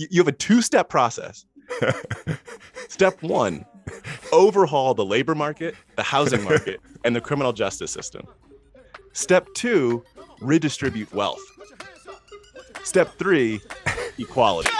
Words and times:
you 0.00 0.08
you 0.10 0.20
have 0.20 0.28
a 0.28 0.32
two-step 0.32 0.88
process. 0.88 1.44
Step 2.88 3.22
one, 3.22 3.64
overhaul 4.32 4.94
the 4.94 5.04
labor 5.04 5.34
market, 5.34 5.74
the 5.96 6.02
housing 6.02 6.42
market, 6.42 6.80
and 7.04 7.14
the 7.14 7.20
criminal 7.20 7.52
justice 7.52 7.90
system. 7.90 8.26
Step 9.12 9.46
two, 9.54 10.02
redistribute 10.40 11.12
wealth. 11.12 11.40
Step 12.82 13.18
three, 13.18 13.60
equality. 14.18 14.70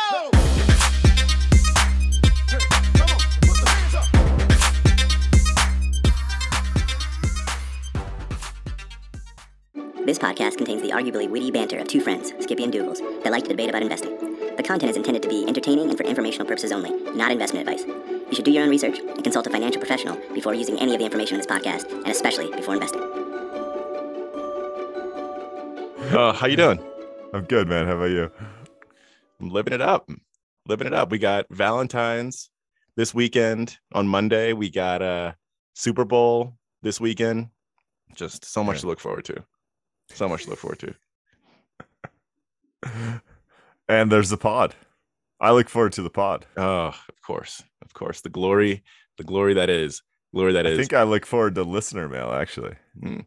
This 10.06 10.18
podcast 10.18 10.56
contains 10.56 10.82
the 10.82 10.90
arguably 10.90 11.28
witty 11.28 11.50
banter 11.50 11.78
of 11.78 11.86
two 11.86 12.00
friends, 12.00 12.32
Skippy 12.40 12.64
and 12.64 12.72
Dougals, 12.72 12.98
that 13.22 13.30
like 13.30 13.44
to 13.44 13.50
debate 13.50 13.68
about 13.68 13.82
investing. 13.82 14.29
The 14.70 14.74
content 14.74 14.90
is 14.90 14.96
intended 14.98 15.22
to 15.24 15.28
be 15.28 15.44
entertaining 15.48 15.88
and 15.88 15.98
for 15.98 16.04
informational 16.04 16.46
purposes 16.46 16.70
only, 16.70 16.90
not 17.12 17.32
investment 17.32 17.68
advice. 17.68 17.84
You 17.84 18.32
should 18.36 18.44
do 18.44 18.52
your 18.52 18.62
own 18.62 18.70
research 18.70 19.00
and 19.00 19.20
consult 19.24 19.48
a 19.48 19.50
financial 19.50 19.80
professional 19.80 20.16
before 20.32 20.54
using 20.54 20.78
any 20.78 20.92
of 20.94 21.00
the 21.00 21.04
information 21.04 21.34
in 21.34 21.38
this 21.40 21.48
podcast, 21.48 21.90
and 21.92 22.06
especially 22.06 22.52
before 22.52 22.74
investing. 22.74 23.02
Uh, 26.16 26.32
how 26.32 26.46
you 26.46 26.54
doing? 26.54 26.80
I'm 27.34 27.46
good, 27.46 27.66
man. 27.66 27.88
How 27.88 27.96
about 27.96 28.10
you? 28.10 28.30
I'm 29.40 29.50
living 29.50 29.72
it 29.72 29.80
up. 29.80 30.08
Living 30.68 30.86
it 30.86 30.94
up. 30.94 31.10
We 31.10 31.18
got 31.18 31.46
Valentine's 31.50 32.48
this 32.94 33.12
weekend 33.12 33.76
on 33.92 34.06
Monday. 34.06 34.52
We 34.52 34.70
got 34.70 35.02
uh 35.02 35.32
Super 35.74 36.04
Bowl 36.04 36.54
this 36.80 37.00
weekend. 37.00 37.48
Just 38.14 38.44
so 38.44 38.62
much 38.62 38.76
Yeah. 38.76 38.80
to 38.82 38.86
look 38.86 39.00
forward 39.00 39.24
to. 39.24 39.44
So 40.10 40.28
much 40.28 40.44
to 40.44 40.50
look 40.50 40.60
forward 40.60 40.94
to. 42.84 43.20
And 43.90 44.10
there's 44.10 44.30
the 44.30 44.36
pod. 44.36 44.76
I 45.40 45.50
look 45.50 45.68
forward 45.68 45.92
to 45.94 46.02
the 46.02 46.10
pod. 46.10 46.46
Oh, 46.56 46.86
of 46.86 47.22
course. 47.26 47.60
Of 47.82 47.92
course. 47.92 48.20
The 48.20 48.28
glory, 48.28 48.84
the 49.18 49.24
glory 49.24 49.54
that 49.54 49.68
is. 49.68 50.02
Glory 50.32 50.52
that 50.52 50.64
I 50.64 50.70
is. 50.70 50.78
think 50.78 50.92
I 50.92 51.02
look 51.02 51.26
forward 51.26 51.56
to 51.56 51.64
listener 51.64 52.08
mail, 52.08 52.30
actually. 52.30 52.76
Mm. 53.02 53.24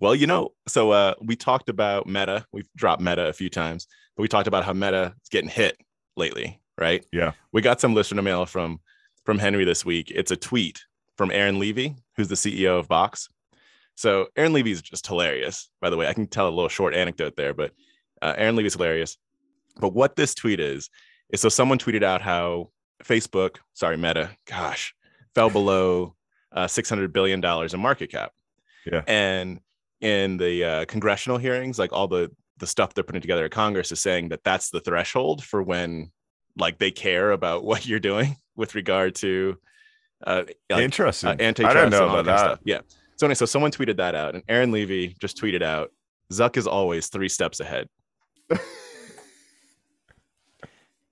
Well, 0.00 0.16
you 0.16 0.26
know, 0.26 0.50
so 0.66 0.90
uh, 0.90 1.14
we 1.22 1.36
talked 1.36 1.68
about 1.68 2.08
Meta. 2.08 2.44
We've 2.52 2.68
dropped 2.74 3.00
Meta 3.00 3.28
a 3.28 3.32
few 3.32 3.48
times, 3.48 3.86
but 4.16 4.22
we 4.22 4.28
talked 4.28 4.48
about 4.48 4.64
how 4.64 4.72
Meta 4.72 5.14
is 5.22 5.28
getting 5.28 5.48
hit 5.48 5.76
lately, 6.16 6.60
right? 6.76 7.06
Yeah. 7.12 7.32
We 7.52 7.62
got 7.62 7.80
some 7.80 7.94
listener 7.94 8.22
mail 8.22 8.46
from 8.46 8.80
from 9.24 9.38
Henry 9.38 9.64
this 9.64 9.84
week. 9.84 10.10
It's 10.12 10.32
a 10.32 10.36
tweet 10.36 10.80
from 11.16 11.30
Aaron 11.30 11.60
Levie, 11.60 11.94
who's 12.16 12.28
the 12.28 12.34
CEO 12.34 12.80
of 12.80 12.88
Box. 12.88 13.28
So 13.94 14.26
Aaron 14.36 14.52
Levie 14.54 14.72
is 14.72 14.82
just 14.82 15.06
hilarious. 15.06 15.70
By 15.80 15.90
the 15.90 15.96
way, 15.96 16.08
I 16.08 16.14
can 16.14 16.26
tell 16.26 16.48
a 16.48 16.50
little 16.50 16.68
short 16.68 16.94
anecdote 16.94 17.36
there, 17.36 17.54
but 17.54 17.72
uh, 18.22 18.34
Aaron 18.36 18.56
Levie's 18.56 18.74
hilarious. 18.74 19.16
But 19.80 19.94
what 19.94 20.16
this 20.16 20.34
tweet 20.34 20.60
is 20.60 20.90
is 21.30 21.40
so 21.40 21.48
someone 21.48 21.78
tweeted 21.78 22.02
out 22.02 22.22
how 22.22 22.70
Facebook, 23.04 23.56
sorry 23.74 23.96
Meta, 23.96 24.30
gosh, 24.46 24.94
fell 25.34 25.50
below 25.50 26.14
uh, 26.52 26.66
six 26.66 26.88
hundred 26.88 27.12
billion 27.12 27.40
dollars 27.40 27.74
in 27.74 27.80
market 27.80 28.10
cap. 28.10 28.32
Yeah. 28.90 29.02
And 29.06 29.60
in 30.00 30.36
the 30.36 30.64
uh, 30.64 30.84
congressional 30.86 31.38
hearings, 31.38 31.78
like 31.78 31.92
all 31.92 32.08
the 32.08 32.30
the 32.58 32.66
stuff 32.66 32.94
they're 32.94 33.04
putting 33.04 33.20
together 33.20 33.44
at 33.44 33.50
Congress 33.52 33.92
is 33.92 34.00
saying 34.00 34.30
that 34.30 34.42
that's 34.42 34.70
the 34.70 34.80
threshold 34.80 35.44
for 35.44 35.62
when 35.62 36.10
like 36.56 36.78
they 36.78 36.90
care 36.90 37.30
about 37.32 37.64
what 37.68 37.86
you're 37.86 38.00
doing 38.00 38.36
with 38.56 38.74
regard 38.74 39.14
to 39.16 39.56
uh, 40.26 40.42
like, 40.68 40.82
Interesting. 40.82 41.28
uh, 41.30 41.34
I 41.38 41.52
don't 41.52 41.90
know 41.90 42.08
about 42.08 42.24
that. 42.24 42.38
stuff. 42.38 42.58
Yeah. 42.64 42.80
So 43.16 43.26
anyway, 43.26 43.34
so 43.34 43.46
someone 43.46 43.70
tweeted 43.70 43.96
that 43.98 44.14
out, 44.14 44.34
and 44.34 44.42
Aaron 44.48 44.72
Levie 44.72 45.16
just 45.18 45.40
tweeted 45.40 45.62
out, 45.62 45.92
"Zuck 46.32 46.56
is 46.56 46.66
always 46.66 47.08
three 47.08 47.28
steps 47.28 47.60
ahead." 47.60 47.88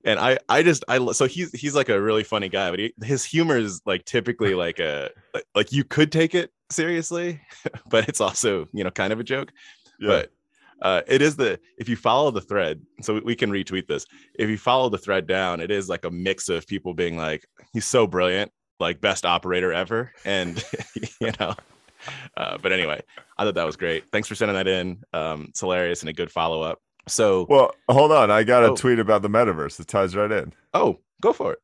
and 0.06 0.20
I, 0.20 0.38
I 0.48 0.62
just, 0.62 0.84
I 0.88 1.04
so 1.12 1.26
he's 1.26 1.52
he's 1.52 1.74
like 1.74 1.88
a 1.88 2.00
really 2.00 2.22
funny 2.22 2.48
guy, 2.48 2.70
but 2.70 2.78
he, 2.78 2.94
his 3.02 3.24
humor 3.24 3.58
is 3.58 3.82
like 3.84 4.04
typically 4.04 4.54
like 4.66 4.78
a 4.78 5.10
like, 5.34 5.44
like 5.54 5.72
you 5.72 5.84
could 5.84 6.12
take 6.12 6.34
it 6.34 6.52
seriously, 6.70 7.40
but 7.90 8.08
it's 8.08 8.20
also 8.20 8.68
you 8.72 8.84
know 8.84 8.90
kind 8.90 9.12
of 9.12 9.20
a 9.20 9.24
joke. 9.24 9.52
Yeah. 9.98 10.08
But 10.08 10.32
uh, 10.80 11.02
it 11.08 11.22
is 11.22 11.36
the 11.36 11.58
if 11.76 11.88
you 11.88 11.96
follow 11.96 12.30
the 12.30 12.40
thread, 12.40 12.80
so 13.02 13.20
we 13.24 13.34
can 13.34 13.50
retweet 13.50 13.88
this. 13.88 14.06
If 14.38 14.48
you 14.48 14.58
follow 14.58 14.88
the 14.88 14.98
thread 14.98 15.26
down, 15.26 15.60
it 15.60 15.70
is 15.70 15.88
like 15.88 16.04
a 16.04 16.10
mix 16.10 16.48
of 16.48 16.66
people 16.66 16.94
being 16.94 17.16
like, 17.16 17.44
"He's 17.72 17.86
so 17.86 18.06
brilliant, 18.06 18.52
like 18.78 19.00
best 19.00 19.26
operator 19.26 19.72
ever," 19.72 20.12
and 20.24 20.62
you 21.20 21.32
know. 21.40 21.54
Uh, 22.36 22.58
but 22.58 22.70
anyway, 22.72 23.02
I 23.36 23.44
thought 23.44 23.54
that 23.54 23.66
was 23.66 23.76
great. 23.76 24.04
Thanks 24.12 24.28
for 24.28 24.36
sending 24.36 24.54
that 24.54 24.68
in. 24.68 25.02
Um, 25.12 25.46
it's 25.48 25.60
hilarious 25.60 26.02
and 26.02 26.10
a 26.10 26.12
good 26.12 26.30
follow 26.30 26.62
up. 26.62 26.78
So, 27.08 27.46
well, 27.48 27.72
hold 27.88 28.12
on. 28.12 28.30
I 28.30 28.42
got 28.42 28.64
a 28.64 28.70
Oh. 28.72 28.76
tweet 28.76 28.98
about 28.98 29.22
the 29.22 29.28
metaverse. 29.30 29.78
It 29.80 29.86
ties 29.86 30.16
right 30.16 30.30
in. 30.32 30.52
oh, 30.74 30.98
go 31.20 31.32
for 31.32 31.52
it. 31.52 31.58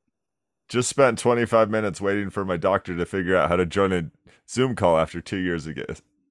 Just 0.69 0.88
spent 0.88 1.19
25 1.19 1.69
minutes 1.69 2.00
waiting 2.00 2.30
for 2.30 2.44
my 2.44 2.56
doctor 2.56 2.97
to 2.97 3.04
figure 3.04 3.36
out 3.36 3.48
how 3.48 3.56
to 3.56 3.66
join 3.66 3.92
a 3.92 4.04
Zoom 4.48 4.75
call 4.76 4.97
after 4.98 5.20
two 5.20 5.36
years 5.38 5.66
ago 5.66 5.84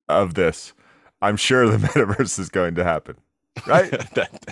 of 0.09 0.33
this. 0.33 0.73
I'm 1.21 1.37
sure 1.37 1.67
the 1.69 1.77
metaverse 1.87 2.39
is 2.39 2.49
going 2.49 2.75
to 2.75 2.83
happen. 2.83 3.17
Right? 3.67 3.91
That- 4.15 4.45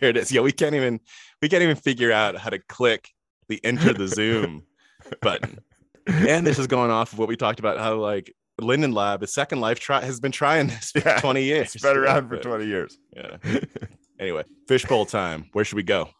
there 0.00 0.10
it 0.10 0.16
is. 0.16 0.30
Yeah, 0.32 0.40
we 0.42 0.52
can't 0.52 0.74
even 0.74 1.00
we 1.40 1.48
can't 1.48 1.62
even 1.62 1.76
figure 1.76 2.10
out 2.12 2.36
how 2.36 2.50
to 2.50 2.58
click 2.58 3.10
the 3.48 3.60
enter 3.64 3.92
the 3.92 4.08
Zoom 4.08 4.64
button. 5.22 5.58
And 6.06 6.46
this 6.46 6.58
is 6.58 6.66
going 6.66 6.90
off 6.90 7.12
of 7.12 7.18
what 7.18 7.28
we 7.28 7.36
talked 7.36 7.58
about 7.60 7.78
how 7.78 7.94
like 7.96 8.34
Linden 8.60 8.92
Lab, 8.92 9.20
his 9.22 9.32
second 9.32 9.60
life 9.60 9.78
try 9.80 10.04
has 10.04 10.20
been 10.20 10.32
trying 10.32 10.66
this 10.68 10.90
for 10.90 10.98
Yeah, 11.00 11.20
20 11.20 11.42
years. 11.44 11.74
It's 11.74 11.82
been 11.82 11.96
around 11.96 12.28
for 12.28 12.36
But, 12.36 12.42
20 12.42 12.66
years. 12.66 12.98
Yeah. 13.16 13.36
Anyway, 14.20 14.44
fishbowl 14.68 15.06
time. 15.06 15.48
Where 15.52 15.64
should 15.64 15.76
we 15.76 15.82
go? 15.82 16.10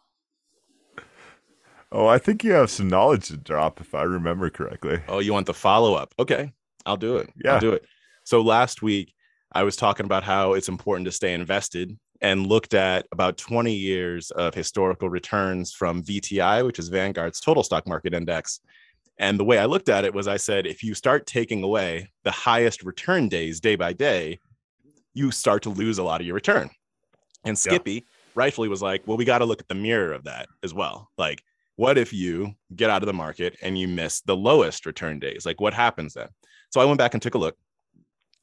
Oh, 1.93 2.06
I 2.06 2.19
think 2.19 2.43
you 2.43 2.53
have 2.53 2.71
some 2.71 2.88
knowledge 2.88 3.28
to 3.28 3.37
drop 3.37 3.81
if 3.81 3.94
I 3.94 4.03
remember 4.05 4.49
correctly. 4.49 5.00
Oh, 5.06 5.19
you 5.19 5.33
want 5.33 5.47
the 5.47 5.55
follow 5.55 5.94
up? 5.94 6.15
Okay, 6.19 6.53
I'll 6.87 6.97
do 6.97 7.19
it. 7.19 7.31
Yeah. 7.44 7.55
I'll 7.55 7.61
do 7.61 7.72
it. 7.72 7.84
So 8.25 8.41
last 8.41 8.81
week, 8.81 9.12
I 9.53 9.65
was 9.65 9.77
talking 9.77 10.06
about 10.06 10.25
how 10.25 10.55
it's 10.55 10.69
important 10.69 11.05
to 11.06 11.12
stay 11.12 11.34
invested 11.34 11.99
and 12.22 12.47
looked 12.47 12.75
at 12.75 13.06
about 13.12 13.37
20 13.37 13.75
years 13.75 14.31
of 14.31 14.55
historical 14.55 15.11
returns 15.11 15.72
from 15.72 16.03
VTI, 16.03 16.65
which 16.65 16.78
is 16.78 16.88
Vanguard's 16.88 17.41
total 17.41 17.62
stock 17.62 17.87
market 17.87 18.15
index. 18.15 18.61
And 19.19 19.38
the 19.38 19.44
way 19.44 19.59
I 19.59 19.67
looked 19.67 19.88
at 19.88 20.05
it 20.05 20.15
was 20.15 20.28
I 20.28 20.37
said, 20.37 20.67
if 20.67 20.82
you 20.82 20.94
start 20.94 21.27
taking 21.27 21.62
away 21.62 22.09
the 22.25 22.31
highest 22.31 22.82
return 22.82 23.28
days 23.28 23.61
day 23.61 23.77
by 23.77 23.93
day, 23.93 24.38
you 25.12 25.31
start 25.31 25.62
to 25.65 25.71
lose 25.71 25.99
a 25.99 26.03
lot 26.05 26.21
of 26.21 26.27
your 26.27 26.34
return. 26.34 26.71
And 27.44 27.52
Yeah. 27.52 27.72
Skippy 27.72 28.06
rightfully 28.34 28.68
was 28.68 28.82
like, 28.82 29.02
well, 29.06 29.16
we 29.16 29.24
got 29.24 29.38
to 29.38 29.44
look 29.44 29.60
at 29.60 29.68
the 29.68 29.74
mirror 29.74 30.12
of 30.12 30.24
that 30.24 30.48
as 30.62 30.72
well. 30.72 31.10
Like, 31.18 31.42
what 31.76 31.98
if 31.98 32.12
you 32.12 32.54
get 32.76 32.90
out 32.90 33.02
of 33.02 33.06
the 33.06 33.12
market 33.12 33.56
and 33.62 33.78
you 33.78 33.88
miss 33.88 34.20
the 34.20 34.36
lowest 34.36 34.86
return 34.86 35.18
days? 35.18 35.46
Like, 35.46 35.60
what 35.60 35.74
happens 35.74 36.14
then? 36.14 36.28
So 36.70 36.80
I 36.80 36.84
went 36.84 36.98
back 36.98 37.14
and 37.14 37.22
took 37.22 37.34
a 37.34 37.38
look, 37.38 37.56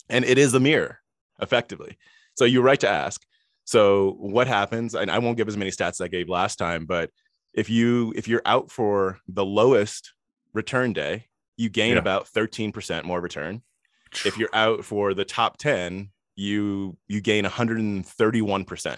and 0.10 0.26
it 0.26 0.38
is 0.38 0.54
a 0.54 0.60
mirror, 0.60 1.00
effectively. 1.40 1.98
So 2.36 2.46
you're 2.46 2.64
right 2.64 2.80
to 2.80 2.90
ask. 2.90 3.22
So 3.66 4.16
what 4.20 4.48
happens? 4.48 4.96
And 4.96 5.12
I 5.12 5.20
won't 5.20 5.38
give 5.38 5.48
as 5.48 5.58
many 5.58 5.72
stats 5.72 5.92
as 5.92 6.02
I 6.02 6.08
gave 6.08 6.30
last 6.30 6.58
time, 6.58 6.86
but 6.86 7.12
if 7.54 7.70
you 7.70 8.14
if 8.16 8.28
you're 8.28 8.42
out 8.46 8.72
for 8.72 9.20
the 9.28 9.46
lowest 9.46 10.14
return 10.54 10.94
day, 10.94 11.28
you 11.58 11.70
gain 11.70 11.94
Yeah. 11.94 12.00
about 12.00 12.28
13% 12.28 13.04
more 13.04 13.20
return. 13.22 13.62
If 14.26 14.38
you're 14.38 14.54
out 14.54 14.86
for 14.86 15.14
the 15.14 15.26
top 15.26 15.58
10, 15.58 16.10
you 16.38 16.96
you 17.08 17.20
gain 17.20 17.44
131% 17.44 18.98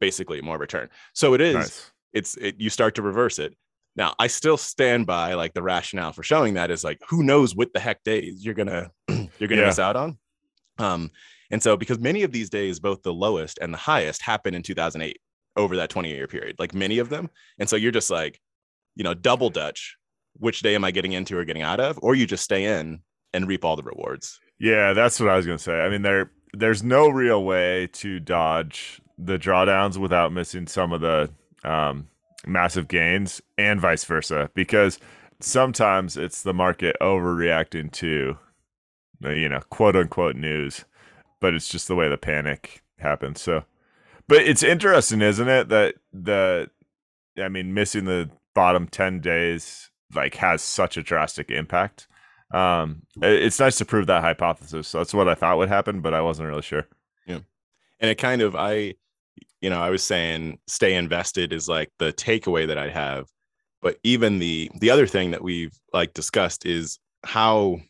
basically 0.00 0.40
more 0.42 0.58
return. 0.58 0.88
So 1.14 1.34
it 1.34 1.40
is 1.40 1.54
Nice. 1.54 1.90
it's 2.12 2.36
it, 2.36 2.56
you 2.58 2.68
start 2.70 2.94
to 2.96 3.02
reverse 3.02 3.38
it. 3.38 3.54
Now, 3.96 4.14
I 4.18 4.28
still 4.28 4.56
stand 4.56 5.06
by 5.06 5.34
like 5.34 5.52
the 5.52 5.62
rationale 5.62 6.12
for 6.12 6.22
showing 6.22 6.54
that 6.54 6.70
is 6.70 6.84
like 6.84 6.98
who 7.08 7.22
knows 7.22 7.54
what 7.54 7.72
the 7.72 7.80
heck 7.80 8.02
days 8.02 8.44
you're 8.44 8.54
gonna 8.54 8.90
you're 9.08 9.48
gonna 9.48 9.62
Yeah. 9.62 9.66
miss 9.68 9.78
out 9.78 9.96
on. 9.96 10.18
Um, 10.78 11.10
and 11.50 11.62
so 11.62 11.76
because 11.76 11.98
many 11.98 12.22
of 12.22 12.32
these 12.32 12.48
days, 12.50 12.80
both 12.80 13.02
the 13.02 13.12
lowest 13.12 13.58
and 13.60 13.72
the 13.74 13.78
highest 13.78 14.22
happened 14.22 14.56
in 14.56 14.62
2008 14.62 15.18
over 15.56 15.76
that 15.76 15.90
20 15.90 16.08
year 16.08 16.26
period, 16.26 16.56
like 16.58 16.74
many 16.74 16.98
of 16.98 17.08
them. 17.08 17.28
And 17.58 17.68
so 17.68 17.76
you're 17.76 17.90
just 17.92 18.10
like, 18.10 18.40
you 18.96 19.04
know, 19.04 19.14
double 19.14 19.50
dutch. 19.50 19.96
Which 20.34 20.60
day 20.60 20.76
am 20.76 20.84
I 20.84 20.92
getting 20.92 21.12
into 21.12 21.36
or 21.36 21.44
getting 21.44 21.62
out 21.62 21.80
of? 21.80 21.98
Or 22.02 22.14
you 22.14 22.24
just 22.24 22.44
stay 22.44 22.64
in 22.78 23.00
and 23.34 23.48
reap 23.48 23.64
all 23.64 23.74
the 23.76 23.82
rewards. 23.82 24.38
Yeah, 24.60 24.92
that's 24.92 25.18
what 25.18 25.28
I 25.28 25.36
was 25.36 25.44
gonna 25.44 25.58
say. 25.58 25.80
I 25.80 25.88
mean, 25.90 26.02
there 26.02 26.30
there's 26.52 26.82
no 26.82 27.08
real 27.08 27.44
way 27.44 27.88
to 27.92 28.20
dodge 28.20 29.00
the 29.18 29.38
drawdowns 29.38 29.96
without 29.96 30.32
missing 30.32 30.66
some 30.66 30.92
of 30.92 31.00
the 31.00 31.30
um, 31.62 32.08
massive 32.46 32.88
gains, 32.88 33.42
and 33.58 33.80
vice 33.80 34.04
versa, 34.04 34.50
because 34.54 34.98
sometimes 35.40 36.16
it's 36.16 36.42
the 36.42 36.54
market 36.54 36.96
overreacting 37.00 37.92
to, 37.92 38.38
you 39.22 39.48
know, 39.48 39.60
quote 39.70 39.96
unquote 39.96 40.36
news, 40.36 40.84
but 41.40 41.54
it's 41.54 41.68
just 41.68 41.88
the 41.88 41.94
way 41.94 42.08
the 42.08 42.16
panic 42.16 42.82
happens. 42.98 43.40
So, 43.40 43.64
but 44.26 44.38
it's 44.38 44.62
interesting, 44.62 45.20
isn't 45.20 45.48
it, 45.48 45.68
that 45.68 45.96
the, 46.12 46.70
I 47.38 47.48
mean, 47.48 47.74
missing 47.74 48.04
the 48.06 48.30
bottom 48.54 48.88
ten 48.88 49.20
days 49.20 49.90
like 50.14 50.36
has 50.36 50.62
such 50.62 50.96
a 50.96 51.02
drastic 51.02 51.50
impact. 51.50 52.06
Um, 52.52 53.02
it- 53.22 53.42
it's 53.44 53.60
nice 53.60 53.78
to 53.78 53.84
prove 53.84 54.06
that 54.08 54.22
hypothesis. 54.22 54.92
That's 54.92 55.14
what 55.14 55.28
I 55.28 55.34
thought 55.34 55.58
would 55.58 55.68
happen, 55.68 56.00
but 56.00 56.14
I 56.14 56.20
wasn't 56.20 56.48
really 56.48 56.62
sure. 56.62 56.86
Yeah, 57.26 57.40
and 58.00 58.10
it 58.10 58.16
kind 58.18 58.42
of 58.42 58.56
i 58.56 58.94
you 59.62 59.68
know, 59.68 59.80
I 59.80 59.90
was 59.90 60.02
saying 60.02 60.58
stay 60.66 60.94
invested 60.94 61.52
is 61.52 61.68
like 61.68 61.90
the 61.98 62.14
takeaway 62.14 62.66
that 62.68 62.78
I 62.78 62.88
have. 62.88 63.26
But 63.82 63.98
even 64.02 64.38
the 64.38 64.70
the 64.80 64.90
other 64.90 65.06
thing 65.06 65.32
that 65.32 65.42
we've 65.42 65.72
like 65.92 66.14
discussed 66.14 66.64
is 66.66 66.98
how 67.24 67.80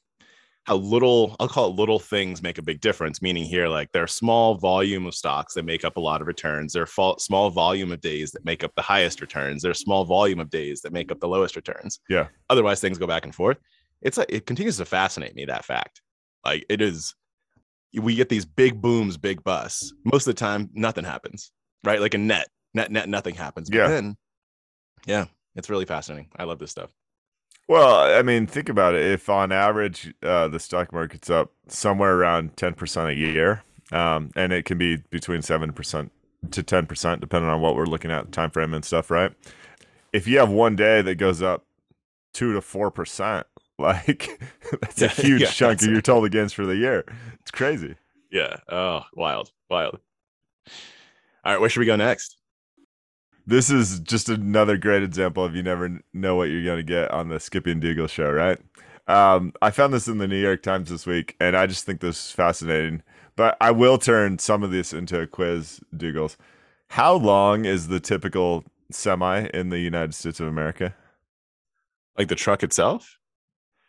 how 0.64 0.76
little 0.76 1.36
I'll 1.40 1.48
call 1.48 1.68
it 1.70 1.76
little 1.76 1.98
things 2.00 2.42
make 2.42 2.58
a 2.58 2.62
big 2.62 2.80
difference. 2.80 3.22
Meaning 3.22 3.44
here, 3.44 3.68
like 3.68 3.90
there 3.92 4.02
are 4.02 4.08
small 4.08 4.56
volume 4.56 5.06
of 5.06 5.14
stocks 5.14 5.54
that 5.54 5.64
make 5.64 5.84
up 5.84 5.96
a 5.96 6.00
lot 6.00 6.20
of 6.20 6.26
returns. 6.26 6.72
There 6.72 6.82
are 6.84 7.14
small 7.18 7.50
volume 7.50 7.92
of 7.92 8.00
days 8.00 8.32
that 8.32 8.44
make 8.44 8.62
up 8.64 8.72
the 8.76 8.82
highest 8.82 9.20
returns. 9.20 9.62
There's 9.62 9.78
small 9.80 10.04
volume 10.04 10.40
of 10.40 10.50
days 10.50 10.80
that 10.82 10.92
make 10.92 11.10
up 11.12 11.20
the 11.20 11.28
lowest 11.28 11.54
returns. 11.56 12.00
Yeah. 12.08 12.28
Otherwise, 12.48 12.80
things 12.80 12.98
go 12.98 13.06
back 13.06 13.24
and 13.24 13.34
forth. 13.34 13.58
It's 14.02 14.19
like 14.19 14.31
it 14.31 14.47
continues 14.47 14.76
to 14.79 14.85
fascinate 14.85 15.35
me 15.35 15.44
that 15.47 15.64
fact. 15.64 16.00
Like 16.44 16.64
it 16.69 16.81
is, 16.81 17.14
we 17.94 18.14
get 18.14 18.29
these 18.29 18.44
big 18.44 18.81
booms, 18.81 19.17
big 19.17 19.43
busts. 19.44 19.93
Most 20.05 20.26
of 20.26 20.35
the 20.35 20.38
time, 20.38 20.70
nothing 20.75 21.05
happens. 21.05 21.52
Right, 21.85 22.00
like 22.00 22.14
a 22.14 22.19
net, 22.19 22.49
net, 22.75 22.91
net, 22.91 23.08
nothing 23.08 23.35
happens. 23.35 23.70
But 23.70 23.76
Yeah. 23.76 23.88
Then, 23.88 24.17
yeah, 25.06 25.25
it's 25.55 25.70
really 25.70 25.87
fascinating. 25.87 26.29
I 26.37 26.44
love 26.44 26.58
this 26.58 26.70
stuff. 26.70 26.91
Well, 27.69 28.19
I 28.19 28.23
mean, 28.23 28.47
think 28.47 28.69
about 28.69 28.94
it. 28.94 29.02
If 29.06 29.29
on 29.29 29.52
average 29.52 30.12
uh, 30.23 30.49
the 30.49 30.58
stock 30.58 30.93
market's 30.93 31.31
up 31.31 31.52
somewhere 31.69 32.17
around 32.17 32.56
ten 32.56 32.75
percent 32.75 33.11
a 33.11 33.14
year, 33.14 33.62
um, 33.93 34.31
and 34.35 34.52
it 34.52 34.64
can 34.64 34.76
be 34.76 34.97
between 35.11 35.41
seven 35.43 35.73
percent 35.73 36.11
to 36.50 36.62
ten 36.62 36.87
percent, 36.87 37.20
depending 37.20 37.49
on 37.50 37.61
what 37.61 37.76
we're 37.76 37.87
looking 37.87 38.11
at, 38.11 38.32
time 38.32 38.50
frame 38.50 38.75
and 38.75 38.85
stuff, 38.85 39.11
right? 39.11 39.32
If 40.12 40.26
you 40.26 40.38
have 40.38 40.50
one 40.50 40.75
day 40.75 41.00
that 41.02 41.14
goes 41.14 41.43
up 41.43 41.64
two 42.32 42.52
to 42.55 42.61
four 42.61 42.91
percent, 42.91 43.47
like 43.80 44.40
that's 44.80 45.00
Yeah, 45.00 45.08
a 45.08 45.08
huge 45.22 45.42
yeah, 45.42 45.54
chunk 45.54 45.82
of 45.82 45.88
your 45.90 46.02
total 46.02 46.28
gains 46.28 46.52
for 46.52 46.66
the 46.66 46.76
year. 46.76 47.04
It's 47.40 47.50
crazy. 47.50 47.96
Yeah. 48.30 48.56
Oh, 48.68 49.04
wild, 49.14 49.52
wild. 49.68 50.00
All 51.44 51.52
right, 51.52 51.60
where 51.60 51.68
should 51.70 51.80
we 51.80 51.86
go 51.86 51.96
next? 51.96 52.36
This 53.46 53.70
is 53.70 54.00
just 54.00 54.28
another 54.28 54.76
great 54.76 55.02
example 55.02 55.44
of 55.44 55.56
you 55.56 55.62
never 55.62 56.00
know 56.12 56.36
what 56.36 56.50
you're 56.50 56.64
going 56.64 56.76
to 56.78 56.82
get 56.82 57.10
on 57.10 57.28
the 57.28 57.40
Skippy 57.40 57.72
and 57.72 57.80
Dougal 57.80 58.06
show, 58.06 58.30
right? 58.30 58.58
Um, 59.08 59.52
I 59.60 59.70
found 59.70 59.92
this 59.92 60.06
in 60.06 60.18
the 60.18 60.28
New 60.28 60.40
York 60.40 60.62
Times 60.62 60.90
this 60.90 61.06
week, 61.06 61.36
and 61.40 61.56
I 61.56 61.66
just 61.66 61.84
think 61.84 62.00
this 62.00 62.26
is 62.26 62.30
fascinating. 62.30 63.02
But 63.34 63.56
I 63.60 63.70
will 63.72 63.98
turn 63.98 64.38
some 64.38 64.62
of 64.62 64.70
this 64.70 64.92
into 64.92 65.18
a 65.20 65.26
quiz, 65.26 65.80
Dougals. 65.96 66.36
How 66.90 67.14
long 67.14 67.64
is 67.64 67.88
the 67.88 68.00
typical 68.00 68.64
semi 68.90 69.46
in 69.54 69.70
the 69.70 69.78
United 69.80 70.14
States 70.14 70.38
of 70.38 70.46
America? 70.46 70.94
Like 72.16 72.28
the 72.28 72.36
truck 72.36 72.62
itself? 72.62 73.18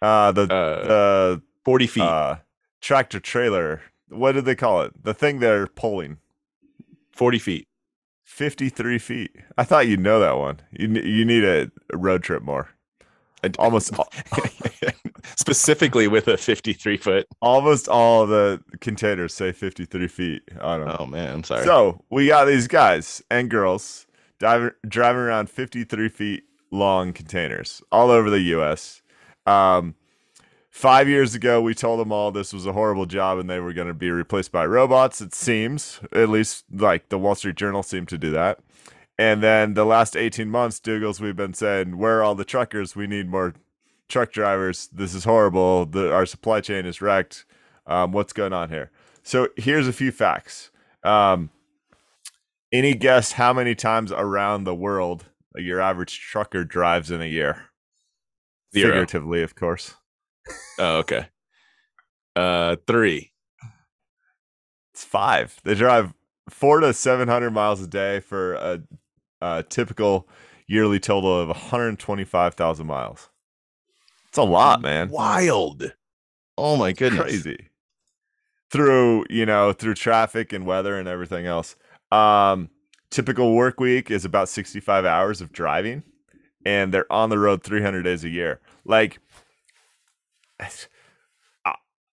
Uh, 0.01 0.31
the 0.31 0.43
Uh, 0.43 0.87
the 0.87 1.41
40 1.65 1.87
feet. 1.87 2.03
uh, 2.03 2.37
tractor 2.81 3.19
trailer. 3.19 3.81
What 4.09 4.33
did 4.33 4.45
they 4.45 4.55
call 4.55 4.81
it? 4.81 4.91
The 5.03 5.13
thing 5.13 5.39
they're 5.39 5.67
pulling. 5.67 6.17
40 7.11 7.39
feet. 7.39 7.67
53 8.25 8.97
feet. 8.97 9.35
I 9.57 9.63
thought 9.63 9.87
you'd 9.87 9.99
know 9.99 10.19
that 10.19 10.37
one. 10.37 10.61
You, 10.71 10.87
you 11.01 11.25
need 11.25 11.43
a, 11.43 11.69
road 11.93 12.23
trip 12.23 12.41
more. 12.43 12.69
I- 13.43 13.51
Almost 13.59 13.91
Specifically 15.35 16.07
with 16.07 16.27
a 16.27 16.37
53 16.37 16.97
foot. 16.97 17.27
almost 17.41 17.87
all 17.87 18.25
the 18.25 18.61
containers 18.79 19.33
say 19.33 19.51
53 19.51 20.07
feet 20.07 20.41
on 20.61 20.81
them. 20.81 20.95
Oh 20.99 21.05
man, 21.05 21.33
I'm 21.35 21.43
sorry. 21.43 21.63
So 21.65 22.03
we 22.09 22.27
got 22.27 22.45
these 22.45 22.67
guys 22.67 23.21
and 23.29 23.49
girls 23.49 24.05
driving 24.39 24.71
driving 24.87 25.21
around 25.21 25.49
53 25.49 26.09
feet 26.09 26.43
long 26.71 27.13
containers 27.13 27.81
all 27.91 28.09
over 28.09 28.29
the 28.29 28.39
U.S. 28.55 29.00
Um, 29.45 29.95
five 30.69 31.07
years 31.07 31.35
ago, 31.35 31.61
we 31.61 31.73
told 31.73 31.99
them 31.99 32.11
all 32.11 32.31
this 32.31 32.53
was 32.53 32.65
a 32.65 32.73
horrible 32.73 33.05
job 33.05 33.37
and 33.37 33.49
they 33.49 33.59
were 33.59 33.73
going 33.73 33.87
to 33.87 33.93
be 33.93 34.09
replaced 34.09 34.51
by 34.51 34.65
robots. 34.65 35.21
It 35.21 35.33
seems, 35.35 35.99
at 36.11 36.29
least, 36.29 36.65
like 36.71 37.09
the 37.09 37.19
Wall 37.19 37.35
Street 37.35 37.55
Journal 37.55 37.83
seemed 37.83 38.07
to 38.09 38.17
do 38.17 38.31
that. 38.31 38.59
And 39.17 39.43
then 39.43 39.75
the 39.75 39.85
last 39.85 40.15
18 40.15 40.49
months, 40.49 40.79
Dougals, 40.79 41.19
we've 41.19 41.35
been 41.35 41.53
saying, 41.53 41.97
where 41.97 42.19
are 42.19 42.23
all 42.23 42.35
the 42.35 42.45
truckers? 42.45 42.95
We 42.95 43.05
need 43.05 43.29
more 43.29 43.53
truck 44.07 44.31
drivers. 44.31 44.89
This 44.91 45.13
is 45.13 45.25
horrible. 45.25 45.85
The, 45.85 46.11
our 46.11 46.25
supply 46.25 46.61
chain 46.61 46.85
is 46.85 47.01
wrecked. 47.01 47.45
Um, 47.85 48.11
what's 48.11 48.33
going 48.33 48.53
on 48.53 48.69
here? 48.69 48.91
So 49.23 49.49
here's 49.57 49.87
a 49.87 49.93
few 49.93 50.11
facts. 50.11 50.71
Um, 51.03 51.51
any 52.71 52.93
guess 52.93 53.33
how 53.33 53.53
many 53.53 53.75
times 53.75 54.11
around 54.11 54.63
the 54.63 54.75
world 54.75 55.25
your 55.55 55.81
average 55.81 56.19
trucker 56.19 56.63
drives 56.63 57.11
in 57.11 57.21
a 57.21 57.25
year? 57.25 57.70
Zero. 58.73 58.87
Figuratively, 58.89 59.43
of 59.43 59.55
course. 59.55 59.95
oh, 60.79 60.97
okay. 60.97 61.27
Uh, 62.35 62.77
three. 62.87 63.31
It's 64.93 65.03
five. 65.03 65.59
They 65.63 65.75
drive 65.75 66.13
four 66.49 66.79
to 66.79 66.93
seven 66.93 67.27
hundred 67.27 67.51
miles 67.51 67.81
a 67.81 67.87
day 67.87 68.19
for 68.19 68.53
a, 68.53 68.81
a 69.41 69.63
typical 69.63 70.27
yearly 70.67 70.99
total 70.99 71.39
of 71.39 71.49
one 71.49 71.57
hundred 71.57 71.99
twenty-five 71.99 72.53
thousand 72.53 72.87
miles. 72.87 73.29
It's 74.29 74.37
a 74.37 74.43
lot, 74.43 74.81
man. 74.81 75.09
Wild. 75.09 75.93
Oh 76.57 76.77
my 76.77 76.93
goodness. 76.93 77.23
Crazy. 77.23 77.67
Through 78.69 79.25
you 79.29 79.45
know 79.45 79.73
through 79.73 79.95
traffic 79.95 80.53
and 80.53 80.65
weather 80.65 80.97
and 80.97 81.07
everything 81.07 81.45
else. 81.45 81.75
Um, 82.11 82.69
typical 83.09 83.53
work 83.53 83.79
week 83.79 84.09
is 84.09 84.23
about 84.23 84.47
sixty-five 84.49 85.05
hours 85.05 85.41
of 85.41 85.51
driving, 85.51 86.03
and 86.65 86.93
they're 86.93 87.11
on 87.11 87.29
the 87.29 87.39
road 87.39 87.63
three 87.63 87.81
hundred 87.81 88.03
days 88.03 88.23
a 88.23 88.29
year. 88.29 88.59
Like, 88.85 89.19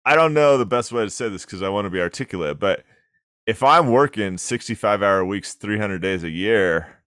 I- 0.04 0.14
don't 0.14 0.32
know 0.34 0.56
the 0.56 0.64
best 0.66 0.90
way 0.92 1.04
to 1.04 1.10
say 1.10 1.28
this 1.28 1.44
because 1.44 1.62
I 1.62 1.68
want 1.68 1.84
to 1.84 1.90
be 1.90 2.00
articulate, 2.00 2.58
but 2.58 2.84
if 3.46 3.62
I'm 3.62 3.90
working 3.90 4.38
65 4.38 5.02
hour 5.02 5.24
weeks, 5.24 5.54
300 5.54 6.00
days 6.00 6.24
a 6.24 6.30
year, 6.30 6.98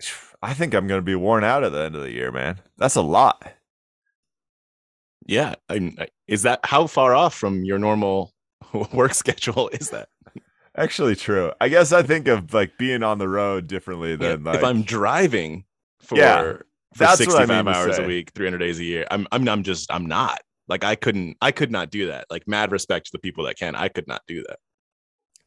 I 0.42 0.52
think 0.54 0.74
I'm 0.74 0.86
going 0.86 0.98
to 0.98 1.02
be 1.04 1.14
worn 1.14 1.42
out 1.42 1.64
at 1.64 1.72
the 1.72 1.78
end 1.82 1.96
of 1.96 2.02
the 2.02 2.12
year, 2.12 2.30
man. 2.30 2.60
That's 2.76 2.96
a 2.96 3.02
lot. 3.02 3.52
Yeah. 5.26 5.54
I, 5.68 5.94
I- 5.98 6.02
uh, 6.02 6.06
is 6.26 6.42
that 6.42 6.60
how 6.64 6.86
far 6.86 7.14
off 7.14 7.34
from 7.34 7.64
your 7.64 7.78
normal 7.78 8.32
work 8.92 9.14
schedule 9.14 9.68
is 9.70 9.90
that? 9.90 10.08
Actually, 10.76 11.14
true. 11.16 11.52
I 11.60 11.68
guess 11.68 11.92
I 11.92 12.02
think 12.02 12.26
of 12.28 12.52
like 12.52 12.76
being 12.78 13.02
on 13.02 13.18
the 13.18 13.28
road 13.28 13.66
differently 13.68 14.10
Yeah, 14.12 14.16
than 14.16 14.44
like 14.44 14.56
if 14.58 14.64
I'm 14.64 14.82
driving 14.82 15.64
for, 16.04 16.16
Yeah, 16.18 16.52
for 16.94 16.98
that's 16.98 17.26
what 17.26 17.36
I 17.36 17.46
65 17.46 17.48
mean 17.66 17.74
hours 17.74 17.98
a 17.98 18.02
week, 18.06 18.30
300 18.34 18.58
days 18.58 18.78
a 18.78 18.84
year, 18.84 19.06
I'm, 19.10 19.26
I'm, 19.32 19.48
I'm 19.48 19.62
just, 19.62 19.92
I'm 19.92 20.06
not 20.06 20.40
like, 20.68 20.84
I 20.84 20.94
couldn't, 20.94 21.36
I 21.42 21.52
could 21.52 21.70
not 21.70 21.90
do 21.90 22.06
that. 22.08 22.26
Like 22.30 22.46
mad 22.46 22.72
respect 22.72 23.06
to 23.06 23.12
the 23.12 23.18
people 23.18 23.44
that 23.44 23.56
can, 23.56 23.74
I 23.74 23.88
could 23.88 24.06
not 24.08 24.22
do 24.26 24.42
that. 24.48 24.58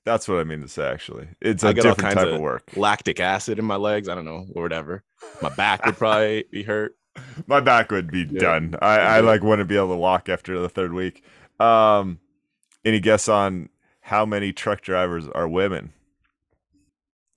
that's 0.05 0.27
what 0.27 0.39
I 0.39 0.43
mean 0.43 0.61
to 0.61 0.67
say. 0.67 0.87
Actually, 0.87 1.27
it's 1.41 1.63
I 1.63 1.69
a 1.71 1.73
different 1.73 1.97
kinds 1.99 2.15
type 2.15 2.27
of 2.29 2.35
of 2.35 2.39
work. 2.41 2.71
Lactic 2.75 3.19
acid 3.19 3.59
in 3.59 3.65
my 3.65 3.75
legs. 3.75 4.07
I 4.07 4.15
don't 4.15 4.25
know, 4.25 4.45
or 4.55 4.61
whatever. 4.63 5.03
My 5.41 5.49
back 5.49 5.85
would 5.85 5.97
probably 5.97 6.45
be 6.51 6.63
hurt. 6.63 6.93
My 7.47 7.59
back 7.59 7.91
would 7.91 8.11
be 8.11 8.23
Yeah. 8.29 8.39
done. 8.39 8.75
I, 8.81 8.97
I 8.99 9.19
like 9.21 9.41
wouldn't 9.41 9.67
be 9.67 9.75
able 9.75 9.89
to 9.89 9.95
walk 9.97 10.29
after 10.29 10.59
the 10.59 10.69
third 10.69 10.93
week. 10.93 11.23
Um, 11.59 12.19
any 12.85 12.99
guess 12.99 13.27
on 13.27 13.69
how 14.01 14.25
many 14.25 14.53
truck 14.53 14.81
drivers 14.81 15.27
are 15.27 15.47
women? 15.47 15.93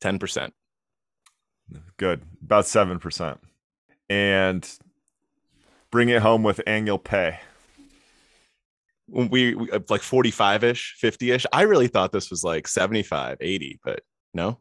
10%. 0.03 0.53
Good, 1.97 2.23
about 2.43 2.67
seven 2.67 2.99
percent, 2.99 3.41
and 4.09 4.69
bring 5.91 6.09
it 6.09 6.23
home 6.23 6.43
with 6.43 6.61
annual 6.67 6.99
pay. 6.99 7.41
we, 9.09 9.55
we 9.55 9.71
uh, 9.73 9.81
like 9.89 10.03
45 10.03 10.62
ish 10.62 10.95
50 10.99 11.33
ish 11.33 11.47
i 11.53 11.62
really 11.62 11.89
thought 11.89 12.12
this 12.12 12.31
was 12.31 12.45
like 12.45 12.69
75 12.69 13.39
80 13.41 13.81
but 13.85 14.03
no 14.33 14.59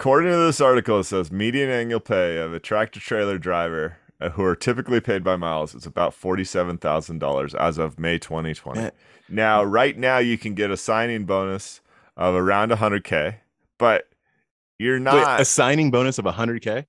According 0.00 0.32
to 0.32 0.38
this 0.38 0.62
article, 0.62 1.00
it 1.00 1.04
says 1.04 1.30
median 1.30 1.68
annual 1.68 2.00
pay 2.00 2.38
of 2.38 2.54
a 2.54 2.58
tractor 2.58 2.98
trailer 3.00 3.36
driver 3.36 3.98
uh, 4.18 4.30
who 4.30 4.42
are 4.42 4.56
typically 4.56 4.98
paid 4.98 5.22
by 5.22 5.36
miles 5.36 5.74
is 5.74 5.84
about 5.84 6.14
forty-seven 6.14 6.78
thousand 6.78 7.18
dollars 7.18 7.54
as 7.54 7.76
of 7.76 7.98
May 7.98 8.16
2020. 8.18 8.80
Eh. 8.80 8.90
Now, 9.28 9.62
right 9.62 9.98
now, 9.98 10.16
you 10.16 10.38
can 10.38 10.54
get 10.54 10.70
a 10.70 10.76
signing 10.78 11.26
bonus 11.26 11.82
of 12.16 12.34
around 12.34 12.72
hundred 12.72 13.04
k, 13.04 13.40
but 13.76 14.08
you're 14.80 14.98
Wait, 14.98 15.02
not. 15.04 15.40
a 15.40 15.44
signing 15.44 15.90
bonus 15.90 16.18
of 16.18 16.24
100k 16.24 16.86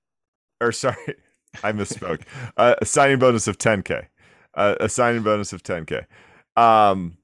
or 0.60 0.72
sorry, 0.72 0.96
I 1.62 1.72
misspoke. 1.72 2.22
uh, 2.56 2.74
a 2.80 2.86
signing 2.86 3.18
bonus 3.18 3.46
of 3.46 3.58
10k. 3.58 4.06
Uh, 4.54 4.74
a 4.80 4.88
signing 4.88 5.22
bonus 5.22 5.52
of 5.52 5.62
10k. 5.62 6.06
Um, 6.56 7.18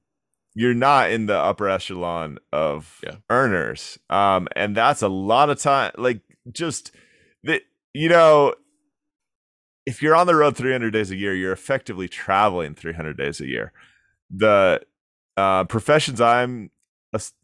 you're 0.55 0.73
not 0.73 1.11
in 1.11 1.25
the 1.27 1.37
upper 1.37 1.69
echelon 1.69 2.39
of 2.51 2.99
Yeah. 3.03 3.15
earners, 3.29 3.99
um, 4.09 4.47
and 4.55 4.75
that's 4.75 5.01
a 5.01 5.07
lot 5.07 5.49
of 5.49 5.59
time. 5.59 5.91
Like 5.97 6.21
just 6.51 6.91
that, 7.43 7.61
you 7.93 8.09
know, 8.09 8.55
if 9.85 10.01
you're 10.01 10.15
on 10.15 10.27
the 10.27 10.35
road 10.35 10.55
300 10.57 10.91
days 10.91 11.11
a 11.11 11.15
year, 11.15 11.33
you're 11.33 11.51
effectively 11.53 12.07
traveling 12.07 12.75
300 12.75 13.17
days 13.17 13.39
a 13.41 13.47
year. 13.47 13.71
The 14.29 14.81
uh, 15.37 15.63
professions 15.65 16.19
I'm 16.21 16.69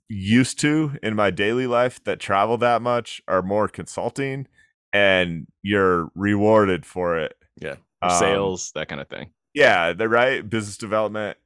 used 0.10 0.60
to 0.62 0.98
in 1.02 1.16
my 1.16 1.32
daily 1.32 1.68
life 1.68 2.04
that 2.04 2.20
travel 2.20 2.58
that 2.58 2.82
much 2.82 3.22
are 3.28 3.42
more 3.42 3.68
consulting 3.68 4.48
and 4.94 5.48
you're 5.64 6.10
rewarded 6.16 6.86
for 6.86 7.18
it. 7.18 7.36
yeah 7.58 7.76
Um, 8.02 8.20
sales 8.20 8.72
that 8.76 8.88
kind 8.88 9.02
of 9.02 9.08
thing 9.10 9.32
Yeah, 9.54 9.94
the 9.94 10.08
right 10.10 10.48
business 10.48 10.78
development. 10.78 11.38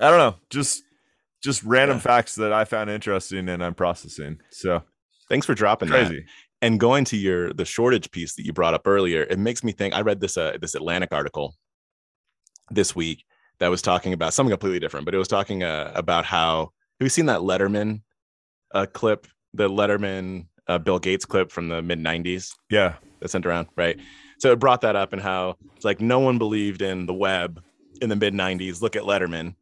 I 0.00 0.08
don't 0.10 0.18
know, 0.18 0.36
just 0.50 0.82
just 1.42 1.62
random 1.62 1.96
Yeah. 1.96 2.02
facts 2.02 2.34
that 2.36 2.52
I 2.52 2.64
found 2.64 2.90
interesting 2.90 3.48
and 3.48 3.64
I'm 3.64 3.74
processing. 3.74 4.40
So 4.50 4.82
Thanks 5.28 5.46
for 5.46 5.54
dropping 5.54 5.88
that. 5.90 6.12
And 6.60 6.78
going 6.78 7.04
to 7.06 7.16
your 7.16 7.52
the 7.54 7.64
shortage 7.64 8.10
piece 8.10 8.34
that 8.34 8.44
you 8.44 8.52
brought 8.52 8.74
up 8.74 8.86
earlier, 8.86 9.22
it 9.22 9.38
makes 9.38 9.64
me 9.64 9.72
think. 9.72 9.94
I 9.94 10.02
read 10.02 10.20
this 10.20 10.36
uh, 10.36 10.58
this 10.60 10.74
Atlantic 10.74 11.12
article 11.12 11.54
this 12.70 12.94
week 12.94 13.24
that 13.58 13.68
was 13.68 13.82
talking 13.82 14.12
about 14.12 14.34
something 14.34 14.50
completely 14.50 14.80
different, 14.80 15.04
but 15.06 15.14
it 15.14 15.18
was 15.18 15.28
talking 15.28 15.62
uh, 15.62 15.92
about 15.94 16.24
how 16.24 16.70
have 17.00 17.06
you 17.06 17.08
seen 17.10 17.26
that 17.26 17.40
Letterman 17.40 18.02
uh, 18.74 18.86
clip, 18.92 19.26
the 19.54 19.68
Letterman 19.68 20.46
uh, 20.68 20.78
Bill 20.78 20.98
Gates 20.98 21.24
clip 21.24 21.50
from 21.50 21.68
the 21.68 21.80
mid 21.82 21.98
'90s 21.98 22.52
Yeah. 22.70 22.96
that 23.20 23.30
sent 23.30 23.46
around, 23.46 23.68
right? 23.76 23.98
So 24.38 24.52
it 24.52 24.58
brought 24.58 24.82
that 24.82 24.96
up 24.96 25.12
and 25.12 25.20
how 25.20 25.56
it's 25.76 25.84
like 25.84 26.00
no 26.00 26.18
one 26.20 26.38
believed 26.38 26.82
in 26.82 27.06
the 27.06 27.14
web 27.14 27.62
in 28.00 28.08
the 28.10 28.16
mid 28.16 28.34
'90s. 28.34 28.82
Look 28.82 28.96
at 28.96 29.02
Letterman, 29.02 29.54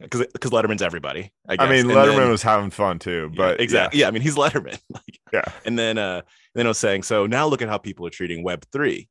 because 0.00 0.26
because 0.32 0.50
Letterman's 0.52 0.82
everybody. 0.82 1.32
I, 1.48 1.56
guess. 1.56 1.66
I 1.66 1.70
mean, 1.70 1.80
And 1.80 1.90
Letterman 1.90 2.16
then- 2.16 2.30
was 2.30 2.42
having 2.42 2.70
fun 2.70 2.98
too, 3.00 3.30
yeah, 3.32 3.36
but 3.36 3.60
exactly. 3.60 4.00
Yeah. 4.00 4.08
I 4.08 4.10
mean, 4.12 4.22
he's 4.22 4.36
Letterman. 4.36 4.78
like, 4.90 5.20
Yeah. 5.32 5.44
and 5.64 5.76
then 5.78 5.98
uh, 5.98 6.22
then 6.54 6.66
I 6.66 6.70
was 6.70 6.78
saying, 6.78 7.02
so 7.02 7.26
now 7.26 7.46
look 7.48 7.60
at 7.60 7.68
how 7.68 7.78
people 7.78 8.06
are 8.06 8.10
treating 8.10 8.44
Web 8.44 8.64
three, 8.72 9.08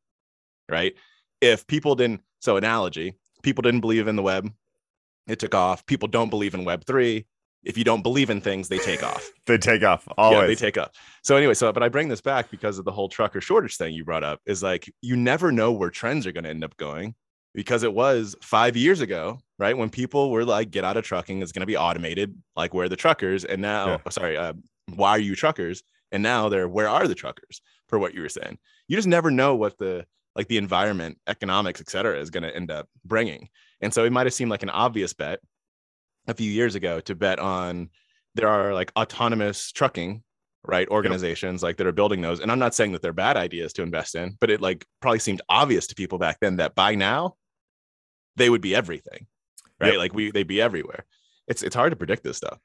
right? 0.70 0.94
If 1.42 1.68
people 1.68 1.96
didn't, 1.96 2.22
so 2.40 2.56
analogy, 2.58 3.16
people 3.42 3.62
didn't 3.62 3.82
believe 3.82 4.08
in 4.08 4.16
the 4.16 4.24
web, 4.24 4.50
it 5.28 5.40
took 5.40 5.56
off. 5.56 5.86
People 5.86 6.08
don't 6.08 6.30
believe 6.30 6.54
in 6.54 6.66
Web 6.66 6.86
three. 6.86 7.26
If 7.64 7.78
you 7.78 7.84
don't 7.86 8.02
believe 8.02 8.30
in 8.30 8.42
things, 8.42 8.68
they 8.68 8.78
take 8.78 9.04
off. 9.04 9.32
They 9.46 9.58
take 9.58 9.84
off 9.84 10.04
Yeah, 10.08 10.14
always. 10.18 10.48
they 10.60 10.66
take 10.68 10.78
off. 10.78 10.92
So 11.22 11.36
anyway, 11.36 11.54
so 11.54 11.72
but 11.74 11.84
I 11.84 11.90
bring 11.90 12.08
this 12.10 12.22
back 12.22 12.50
because 12.52 12.78
of 12.80 12.86
the 12.86 12.92
whole 12.92 13.10
trucker 13.10 13.42
shortage 13.42 13.76
thing 13.78 13.94
you 13.94 14.04
brought 14.06 14.24
up. 14.24 14.40
Is 14.46 14.64
like 14.64 14.90
you 15.02 15.16
never 15.18 15.52
know 15.52 15.72
where 15.72 15.90
trends 15.90 16.26
are 16.28 16.32
going 16.32 16.44
to 16.46 16.50
end 16.50 16.64
up 16.64 16.76
going 16.78 17.14
because 17.54 17.84
it 17.84 17.94
was 17.94 18.36
five 18.42 18.76
years 18.78 19.00
ago, 19.02 19.40
right? 19.60 19.78
When 19.78 19.90
people 19.90 20.32
were 20.32 20.44
like, 20.46 20.72
"Get 20.72 20.84
out 20.86 20.98
of 20.98 21.04
trucking 21.06 21.42
is 21.42 21.52
going 21.52 21.62
to 21.62 21.66
be 21.68 21.78
automated," 21.78 22.36
like 22.56 22.74
where 22.74 22.86
are 22.86 22.90
the 22.90 22.96
truckers? 22.96 23.44
And 23.46 23.62
now, 23.62 23.88
Yeah. 23.88 23.98
oh, 24.06 24.10
sorry, 24.10 24.38
uh, 24.38 24.54
why 24.96 25.12
are 25.12 25.20
you 25.20 25.36
truckers? 25.36 25.84
And 26.12 26.24
now 26.24 26.48
they're 26.50 26.68
where 26.70 26.88
are 26.90 27.08
the 27.08 27.16
truckers? 27.16 27.62
For 27.90 28.00
what 28.00 28.14
you 28.14 28.22
were 28.22 28.30
saying, 28.30 28.58
you 28.88 28.96
just 28.96 29.08
never 29.08 29.30
know 29.30 29.56
what 29.56 29.78
the 29.78 30.06
like 30.36 30.48
the 30.48 30.58
environment, 30.58 31.20
economics, 31.28 31.80
et 31.82 31.90
cetera, 31.90 32.20
is 32.20 32.30
going 32.30 32.44
to 32.44 32.56
end 32.56 32.72
up 32.72 32.88
bringing. 33.06 33.50
And 33.82 33.94
so 33.94 34.04
it 34.04 34.12
might 34.12 34.26
have 34.26 34.34
seemed 34.34 34.50
like 34.52 34.64
an 34.64 34.70
obvious 34.70 35.14
bet 35.14 35.40
a 36.28 36.34
few 36.34 36.50
years 36.50 36.76
ago 36.76 37.00
to 37.02 37.16
bet 37.16 37.40
on 37.40 37.90
there 38.36 38.48
are 38.48 38.74
like 38.74 38.92
autonomous 38.96 39.72
trucking 39.72 40.24
right 40.66 40.88
organizations 40.88 41.62
like 41.62 41.76
that 41.76 41.86
are 41.86 41.92
building 41.92 42.22
those 42.22 42.40
and 42.40 42.50
i'm 42.50 42.58
not 42.58 42.74
saying 42.74 42.94
that 42.94 43.02
they're 43.02 43.12
bad 43.12 43.36
ideas 43.36 43.74
to 43.74 43.82
invest 43.82 44.16
in 44.16 44.38
but 44.40 44.50
it 44.50 44.62
like 44.62 44.86
probably 45.02 45.20
seemed 45.20 45.42
obvious 45.50 45.88
to 45.88 45.94
people 45.96 46.18
back 46.18 46.38
then 46.40 46.56
that 46.56 46.74
by 46.74 46.96
now 46.96 47.36
they 48.38 48.50
would 48.50 48.62
be 48.62 48.74
everything 48.74 49.28
right 49.82 49.90
Yep. 49.92 49.98
like 49.98 50.14
we 50.14 50.32
they'd 50.32 50.48
be 50.48 50.62
everywhere 50.62 51.06
it's 51.50 51.64
it's 51.64 51.76
hard 51.76 51.92
to 51.92 51.98
predict 51.98 52.24
this 52.24 52.38
stuff 52.38 52.58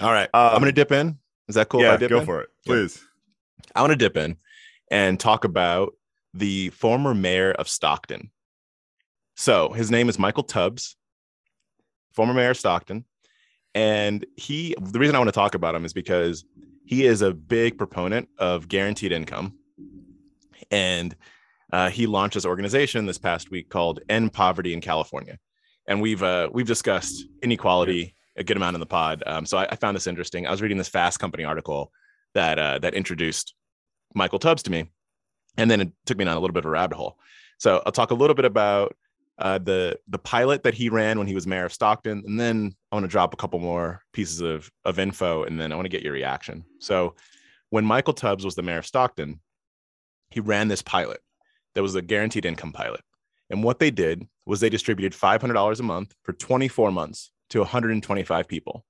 all 0.00 0.12
right 0.12 0.30
i'm 0.32 0.54
Um, 0.54 0.60
gonna 0.62 0.70
dip 0.70 0.92
in 0.92 1.18
is 1.48 1.56
that 1.56 1.68
cool 1.68 1.80
if 1.80 1.86
yeah, 1.86 1.94
I 1.94 1.96
dip 1.96 2.10
go 2.10 2.20
in? 2.20 2.26
for 2.26 2.42
it, 2.42 2.48
Yeah. 2.64 2.74
please. 2.74 3.02
I 3.74 3.80
want 3.80 3.90
to 3.90 3.96
dip 3.96 4.16
in 4.16 4.36
and 4.92 5.18
talk 5.18 5.42
about 5.44 5.94
the 6.34 6.70
former 6.70 7.14
mayor 7.14 7.52
of 7.52 7.68
Stockton. 7.68 8.30
So 9.36 9.72
his 9.72 9.90
name 9.90 10.08
is 10.08 10.18
Michael 10.18 10.42
Tubbs, 10.42 10.96
former 12.12 12.34
mayor 12.34 12.50
of 12.50 12.56
Stockton. 12.56 13.04
And 13.74 14.26
he, 14.36 14.74
the 14.80 14.98
reason 14.98 15.14
I 15.14 15.18
want 15.18 15.28
to 15.28 15.32
talk 15.32 15.54
about 15.54 15.74
him 15.74 15.84
is 15.84 15.92
because 15.92 16.44
he 16.84 17.06
is 17.06 17.22
a 17.22 17.32
big 17.32 17.78
proponent 17.78 18.28
of 18.38 18.68
guaranteed 18.68 19.12
income. 19.12 19.58
And 20.70 21.16
uh, 21.72 21.90
he 21.90 22.06
launched 22.06 22.34
this 22.34 22.44
organization 22.44 23.06
this 23.06 23.18
past 23.18 23.50
week 23.50 23.68
called 23.68 24.00
End 24.08 24.32
Poverty 24.32 24.72
in 24.72 24.80
California. 24.80 25.38
And 25.86 26.00
we've 26.00 26.22
uh, 26.22 26.48
we've 26.52 26.66
discussed 26.66 27.24
inequality 27.42 28.14
a 28.36 28.44
good 28.44 28.56
amount 28.56 28.74
in 28.74 28.80
the 28.80 28.86
pod. 28.86 29.22
Um, 29.26 29.46
so 29.46 29.58
I, 29.58 29.66
I 29.70 29.76
found 29.76 29.96
this 29.96 30.06
interesting. 30.06 30.46
I 30.46 30.50
was 30.50 30.62
reading 30.62 30.78
this 30.78 30.88
Fast 30.88 31.18
Company 31.18 31.44
article 31.44 31.92
that 32.34 32.58
uh, 32.58 32.78
that 32.80 32.94
introduced 32.94 33.54
Michael 34.14 34.38
Tubbs 34.38 34.62
to 34.64 34.70
me, 34.70 34.90
and 35.60 35.70
then 35.70 35.80
it 35.80 35.92
took 36.06 36.18
me 36.18 36.24
down 36.24 36.36
a 36.36 36.40
little 36.40 36.54
bit 36.54 36.64
of 36.64 36.66
a 36.66 36.70
rabbit 36.70 36.96
hole. 36.96 37.18
So 37.58 37.82
I'll 37.84 37.92
talk 37.92 38.10
a 38.10 38.14
little 38.14 38.34
bit 38.34 38.46
about 38.46 38.96
uh, 39.38 39.58
the 39.58 39.98
the 40.08 40.18
pilot 40.18 40.62
that 40.64 40.74
he 40.74 40.88
ran 40.88 41.18
when 41.18 41.26
he 41.26 41.34
was 41.34 41.46
mayor 41.46 41.66
of 41.66 41.72
Stockton, 41.72 42.22
and 42.26 42.40
then 42.40 42.74
I 42.90 42.96
want 42.96 43.04
to 43.04 43.08
drop 43.08 43.34
a 43.34 43.36
couple 43.36 43.58
more 43.58 44.02
pieces 44.12 44.40
of 44.40 44.70
of 44.84 44.98
info, 44.98 45.44
and 45.44 45.60
then 45.60 45.72
I 45.72 45.76
want 45.76 45.84
to 45.84 45.90
get 45.96 46.02
your 46.02 46.12
reaction. 46.12 46.64
So 46.78 47.14
when 47.70 47.84
Michael 47.84 48.14
Tubbs 48.14 48.44
was 48.44 48.54
the 48.54 48.62
mayor 48.62 48.78
of 48.78 48.86
Stockton, 48.86 49.40
he 50.30 50.40
ran 50.40 50.68
this 50.68 50.82
pilot 50.82 51.20
that 51.74 51.82
was 51.82 51.94
a 51.94 52.02
guaranteed 52.02 52.46
income 52.46 52.72
pilot, 52.72 53.02
and 53.50 53.62
what 53.62 53.78
they 53.78 53.90
did 53.90 54.26
was 54.46 54.60
they 54.60 54.70
distributed 54.70 55.14
five 55.14 55.40
hundred 55.40 55.54
dollars 55.54 55.80
a 55.80 55.84
month 55.84 56.14
for 56.22 56.32
twenty 56.32 56.68
four 56.68 56.90
months 56.90 57.30
to 57.50 57.58
one 57.58 57.68
hundred 57.68 57.92
and 57.92 58.02
twenty 58.02 58.24
five 58.24 58.48
people. 58.48 58.84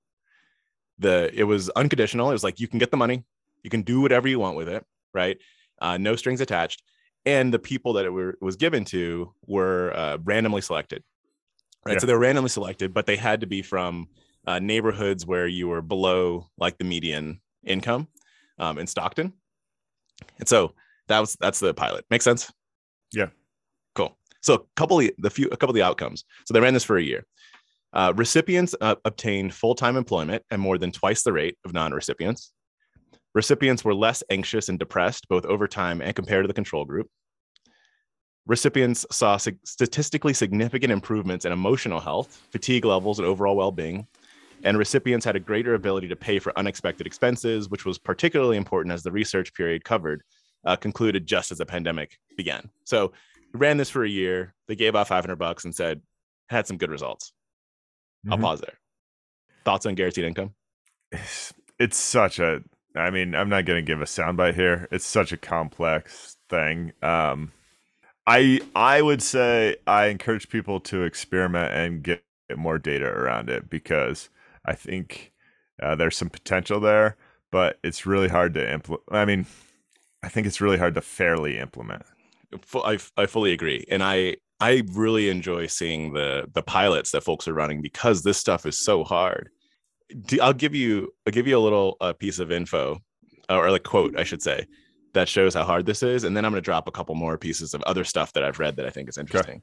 The 0.99 1.31
it 1.33 1.43
was 1.43 1.69
unconditional. 1.71 2.29
It 2.29 2.33
was 2.33 2.43
like 2.43 2.59
you 2.59 2.67
can 2.67 2.79
get 2.79 2.91
the 2.91 2.97
money, 2.97 3.23
you 3.63 3.69
can 3.69 3.83
do 3.83 4.01
whatever 4.01 4.27
you 4.27 4.39
want 4.39 4.57
with 4.57 4.69
it, 4.69 4.85
right? 5.13 5.37
Uh, 5.81 5.97
no 5.97 6.15
strings 6.15 6.39
attached. 6.39 6.83
And 7.25 7.53
the 7.53 7.59
people 7.59 7.93
that 7.93 8.05
it 8.05 8.09
were, 8.09 8.37
was 8.39 8.55
given 8.55 8.85
to 8.85 9.33
were 9.45 9.93
uh, 9.95 10.17
randomly 10.23 10.61
selected, 10.61 11.03
right? 11.85 11.93
Yeah. 11.93 11.99
So 11.99 12.07
they 12.07 12.13
were 12.13 12.19
randomly 12.19 12.49
selected, 12.49 12.93
but 12.93 13.05
they 13.05 13.17
had 13.17 13.41
to 13.41 13.47
be 13.47 13.61
from 13.61 14.07
uh, 14.47 14.59
neighborhoods 14.59 15.25
where 15.25 15.47
you 15.47 15.67
were 15.67 15.81
below 15.81 16.47
like 16.57 16.77
the 16.77 16.83
median 16.83 17.41
income 17.65 18.07
um, 18.57 18.79
in 18.79 18.87
Stockton. 18.87 19.33
And 20.39 20.47
so 20.47 20.73
that 21.09 21.19
was 21.19 21.35
that's 21.39 21.59
the 21.59 21.73
pilot. 21.73 22.05
Make 22.09 22.21
sense? 22.21 22.51
Yeah. 23.13 23.27
Cool. 23.93 24.17
So 24.41 24.53
a 24.55 24.59
couple 24.75 24.99
of 24.99 25.09
the 25.17 25.29
few 25.29 25.47
a 25.47 25.57
couple 25.57 25.69
of 25.69 25.75
the 25.75 25.83
outcomes. 25.83 26.25
So 26.45 26.53
they 26.53 26.59
ran 26.59 26.73
this 26.73 26.83
for 26.83 26.97
a 26.97 27.03
year. 27.03 27.25
Uh, 27.93 28.13
recipients 28.15 28.73
uh, 28.79 28.95
obtained 29.03 29.53
full-time 29.53 29.97
employment 29.97 30.43
at 30.49 30.59
more 30.59 30.77
than 30.77 30.91
twice 30.93 31.23
the 31.23 31.33
rate 31.33 31.57
of 31.65 31.73
non-recipients. 31.73 32.53
Recipients 33.33 33.83
were 33.85 33.95
less 33.95 34.23
anxious 34.29 34.69
and 34.69 34.77
depressed, 34.77 35.27
both 35.29 35.45
over 35.45 35.67
time 35.67 36.01
and 36.01 36.15
compared 36.15 36.43
to 36.43 36.47
the 36.47 36.53
control 36.53 36.85
group. 36.85 37.07
Recipients 38.45 39.05
saw 39.11 39.37
statistically 39.37 40.33
significant 40.33 40.91
improvements 40.91 41.45
in 41.45 41.51
emotional 41.51 41.99
health, 41.99 42.45
fatigue 42.51 42.85
levels, 42.85 43.19
and 43.19 43.27
overall 43.27 43.55
well 43.55 43.71
being. 43.71 44.07
And 44.63 44.77
recipients 44.77 45.25
had 45.25 45.35
a 45.35 45.39
greater 45.39 45.73
ability 45.75 46.07
to 46.09 46.15
pay 46.15 46.39
for 46.39 46.57
unexpected 46.57 47.07
expenses, 47.07 47.69
which 47.69 47.85
was 47.85 47.97
particularly 47.97 48.57
important 48.57 48.93
as 48.93 49.03
the 49.03 49.11
research 49.11 49.53
period 49.53 49.83
covered 49.83 50.23
uh, 50.65 50.75
concluded 50.75 51.25
just 51.25 51.51
as 51.51 51.57
the 51.57 51.65
pandemic 51.65 52.17
began. 52.37 52.69
So 52.83 53.13
ran 53.53 53.77
this 53.77 53.89
for 53.89 54.03
a 54.03 54.09
year. 54.09 54.53
They 54.67 54.75
gave 54.75 54.95
out 54.95 55.07
500 55.07 55.35
bucks 55.37 55.65
and 55.65 55.73
said, 55.73 56.01
had 56.49 56.67
some 56.67 56.77
good 56.77 56.91
results. 56.91 57.33
I'll 58.29 58.37
Mhm. 58.37 58.41
pause 58.41 58.61
there. 58.61 58.77
Thoughts 59.65 59.85
on 59.85 59.95
guaranteed 59.95 60.25
income? 60.25 60.53
It's 61.79 61.97
such 61.97 62.39
a. 62.39 62.63
I 62.95 63.09
mean, 63.09 63.35
I'm 63.35 63.49
not 63.49 63.65
to 63.77 63.81
give 63.81 64.01
a 64.01 64.05
soundbite 64.05 64.55
here. 64.55 64.87
It's 64.91 65.05
such 65.05 65.31
a 65.31 65.37
complex 65.37 66.37
thing. 66.49 66.93
Um, 67.01 67.51
I 68.27 68.61
I 68.75 69.01
would 69.01 69.21
say 69.21 69.77
I 69.87 70.07
encourage 70.07 70.49
people 70.49 70.79
to 70.81 71.03
experiment 71.03 71.73
and 71.73 72.03
get, 72.03 72.23
get 72.49 72.57
more 72.57 72.79
data 72.79 73.05
around 73.05 73.49
it 73.49 73.69
because 73.69 74.29
I 74.65 74.73
think 74.73 75.31
uh, 75.81 75.95
there's 75.95 76.17
some 76.17 76.29
potential 76.29 76.79
there, 76.79 77.17
but 77.51 77.79
it's 77.83 78.05
really 78.05 78.27
hard 78.27 78.53
to 78.55 78.71
implement. 78.73 79.03
I 79.11 79.25
mean, 79.25 79.45
I 80.23 80.29
think 80.29 80.45
it's 80.47 80.61
really 80.61 80.77
hard 80.77 80.95
to 80.95 81.01
fairly 81.01 81.57
implement. 81.57 82.03
I, 82.75 82.99
I 83.17 83.25
fully 83.27 83.53
agree 83.53 83.85
and 83.89 84.03
i 84.03 84.35
i 84.59 84.83
really 84.91 85.29
enjoy 85.29 85.67
seeing 85.67 86.13
the 86.13 86.49
the 86.53 86.61
pilots 86.61 87.11
that 87.11 87.23
folks 87.23 87.47
are 87.47 87.53
running 87.53 87.81
because 87.81 88.23
this 88.23 88.37
stuff 88.37 88.65
is 88.65 88.77
so 88.77 89.03
hard 89.03 89.49
Do- 90.25 90.41
i'll 90.41 90.53
give 90.53 90.75
you 90.75 91.13
i'll 91.25 91.33
give 91.33 91.47
you 91.47 91.57
a 91.57 91.59
little 91.59 91.97
uh, 92.01 92.13
piece 92.13 92.39
of 92.39 92.51
info 92.51 92.99
or 93.49 93.71
like 93.71 93.83
quote 93.83 94.17
i 94.17 94.23
should 94.23 94.41
say 94.41 94.65
that 95.13 95.27
shows 95.27 95.53
how 95.53 95.63
hard 95.63 95.85
this 95.85 96.03
is 96.03 96.23
and 96.23 96.35
then 96.35 96.45
i'm 96.45 96.51
going 96.51 96.61
to 96.61 96.65
drop 96.65 96.87
a 96.87 96.91
couple 96.91 97.15
more 97.15 97.37
pieces 97.37 97.73
of 97.73 97.81
other 97.83 98.03
stuff 98.03 98.33
that 98.33 98.43
i've 98.43 98.59
read 98.59 98.75
that 98.75 98.85
i 98.85 98.89
think 98.89 99.09
is 99.09 99.17
interesting. 99.17 99.61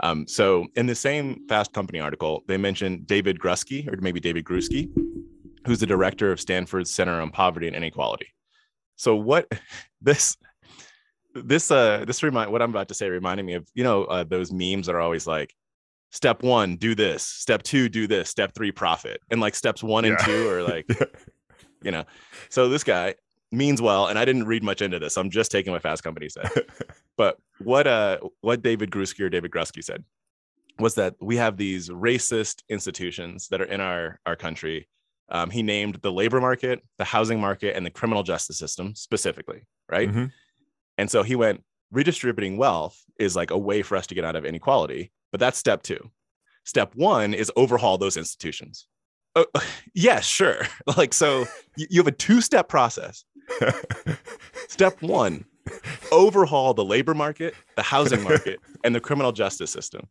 Um, 0.00 0.26
so 0.26 0.66
in 0.74 0.86
the 0.86 0.94
same 0.96 1.46
fast 1.48 1.72
company 1.72 2.00
article 2.00 2.42
they 2.48 2.56
mentioned 2.56 3.06
david 3.06 3.38
grusky 3.38 3.86
or 3.86 3.96
maybe 4.00 4.18
david 4.18 4.44
grusky 4.44 4.90
who's 5.66 5.80
the 5.80 5.86
director 5.86 6.30
of 6.30 6.40
stanford's 6.40 6.90
center 6.90 7.20
on 7.20 7.30
poverty 7.30 7.66
and 7.66 7.76
inequality. 7.76 8.28
So 8.96 9.16
what 9.16 9.50
this 10.00 10.36
this 11.34 11.70
uh 11.70 12.04
this 12.06 12.22
remind 12.22 12.52
what 12.52 12.62
I'm 12.62 12.70
about 12.70 12.88
to 12.88 12.94
say 12.94 13.08
reminded 13.08 13.44
me 13.44 13.54
of 13.54 13.66
you 13.74 13.84
know 13.84 14.04
uh, 14.04 14.24
those 14.24 14.52
memes 14.52 14.86
that 14.86 14.94
are 14.94 15.00
always 15.00 15.26
like 15.26 15.54
step 16.14 16.42
one 16.42 16.76
do 16.76 16.94
this. 16.94 17.22
Step 17.24 17.62
two 17.62 17.88
do 17.88 18.06
this. 18.06 18.30
Step 18.30 18.54
three 18.54 18.70
profit. 18.72 19.20
And 19.30 19.40
like 19.40 19.54
steps 19.54 19.82
one 19.82 20.04
and 20.04 20.16
Yeah. 20.20 20.24
two 20.26 20.48
are 20.48 20.62
like 20.62 20.86
you 21.82 21.90
know. 21.90 22.04
So 22.48 22.68
this 22.68 22.84
guy 22.84 23.14
means 23.52 23.82
well 23.82 24.06
and 24.06 24.18
I 24.18 24.24
didn't 24.24 24.46
read 24.46 24.62
much 24.64 24.80
into 24.80 24.98
this 24.98 25.16
I'm 25.16 25.30
just 25.30 25.50
taking 25.50 25.72
what 25.72 25.82
Fast 25.82 26.02
Company 26.02 26.28
said. 26.28 26.48
But 27.16 27.38
what 27.58 27.86
uh 27.86 28.18
what 28.40 28.62
David 28.62 28.90
Grusky 28.90 29.20
or 29.20 29.28
David 29.28 29.50
Grusky 29.52 29.82
said 29.84 30.02
was 30.80 30.94
that 30.96 31.14
we 31.20 31.36
have 31.36 31.56
these 31.56 31.88
racist 31.88 32.62
institutions 32.68 33.46
that 33.50 33.60
are 33.60 33.70
in 33.76 33.80
our 33.80 34.18
our 34.26 34.34
country. 34.36 34.88
Um, 35.28 35.48
he 35.50 35.62
named 35.62 36.00
the 36.02 36.10
labor 36.12 36.40
market 36.40 36.82
the 36.98 37.04
housing 37.04 37.40
market 37.40 37.76
and 37.76 37.84
the 37.86 37.90
criminal 37.90 38.22
justice 38.24 38.58
system 38.58 38.94
specifically 38.94 39.62
right? 39.88 40.10
Mhm. 40.10 40.32
and 40.98 41.10
so 41.10 41.22
he 41.22 41.36
went, 41.36 41.62
redistributing 41.94 42.56
wealth 42.56 43.02
is 43.18 43.36
like 43.36 43.50
a 43.50 43.58
way 43.58 43.82
for 43.82 43.96
us 43.96 44.06
to 44.08 44.14
get 44.14 44.24
out 44.24 44.36
of 44.36 44.44
inequality, 44.44 45.12
but 45.30 45.40
that's 45.40 45.58
step 45.58 45.82
two. 45.82 46.10
Step 46.64 46.94
one 46.94 47.34
is 47.34 47.52
overhaul 47.56 47.98
those 47.98 48.16
institutions. 48.16 48.86
Oh, 49.36 49.46
yeah, 49.94 50.20
sure. 50.20 50.66
Like, 50.96 51.14
so 51.14 51.46
you, 51.76 51.86
you 51.90 52.00
have 52.00 52.06
a 52.06 52.12
two 52.12 52.40
step 52.40 52.68
process. 52.68 53.24
Step 54.68 55.02
one 55.02 55.44
overhaul 56.10 56.74
the 56.74 56.84
labor 56.84 57.14
market, 57.14 57.54
the 57.76 57.82
housing 57.82 58.22
market, 58.22 58.58
and 58.82 58.94
the 58.94 59.00
criminal 59.00 59.32
justice 59.32 59.70
system. 59.70 60.08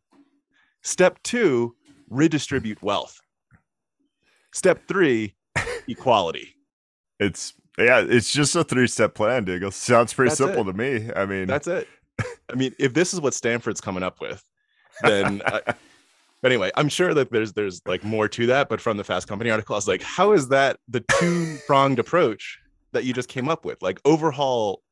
Step 0.82 1.20
two 1.22 1.74
redistribute 2.08 2.82
wealth. 2.82 3.20
Step 4.52 4.86
three 4.86 5.34
equality. 5.88 6.54
It's 7.18 7.54
yeah, 7.78 8.04
it's 8.06 8.32
just 8.32 8.54
a 8.56 8.64
three 8.64 8.86
step 8.86 9.14
plan, 9.14 9.44
Diggle. 9.44 9.70
Sounds 9.70 10.14
pretty 10.14 10.30
That's 10.30 10.38
simple 10.38 10.68
it. 10.68 10.72
to 10.72 10.78
me. 10.78 11.10
I 11.14 11.26
mean, 11.26 11.46
That's 11.46 11.66
it. 11.66 11.88
I 12.50 12.54
mean, 12.54 12.74
if 12.78 12.94
this 12.94 13.12
is 13.12 13.20
what 13.20 13.34
Stanford's 13.34 13.80
coming 13.80 14.02
up 14.02 14.20
with, 14.20 14.42
then 15.02 15.42
I, 15.46 15.74
anyway, 16.44 16.70
I'm 16.76 16.88
sure 16.88 17.14
that 17.14 17.30
there's 17.30 17.52
there's 17.52 17.82
like 17.86 18.04
more 18.04 18.28
to 18.28 18.46
that. 18.46 18.68
But 18.68 18.80
from 18.80 18.96
the 18.96 19.04
Fast 19.04 19.26
Company 19.26 19.50
article, 19.50 19.74
I 19.74 19.78
was 19.78 19.88
like, 19.88 20.02
how 20.02 20.32
is 20.32 20.48
that 20.48 20.78
the 20.88 21.04
two 21.18 21.58
pronged 21.66 21.98
approach 21.98 22.58
that 22.92 23.04
you 23.04 23.12
just 23.12 23.28
came 23.28 23.48
up 23.48 23.64
with? 23.64 23.82
Like 23.82 24.00
overhaul 24.04 24.82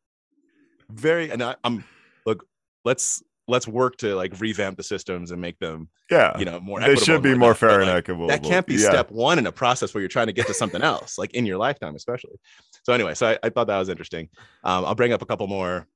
very 0.90 1.30
and 1.30 1.42
I, 1.42 1.56
I'm 1.64 1.84
look, 2.26 2.44
let's 2.84 3.22
let's 3.52 3.68
work 3.68 3.98
to 3.98 4.16
like 4.16 4.32
revamp 4.40 4.78
the 4.78 4.82
systems 4.82 5.30
and 5.30 5.40
make 5.40 5.58
them 5.58 5.88
yeah, 6.10 6.36
you 6.38 6.44
know 6.46 6.58
more 6.58 6.80
they 6.80 6.96
should 6.96 7.22
be 7.22 7.30
like 7.30 7.38
more 7.38 7.52
that. 7.52 7.60
But, 7.60 7.68
fair 7.68 7.80
and 7.80 7.88
like, 7.90 7.98
equitable. 7.98 8.26
that 8.28 8.42
can't 8.42 8.66
be 8.66 8.74
Yeah. 8.76 8.88
step 8.88 9.10
one 9.10 9.38
in 9.38 9.46
a 9.46 9.52
process 9.52 9.92
where 9.92 10.00
you're 10.00 10.08
trying 10.08 10.28
to 10.28 10.32
get 10.32 10.46
to 10.46 10.54
something 10.54 10.82
else 10.82 11.18
like 11.18 11.34
in 11.34 11.44
your 11.44 11.58
lifetime 11.58 11.94
especially 11.94 12.36
so 12.82 12.94
anyway 12.94 13.14
so 13.14 13.28
i, 13.28 13.38
I 13.42 13.50
thought 13.50 13.66
that 13.66 13.78
was 13.78 13.90
interesting 13.90 14.30
um, 14.64 14.86
i'll 14.86 14.94
bring 14.94 15.12
up 15.12 15.20
a 15.22 15.26
couple 15.26 15.46
more 15.46 15.86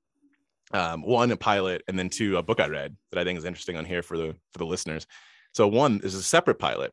um, 0.72 1.02
one 1.02 1.30
a 1.30 1.36
pilot 1.36 1.82
and 1.88 1.98
then 1.98 2.10
two 2.10 2.36
a 2.36 2.42
book 2.42 2.60
i 2.60 2.68
read 2.68 2.94
that 3.10 3.18
i 3.18 3.25
think 3.25 3.38
is 3.38 3.44
interesting 3.46 3.76
on 3.76 3.86
here 3.86 4.02
for 4.02 4.18
the 4.18 4.36
for 4.52 4.58
the 4.58 4.66
listeners 4.66 5.06
so 5.54 5.66
one 5.66 6.00
is 6.04 6.14
a 6.14 6.22
separate 6.22 6.58
pilot 6.58 6.92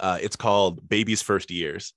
uh, 0.00 0.18
it's 0.20 0.36
called 0.36 0.88
baby's 0.88 1.20
first 1.20 1.50
years 1.50 1.92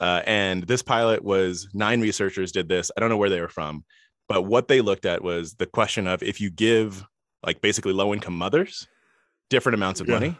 uh, 0.00 0.22
and 0.26 0.64
this 0.64 0.82
pilot 0.82 1.22
was 1.22 1.68
nine 1.72 2.00
researchers 2.00 2.50
did 2.50 2.68
this 2.68 2.90
i 2.96 3.00
don't 3.00 3.10
know 3.10 3.16
where 3.16 3.30
they 3.30 3.40
were 3.40 3.48
from 3.48 3.84
but 4.28 4.42
what 4.42 4.68
they 4.68 4.80
looked 4.80 5.04
at 5.06 5.22
was 5.22 5.54
the 5.54 5.66
question 5.66 6.06
of 6.06 6.22
if 6.22 6.40
you 6.40 6.50
give 6.50 7.04
like 7.44 7.60
basically 7.60 7.92
low 7.92 8.12
income 8.14 8.36
mothers 8.36 8.86
different 9.50 9.74
amounts 9.74 10.00
of 10.00 10.08
Yeah. 10.08 10.14
money 10.14 10.36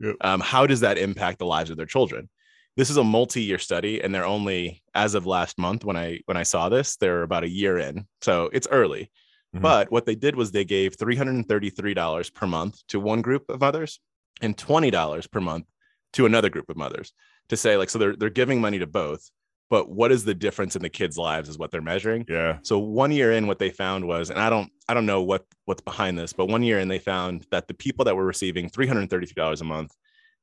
Yep. 0.00 0.16
um, 0.22 0.40
how 0.40 0.66
does 0.66 0.80
that 0.80 0.98
impact 0.98 1.38
the 1.38 1.46
lives 1.46 1.70
of 1.70 1.76
their 1.76 1.86
children 1.86 2.28
this 2.76 2.88
is 2.90 2.96
a 2.96 3.04
multi-year 3.04 3.58
study 3.58 4.00
and 4.00 4.14
they're 4.14 4.24
only 4.24 4.82
as 4.94 5.14
of 5.14 5.26
last 5.26 5.58
month 5.58 5.84
when 5.84 5.96
i 5.96 6.20
when 6.26 6.36
i 6.36 6.42
saw 6.42 6.68
this 6.68 6.96
they're 6.96 7.22
about 7.22 7.44
a 7.44 7.48
year 7.48 7.78
in 7.78 8.06
so 8.22 8.48
it's 8.52 8.66
early 8.70 9.10
Mhm. 9.54 9.62
but 9.62 9.90
what 9.90 10.06
they 10.06 10.14
did 10.14 10.36
was 10.36 10.52
they 10.52 10.64
gave 10.64 10.96
$333 10.96 12.30
per 12.34 12.46
month 12.46 12.86
to 12.88 13.00
one 13.00 13.20
group 13.20 13.48
of 13.48 13.60
mothers 13.60 13.98
and 14.40 14.56
$20 14.56 15.26
per 15.30 15.40
month 15.40 15.66
to 16.12 16.24
another 16.26 16.48
group 16.48 16.68
of 16.70 16.76
mothers 16.76 17.12
to 17.48 17.56
say 17.56 17.76
like 17.76 17.90
so 17.90 17.98
they're 17.98 18.16
they're 18.16 18.30
giving 18.30 18.60
money 18.60 18.78
to 18.78 18.86
both 18.86 19.30
but 19.70 19.88
what 19.88 20.12
is 20.12 20.24
the 20.24 20.34
difference 20.34 20.76
in 20.76 20.82
the 20.82 20.90
kids 20.90 21.16
lives 21.16 21.48
is 21.48 21.56
what 21.56 21.70
they're 21.70 21.80
measuring 21.80 22.26
Yeah, 22.28 22.58
so 22.62 22.78
one 22.78 23.12
year 23.12 23.32
in, 23.32 23.46
what 23.46 23.58
they 23.58 23.70
found 23.70 24.06
was, 24.06 24.28
and 24.28 24.38
I 24.38 24.50
don't, 24.50 24.70
I 24.88 24.94
don't 24.94 25.06
know 25.06 25.22
what 25.22 25.46
what's 25.64 25.80
behind 25.80 26.18
this, 26.18 26.32
but 26.32 26.46
one 26.46 26.62
year 26.62 26.78
in, 26.80 26.88
they 26.88 26.98
found 26.98 27.46
that 27.50 27.68
the 27.68 27.74
people 27.74 28.04
that 28.04 28.16
were 28.16 28.26
receiving 28.26 28.68
$333 28.68 29.60
a 29.60 29.64
month, 29.64 29.94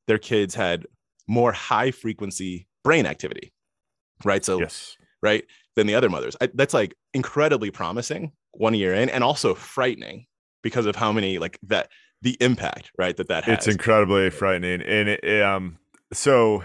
their 0.07 0.17
kids 0.17 0.55
had 0.55 0.87
more 1.27 1.51
high 1.51 1.91
frequency 1.91 2.67
brain 2.83 3.05
activity, 3.05 3.53
right? 4.23 4.43
So 4.43 4.59
yes, 4.59 4.97
right 5.21 5.43
than 5.75 5.87
the 5.87 5.95
other 5.95 6.09
mothers. 6.09 6.35
I, 6.41 6.49
that's 6.53 6.73
like 6.73 6.95
incredibly 7.13 7.69
promising 7.69 8.31
one 8.51 8.73
year 8.73 8.93
in, 8.93 9.09
and 9.09 9.23
also 9.23 9.53
frightening 9.53 10.25
because 10.63 10.85
of 10.85 10.95
how 10.95 11.11
many 11.11 11.37
like 11.37 11.59
that 11.63 11.89
the 12.21 12.35
impact, 12.41 12.91
right? 12.97 13.15
That 13.15 13.27
that 13.27 13.43
has. 13.43 13.59
it's 13.59 13.67
incredibly 13.67 14.29
frightening. 14.29 14.81
And 14.81 15.09
it, 15.09 15.41
um, 15.41 15.77
so 16.13 16.63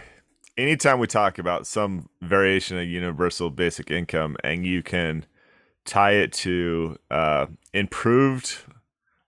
anytime 0.57 0.99
we 0.99 1.07
talk 1.07 1.39
about 1.39 1.67
some 1.67 2.09
variation 2.21 2.79
of 2.79 2.87
universal 2.87 3.51
basic 3.51 3.91
income, 3.91 4.37
and 4.45 4.67
you 4.67 4.83
can 4.83 5.27
tie 5.85 6.13
it 6.13 6.33
to 6.33 6.97
uh, 7.11 7.47
improved 7.73 8.59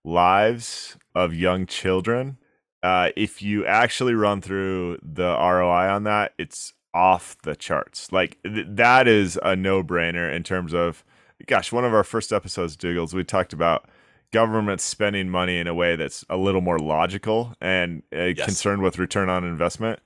lives 0.04 0.96
of 1.14 1.34
young 1.34 1.66
children, 1.66 2.38
uh, 2.82 3.10
if 3.16 3.40
you 3.42 3.64
actually 3.66 4.14
run 4.14 4.40
through 4.40 4.98
the 5.02 5.34
ROI 5.36 5.88
on 5.88 6.04
that, 6.04 6.32
it's 6.38 6.74
off 6.92 7.36
the 7.42 7.56
charts. 7.56 8.12
Like 8.12 8.38
th- 8.44 8.66
that 8.68 9.08
is 9.08 9.38
a 9.42 9.56
no-brainer 9.56 10.32
in 10.32 10.42
terms 10.42 10.74
of, 10.74 11.02
gosh, 11.46 11.72
one 11.72 11.84
of 11.84 11.94
our 11.94 12.04
first 12.04 12.32
episodes, 12.32 12.76
Diggles, 12.76 13.14
we 13.14 13.24
talked 13.24 13.52
about 13.52 13.88
government 14.32 14.80
spending 14.80 15.28
money 15.28 15.58
in 15.58 15.66
a 15.66 15.74
way 15.74 15.96
that's 15.96 16.24
a 16.28 16.36
little 16.36 16.60
more 16.60 16.78
logical 16.78 17.54
and 17.60 18.02
uh, 18.14 18.24
Yes. 18.24 18.44
concerned 18.44 18.82
with 18.82 18.98
return 18.98 19.28
on 19.28 19.44
investment, 19.44 20.00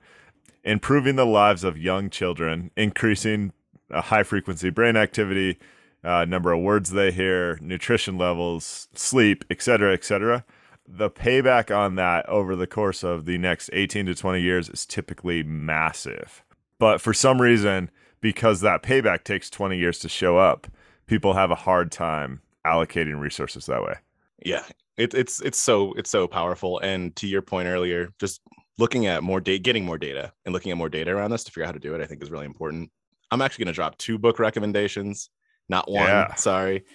improving 0.63 1.15
the 1.15 1.25
lives 1.25 1.63
of 1.63 1.77
young 1.77 2.09
children, 2.09 2.71
increasing 2.75 3.53
uh, 3.91 4.01
high 4.01 4.23
frequency 4.23 4.69
brain 4.69 4.95
activity, 4.95 5.57
uh, 6.03 6.25
number 6.25 6.51
of 6.51 6.61
words 6.61 6.91
they 6.91 7.11
hear, 7.11 7.57
nutrition 7.61 8.17
levels, 8.17 8.87
sleep, 8.93 9.43
et 9.49 9.61
cetera, 9.61 9.93
et 9.93 10.03
cetera. 10.03 10.45
The 10.87 11.09
payback 11.09 11.75
on 11.75 11.95
that 11.95 12.27
over 12.27 12.55
the 12.55 12.67
course 12.67 13.03
of 13.03 13.25
the 13.25 13.37
next 13.37 13.69
18 13.73 14.07
to 14.07 14.15
20 14.15 14.41
years 14.41 14.69
is 14.69 14.85
typically 14.85 15.43
massive. 15.43 16.43
But 16.79 17.01
for 17.01 17.13
some 17.13 17.41
reason, 17.41 17.91
because 18.21 18.61
that 18.61 18.81
payback 18.81 19.23
takes 19.23 19.49
20 19.49 19.77
years 19.77 19.99
to 19.99 20.09
show 20.09 20.37
up, 20.37 20.67
people 21.05 21.33
have 21.33 21.51
a 21.51 21.55
hard 21.55 21.91
time 21.91 22.41
allocating 22.65 23.19
resources 23.19 23.65
that 23.67 23.81
way. 23.83 23.95
yeah 24.43 24.63
it, 24.97 25.13
it's 25.13 25.41
it's 25.41 25.57
so 25.57 25.93
it's 25.93 26.09
so 26.09 26.27
powerful 26.27 26.79
and 26.79 27.15
to 27.15 27.27
your 27.27 27.41
point 27.41 27.67
earlier 27.67 28.09
just 28.19 28.41
looking 28.79 29.05
at 29.05 29.21
more 29.21 29.39
data 29.41 29.59
getting 29.59 29.85
more 29.85 29.97
data 29.97 30.31
and 30.45 30.53
looking 30.53 30.71
at 30.71 30.77
more 30.77 30.89
data 30.89 31.11
around 31.11 31.29
this 31.31 31.43
to 31.43 31.51
figure 31.51 31.63
out 31.63 31.67
how 31.67 31.73
to 31.73 31.79
do 31.79 31.93
it 31.93 32.01
i 32.01 32.05
think 32.05 32.23
is 32.23 32.31
really 32.31 32.45
important. 32.45 32.89
I'm 33.31 33.41
actually 33.43 33.65
going 33.65 33.73
to 33.73 33.75
drop 33.75 33.97
two 33.97 34.17
book 34.17 34.39
recommendations 34.39 35.29
not 35.67 35.89
one 35.91 36.07
Yeah. 36.07 36.33
sorry 36.35 36.85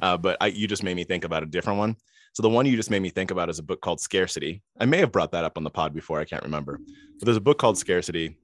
uh, 0.00 0.16
but 0.16 0.36
I, 0.40 0.46
you 0.48 0.68
just 0.68 0.82
made 0.82 0.94
me 0.94 1.04
think 1.04 1.24
about 1.24 1.42
a 1.42 1.46
different 1.46 1.78
one. 1.78 1.96
So 2.32 2.42
the 2.42 2.48
one 2.48 2.66
you 2.66 2.76
just 2.76 2.90
made 2.90 3.02
me 3.02 3.10
think 3.10 3.32
about 3.32 3.48
is 3.50 3.58
a 3.58 3.64
book 3.64 3.80
called 3.80 4.00
scarcity. 4.00 4.62
I 4.78 4.86
may 4.86 4.98
have 4.98 5.10
brought 5.10 5.32
that 5.32 5.42
up 5.44 5.56
on 5.56 5.64
the 5.64 5.70
pod 5.70 5.92
before 5.92 6.20
i 6.20 6.24
can't 6.24 6.42
remember. 6.44 6.78
But 7.18 7.24
there's 7.24 7.36
a 7.36 7.40
book 7.40 7.58
called 7.58 7.78
scarcity 7.78 8.36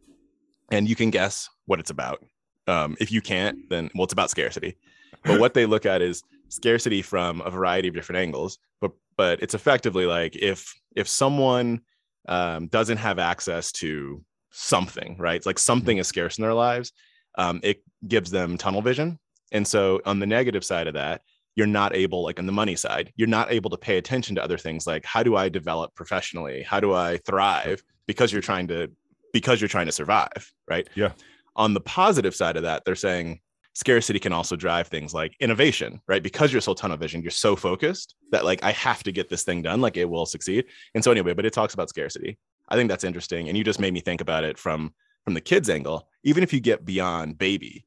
and 0.72 0.88
you 0.88 0.96
can 0.96 1.10
guess 1.10 1.48
what 1.66 1.78
it's 1.78 1.90
about. 1.90 2.24
Um, 2.66 2.96
if 2.98 3.12
you 3.12 3.20
can't 3.20 3.68
then 3.68 3.90
well 3.94 4.04
it's 4.04 4.12
about 4.12 4.30
scarcity. 4.30 4.76
But 5.24 5.38
what 5.38 5.54
they 5.54 5.66
look 5.66 5.86
at 5.86 6.02
is 6.02 6.22
scarcity 6.48 7.02
from 7.02 7.40
a 7.42 7.50
variety 7.50 7.88
of 7.88 7.94
different 7.94 8.20
angles 8.20 8.58
but 8.80 8.92
but 9.16 9.42
it's 9.42 9.54
effectively 9.54 10.06
like 10.06 10.36
if 10.36 10.74
if 10.96 11.08
someone 11.08 11.80
um, 12.28 12.68
doesn't 12.68 12.98
have 12.98 13.18
access 13.18 13.72
to 13.72 14.24
something 14.50 15.16
right? 15.18 15.36
It's 15.36 15.46
like 15.46 15.58
something 15.58 15.98
is 15.98 16.06
scarce 16.06 16.38
in 16.38 16.42
their 16.42 16.54
lives. 16.54 16.92
Um, 17.36 17.60
it 17.62 17.82
gives 18.06 18.30
them 18.30 18.56
tunnel 18.56 18.82
vision. 18.82 19.18
And 19.50 19.66
so 19.66 20.00
on 20.06 20.20
the 20.20 20.26
negative 20.26 20.64
side 20.64 20.86
of 20.86 20.94
that 20.94 21.22
you're 21.56 21.66
not 21.66 21.94
able 21.94 22.22
like 22.22 22.38
on 22.38 22.46
the 22.46 22.52
money 22.52 22.76
side 22.76 23.12
you're 23.16 23.28
not 23.28 23.52
able 23.52 23.70
to 23.70 23.76
pay 23.76 23.98
attention 23.98 24.34
to 24.34 24.42
other 24.42 24.58
things 24.58 24.86
like 24.86 25.04
how 25.04 25.22
do 25.22 25.36
i 25.36 25.48
develop 25.48 25.94
professionally? 25.94 26.62
How 26.62 26.80
do 26.80 26.94
i 26.94 27.18
thrive 27.18 27.82
because 28.06 28.32
you're 28.32 28.42
trying 28.42 28.68
to 28.68 28.90
because 29.32 29.60
you're 29.60 29.68
trying 29.68 29.86
to 29.86 29.92
survive 29.92 30.52
right? 30.68 30.88
Yeah. 30.94 31.12
on 31.56 31.74
the 31.74 31.80
positive 31.80 32.34
side 32.34 32.56
of 32.56 32.64
that 32.64 32.84
they're 32.84 32.94
saying 32.96 33.40
scarcity 33.74 34.18
can 34.18 34.32
also 34.32 34.56
drive 34.56 34.86
things 34.88 35.12
like 35.12 35.34
innovation 35.40 36.00
right? 36.06 36.22
Because 36.22 36.52
you're 36.52 36.60
so 36.60 36.74
tunnel 36.74 36.96
vision 36.96 37.22
you're 37.22 37.30
so 37.30 37.56
focused 37.56 38.14
that 38.32 38.44
like 38.44 38.62
i 38.64 38.72
have 38.72 39.02
to 39.02 39.12
get 39.12 39.28
this 39.28 39.42
thing 39.42 39.62
done 39.62 39.80
like 39.80 39.96
it 39.96 40.08
will 40.08 40.26
succeed. 40.26 40.64
And 40.94 41.02
so 41.04 41.10
anyway 41.10 41.34
but 41.34 41.44
it 41.46 41.52
talks 41.52 41.74
about 41.74 41.88
scarcity. 41.88 42.38
I 42.68 42.76
think 42.76 42.88
that's 42.88 43.04
interesting 43.04 43.48
and 43.48 43.58
you 43.58 43.64
just 43.64 43.80
made 43.80 43.92
me 43.92 44.00
think 44.00 44.20
about 44.20 44.44
it 44.44 44.58
from 44.58 44.94
from 45.24 45.34
the 45.34 45.40
kids 45.40 45.68
angle. 45.70 46.08
Even 46.22 46.42
if 46.42 46.52
you 46.52 46.60
get 46.60 46.84
beyond 46.84 47.38
baby 47.38 47.84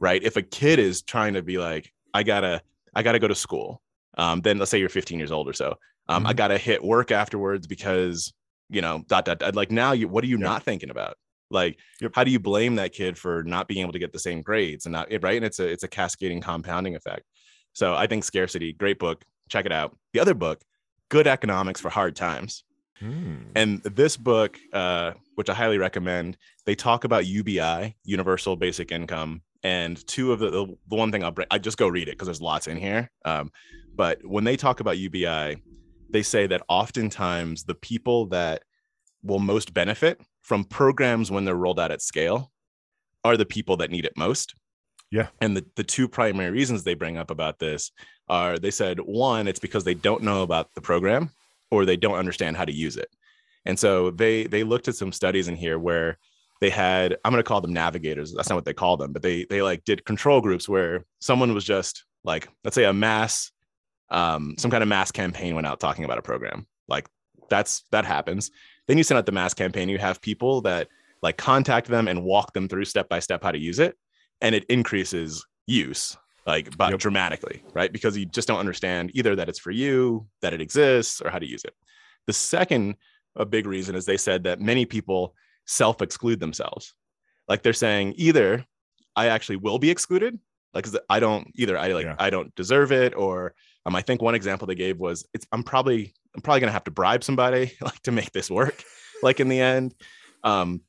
right? 0.00 0.22
If 0.22 0.36
a 0.36 0.42
kid 0.42 0.78
is 0.78 1.02
trying 1.02 1.34
to 1.34 1.42
be 1.42 1.58
like 1.58 1.92
i 2.14 2.22
gotta 2.22 2.60
i 2.94 3.02
gotta 3.02 3.18
go 3.18 3.28
to 3.28 3.34
school 3.34 3.82
um, 4.16 4.40
then 4.40 4.58
let's 4.58 4.70
say 4.70 4.78
you're 4.78 4.88
15 4.88 5.18
years 5.18 5.30
old 5.32 5.48
or 5.48 5.52
so 5.52 5.74
um, 6.08 6.26
i 6.26 6.32
Mhm. 6.32 6.36
gotta 6.36 6.58
hit 6.58 6.82
work 6.82 7.10
afterwards 7.12 7.66
because 7.66 8.32
you 8.70 8.80
know 8.80 9.02
dot 9.08 9.24
dot 9.24 9.38
dot 9.38 9.54
like 9.54 9.70
now 9.70 9.92
you 9.92 10.08
what 10.08 10.24
are 10.24 10.26
you 10.26 10.38
Yeah. 10.38 10.44
not 10.50 10.62
thinking 10.62 10.90
about 10.90 11.16
like 11.50 11.78
Yep. 12.00 12.12
how 12.14 12.24
do 12.24 12.30
you 12.30 12.38
blame 12.38 12.76
that 12.76 12.92
kid 12.92 13.16
for 13.18 13.42
not 13.42 13.68
being 13.68 13.80
able 13.82 13.92
to 13.92 13.98
get 13.98 14.12
the 14.12 14.18
same 14.18 14.42
grades 14.42 14.86
and 14.86 14.92
not 14.92 15.08
right 15.22 15.36
and 15.36 15.44
it's 15.44 15.58
a 15.60 15.66
it's 15.66 15.82
a 15.84 15.88
cascading 15.88 16.40
compounding 16.40 16.94
effect 16.96 17.24
so 17.72 17.94
i 17.94 18.06
think 18.06 18.24
scarcity 18.24 18.72
great 18.72 18.98
book 18.98 19.24
check 19.48 19.64
it 19.66 19.72
out 19.72 19.96
the 20.12 20.20
other 20.20 20.34
book 20.34 20.60
good 21.08 21.26
economics 21.26 21.80
for 21.80 21.88
hard 21.90 22.14
times 22.16 22.64
Hmm. 23.00 23.36
and 23.54 23.80
this 23.84 24.16
book 24.16 24.58
uh, 24.72 25.12
which 25.36 25.48
i 25.48 25.54
highly 25.54 25.78
recommend 25.78 26.36
they 26.66 26.74
talk 26.74 27.04
about 27.04 27.26
ubi 27.26 27.94
universal 28.02 28.56
basic 28.56 28.90
income 28.90 29.42
and 29.62 30.04
two 30.08 30.32
of 30.32 30.40
the 30.40 30.50
the, 30.50 30.66
the 30.88 30.96
one 30.96 31.12
thing 31.12 31.22
i'll 31.22 31.30
bring 31.30 31.46
i 31.52 31.58
just 31.58 31.78
go 31.78 31.86
read 31.86 32.08
it 32.08 32.12
because 32.12 32.26
there's 32.26 32.40
lots 32.40 32.66
in 32.66 32.76
here 32.76 33.08
um, 33.24 33.52
but 33.94 34.18
when 34.24 34.42
they 34.42 34.56
talk 34.56 34.80
about 34.80 34.98
ubi 34.98 35.24
they 36.10 36.22
say 36.22 36.48
that 36.48 36.60
oftentimes 36.68 37.62
the 37.62 37.74
people 37.76 38.26
that 38.26 38.64
will 39.22 39.38
most 39.38 39.72
benefit 39.72 40.20
from 40.48 40.64
programs 40.64 41.30
when 41.30 41.44
they're 41.44 41.54
rolled 41.54 41.78
out 41.78 41.92
at 41.92 42.00
scale 42.00 42.50
are 43.22 43.36
the 43.36 43.44
people 43.44 43.76
that 43.76 43.90
need 43.90 44.06
it 44.06 44.16
most. 44.16 44.54
Yeah. 45.10 45.28
And 45.42 45.54
the, 45.54 45.66
the 45.76 45.84
two 45.84 46.08
primary 46.08 46.50
reasons 46.50 46.82
they 46.82 46.94
bring 46.94 47.18
up 47.18 47.30
about 47.30 47.58
this 47.58 47.92
are 48.28 48.58
they 48.58 48.70
said, 48.70 48.98
one, 48.98 49.46
it's 49.46 49.60
because 49.60 49.84
they 49.84 49.92
don't 49.92 50.22
know 50.22 50.42
about 50.42 50.74
the 50.74 50.80
program 50.80 51.30
or 51.70 51.84
they 51.84 51.98
don't 51.98 52.16
understand 52.16 52.56
how 52.56 52.64
to 52.64 52.72
use 52.72 52.96
it. 52.96 53.10
And 53.66 53.78
so 53.78 54.10
they 54.10 54.46
they 54.46 54.64
looked 54.64 54.88
at 54.88 54.94
some 54.94 55.12
studies 55.12 55.48
in 55.48 55.56
here 55.56 55.78
where 55.78 56.16
they 56.62 56.70
had 56.70 57.18
I'm 57.24 57.32
going 57.32 57.42
to 57.42 57.46
call 57.46 57.60
them 57.60 57.74
navigators. 57.74 58.32
That's 58.32 58.48
not 58.48 58.54
what 58.54 58.64
they 58.64 58.72
call 58.72 58.96
them, 58.96 59.12
but 59.12 59.20
they 59.20 59.44
they 59.50 59.60
like 59.60 59.84
did 59.84 60.06
control 60.06 60.40
groups 60.40 60.66
where 60.66 61.04
someone 61.20 61.52
was 61.52 61.64
just 61.64 62.06
like 62.24 62.48
let's 62.64 62.74
say 62.74 62.84
a 62.84 62.94
mass 62.94 63.50
um 64.08 64.54
some 64.56 64.70
kind 64.70 64.82
of 64.82 64.88
mass 64.88 65.12
campaign 65.12 65.54
went 65.54 65.66
out 65.66 65.78
talking 65.78 66.06
about 66.06 66.16
a 66.16 66.22
program. 66.22 66.66
Like 66.88 67.06
that's 67.50 67.84
that 67.90 68.06
happens. 68.06 68.50
Then 68.88 68.98
you 68.98 69.04
send 69.04 69.18
out 69.18 69.26
the 69.26 69.32
mass 69.32 69.54
campaign, 69.54 69.88
you 69.88 69.98
have 69.98 70.20
people 70.20 70.60
that 70.62 70.88
like 71.22 71.36
contact 71.36 71.86
them 71.86 72.08
and 72.08 72.24
walk 72.24 72.52
them 72.52 72.68
through 72.68 72.86
step 72.86 73.08
by 73.08 73.20
step 73.20 73.42
how 73.42 73.52
to 73.52 73.58
use 73.58 73.78
it 73.78 73.96
and 74.40 74.54
it 74.54 74.64
increases 74.64 75.44
use 75.66 76.16
like 76.46 76.74
but 76.78 76.90
yep. 76.90 76.98
dramatically, 76.98 77.62
right? 77.74 77.92
Because 77.92 78.16
you 78.16 78.24
just 78.24 78.48
don't 78.48 78.58
understand 78.58 79.10
either 79.14 79.36
that 79.36 79.50
it's 79.50 79.58
for 79.58 79.70
you, 79.70 80.26
that 80.40 80.54
it 80.54 80.62
exists 80.62 81.20
or 81.20 81.30
how 81.30 81.38
to 81.38 81.46
use 81.46 81.62
it. 81.62 81.74
The 82.26 82.32
second 82.32 82.96
a 83.36 83.44
big 83.44 83.66
reason 83.66 83.94
is 83.94 84.06
they 84.06 84.16
said 84.16 84.44
that 84.44 84.60
many 84.60 84.86
people 84.86 85.34
self 85.66 86.00
exclude 86.00 86.40
themselves. 86.40 86.94
Like 87.48 87.62
they're 87.62 87.74
saying 87.74 88.14
either 88.16 88.64
I 89.14 89.26
actually 89.26 89.56
will 89.56 89.78
be 89.78 89.90
excluded, 89.90 90.38
like 90.72 90.86
I 91.10 91.20
don't 91.20 91.48
either 91.54 91.76
I 91.76 91.88
like 91.92 92.06
yeah. 92.06 92.16
I 92.18 92.30
don't 92.30 92.54
deserve 92.54 92.92
it, 92.92 93.14
or 93.14 93.54
um, 93.88 93.96
I 93.96 94.02
think 94.02 94.20
one 94.20 94.34
example 94.34 94.66
they 94.66 94.74
gave 94.74 94.98
was 94.98 95.26
it's 95.32 95.46
I'm 95.50 95.62
probably 95.62 96.12
I'm 96.34 96.42
probably 96.42 96.60
gonna 96.60 96.72
have 96.72 96.84
to 96.84 96.90
bribe 96.90 97.24
somebody 97.24 97.72
like 97.80 98.00
to 98.02 98.12
make 98.12 98.32
this 98.32 98.50
work, 98.50 98.84
like 99.22 99.40
in 99.40 99.48
the 99.48 99.60
end, 99.60 99.94
um, 100.44 100.82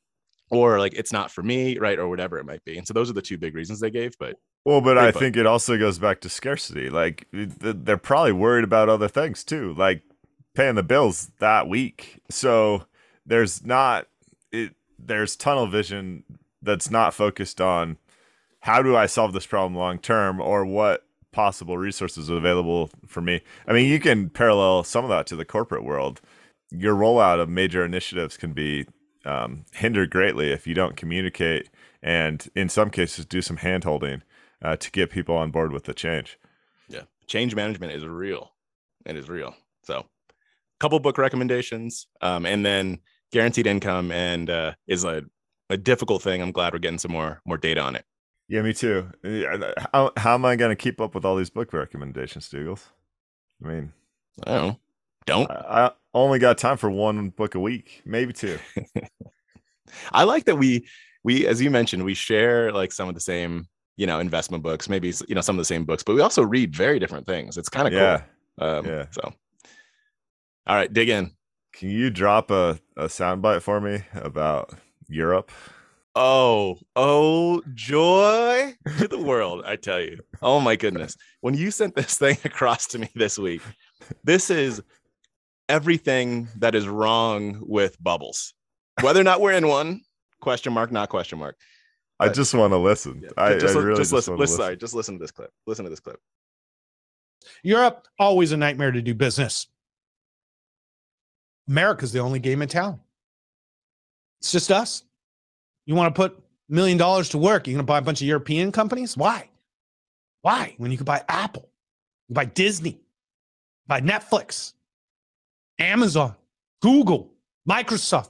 or 0.51 0.79
like 0.79 0.93
it's 0.93 1.13
not 1.13 1.31
for 1.31 1.41
me, 1.41 1.77
right, 1.77 1.97
or 1.97 2.09
whatever 2.09 2.37
it 2.37 2.45
might 2.45 2.63
be. 2.65 2.77
And 2.77 2.85
so 2.85 2.93
those 2.93 3.09
are 3.09 3.13
the 3.13 3.21
two 3.21 3.37
big 3.37 3.55
reasons 3.55 3.79
they 3.79 3.89
gave. 3.89 4.17
But 4.19 4.35
well, 4.65 4.81
but 4.81 4.97
I 4.97 5.11
think 5.11 5.37
it 5.37 5.45
also 5.45 5.77
goes 5.77 5.97
back 5.97 6.19
to 6.21 6.29
scarcity. 6.29 6.89
Like 6.89 7.25
they're 7.31 7.97
probably 7.97 8.33
worried 8.33 8.65
about 8.65 8.89
other 8.89 9.07
things 9.07 9.45
too, 9.45 9.73
like 9.75 10.03
paying 10.53 10.75
the 10.75 10.83
bills 10.83 11.31
that 11.39 11.69
week. 11.69 12.21
So 12.29 12.83
there's 13.25 13.65
not 13.65 14.07
it 14.51 14.75
there's 14.99 15.37
tunnel 15.37 15.67
vision 15.67 16.25
that's 16.61 16.91
not 16.91 17.13
focused 17.13 17.61
on 17.61 17.97
how 18.59 18.81
do 18.81 18.97
I 18.97 19.05
solve 19.05 19.31
this 19.31 19.45
problem 19.45 19.75
long 19.75 19.99
term 19.99 20.41
or 20.41 20.65
what 20.65 21.05
possible 21.31 21.77
resources 21.77 22.29
available 22.29 22.89
for 23.07 23.21
me. 23.21 23.41
I 23.67 23.73
mean, 23.73 23.89
you 23.89 23.99
can 23.99 24.29
parallel 24.29 24.83
some 24.83 25.03
of 25.03 25.09
that 25.09 25.27
to 25.27 25.35
the 25.35 25.45
corporate 25.45 25.83
world. 25.83 26.21
Your 26.71 26.95
rollout 26.95 27.39
of 27.39 27.49
major 27.49 27.83
initiatives 27.83 28.37
can 28.37 28.53
be 28.53 28.85
um, 29.25 29.65
hindered 29.73 30.09
greatly 30.09 30.51
if 30.51 30.67
you 30.67 30.73
don't 30.73 30.95
communicate 30.95 31.69
and, 32.01 32.47
in 32.55 32.69
some 32.69 32.89
cases, 32.89 33.25
do 33.25 33.41
some 33.41 33.57
handholding 33.57 34.21
uh, 34.61 34.75
to 34.77 34.91
get 34.91 35.09
people 35.09 35.35
on 35.35 35.51
board 35.51 35.71
with 35.71 35.83
the 35.83 35.93
change. 35.93 36.37
Yeah, 36.87 37.03
change 37.27 37.55
management 37.55 37.93
is 37.93 38.05
real. 38.05 38.51
It 39.05 39.15
is 39.15 39.29
real. 39.29 39.55
So, 39.83 40.05
couple 40.79 40.99
book 40.99 41.17
recommendations, 41.17 42.07
um, 42.21 42.45
and 42.45 42.65
then 42.65 42.99
guaranteed 43.31 43.67
income 43.67 44.11
and 44.11 44.49
uh, 44.49 44.73
is 44.87 45.03
a, 45.03 45.23
a 45.69 45.77
difficult 45.77 46.21
thing. 46.21 46.41
I'm 46.41 46.51
glad 46.51 46.73
we're 46.73 46.79
getting 46.79 46.99
some 46.99 47.11
more 47.11 47.41
more 47.45 47.57
data 47.57 47.81
on 47.81 47.95
it. 47.95 48.05
Yeah, 48.49 48.63
me 48.63 48.73
too. 48.73 49.07
How, 49.93 50.11
how 50.17 50.33
am 50.33 50.43
I 50.43 50.55
going 50.55 50.71
to 50.71 50.75
keep 50.75 50.99
up 50.99 51.13
with 51.13 51.23
all 51.23 51.35
these 51.35 51.51
book 51.51 51.71
recommendations, 51.71 52.49
Dougals? 52.49 52.83
I 53.63 53.67
mean, 53.67 53.93
I 54.45 54.51
don't 54.51 54.67
know. 54.67 54.79
Don't. 55.27 55.51
I, 55.51 55.85
I 55.85 55.91
only 56.15 56.39
got 56.39 56.57
time 56.57 56.77
for 56.77 56.89
one 56.89 57.29
book 57.29 57.53
a 57.53 57.59
week, 57.59 58.01
maybe 58.05 58.33
two. 58.33 58.57
I 60.11 60.23
like 60.23 60.45
that 60.45 60.55
we 60.55 60.87
we 61.23 61.45
as 61.45 61.61
you 61.61 61.69
mentioned 61.69 62.03
we 62.03 62.13
share 62.13 62.71
like 62.71 62.91
some 62.91 63.09
of 63.09 63.15
the 63.15 63.21
same 63.21 63.67
you 63.97 64.07
know 64.07 64.19
investment 64.19 64.63
books, 64.63 64.89
maybe 64.89 65.13
you 65.27 65.35
know 65.35 65.41
some 65.41 65.55
of 65.55 65.59
the 65.59 65.65
same 65.65 65.85
books, 65.85 66.01
but 66.01 66.15
we 66.15 66.21
also 66.21 66.41
read 66.41 66.75
very 66.75 66.97
different 66.97 67.27
things. 67.27 67.57
It's 67.57 67.69
kind 67.69 67.87
of 67.87 67.93
yeah. 67.93 68.23
cool. 68.57 68.67
Um, 68.67 68.85
yeah. 68.85 69.05
So, 69.11 69.33
all 70.65 70.75
right, 70.75 70.91
dig 70.91 71.09
in. 71.09 71.31
Can 71.73 71.89
you 71.89 72.09
drop 72.09 72.49
a, 72.49 72.79
a 72.97 73.05
soundbite 73.05 73.61
for 73.61 73.79
me 73.79 74.01
about 74.15 74.73
Europe? 75.07 75.51
Oh, 76.15 76.77
oh, 76.95 77.61
joy 77.73 78.73
to 78.97 79.07
the 79.07 79.19
world, 79.19 79.63
I 79.65 79.75
tell 79.75 80.01
you. 80.01 80.19
Oh 80.41 80.59
my 80.59 80.75
goodness. 80.75 81.15
When 81.41 81.53
you 81.53 81.71
sent 81.71 81.95
this 81.95 82.17
thing 82.19 82.37
across 82.43 82.87
to 82.87 82.99
me 82.99 83.09
this 83.15 83.37
week, 83.37 83.61
this 84.23 84.49
is 84.49 84.81
everything 85.67 86.47
that 86.57 86.75
is 86.75 86.87
wrong 86.87 87.59
with 87.61 88.01
bubbles. 88.01 88.53
Whether 89.01 89.21
or 89.21 89.23
not 89.23 89.39
we're 89.39 89.53
in 89.53 89.67
one, 89.67 90.01
question 90.41 90.73
mark, 90.73 90.91
not 90.91 91.09
question 91.09 91.39
mark. 91.39 91.55
I 92.19 92.27
just 92.27 92.53
want 92.53 92.73
to 92.73 92.77
listen. 92.77 93.21
Yeah, 93.23 93.29
I, 93.37 93.57
just, 93.57 93.75
I 93.75 93.79
really 93.79 93.91
just, 93.91 94.11
just 94.11 94.13
listen. 94.13 94.35
listen 94.35 94.57
sorry, 94.57 94.75
just 94.75 94.93
listen 94.93 95.15
to 95.15 95.19
this 95.19 95.31
clip. 95.31 95.51
Listen 95.65 95.85
to 95.85 95.89
this 95.89 96.01
clip. 96.01 96.19
Europe 97.63 98.07
always 98.19 98.51
a 98.51 98.57
nightmare 98.57 98.91
to 98.91 99.01
do 99.01 99.13
business. 99.13 99.67
America's 101.69 102.11
the 102.11 102.19
only 102.19 102.39
game 102.39 102.61
in 102.61 102.67
town. 102.67 102.99
It's 104.41 104.51
just 104.51 104.71
us. 104.71 105.03
You 105.89 105.95
want 105.95 106.13
to 106.13 106.21
put 106.21 106.37
a 106.37 106.71
million 106.71 106.99
dollars 106.99 107.29
to 107.29 107.39
work, 107.39 107.65
you're 107.65 107.73
going 107.73 107.83
to 107.83 107.91
buy 107.91 107.97
a 107.97 108.01
bunch 108.03 108.21
of 108.21 108.27
European 108.27 108.71
companies? 108.71 109.17
Why? 109.17 109.49
Why? 110.43 110.75
When 110.77 110.91
you 110.91 110.97
could 110.97 111.07
buy 111.07 111.23
Apple, 111.27 111.67
you 112.27 112.35
buy 112.35 112.45
Disney, 112.45 113.01
buy 113.87 113.99
Netflix, 113.99 114.73
Amazon, 115.79 116.35
Google, 116.83 117.31
Microsoft, 117.67 118.29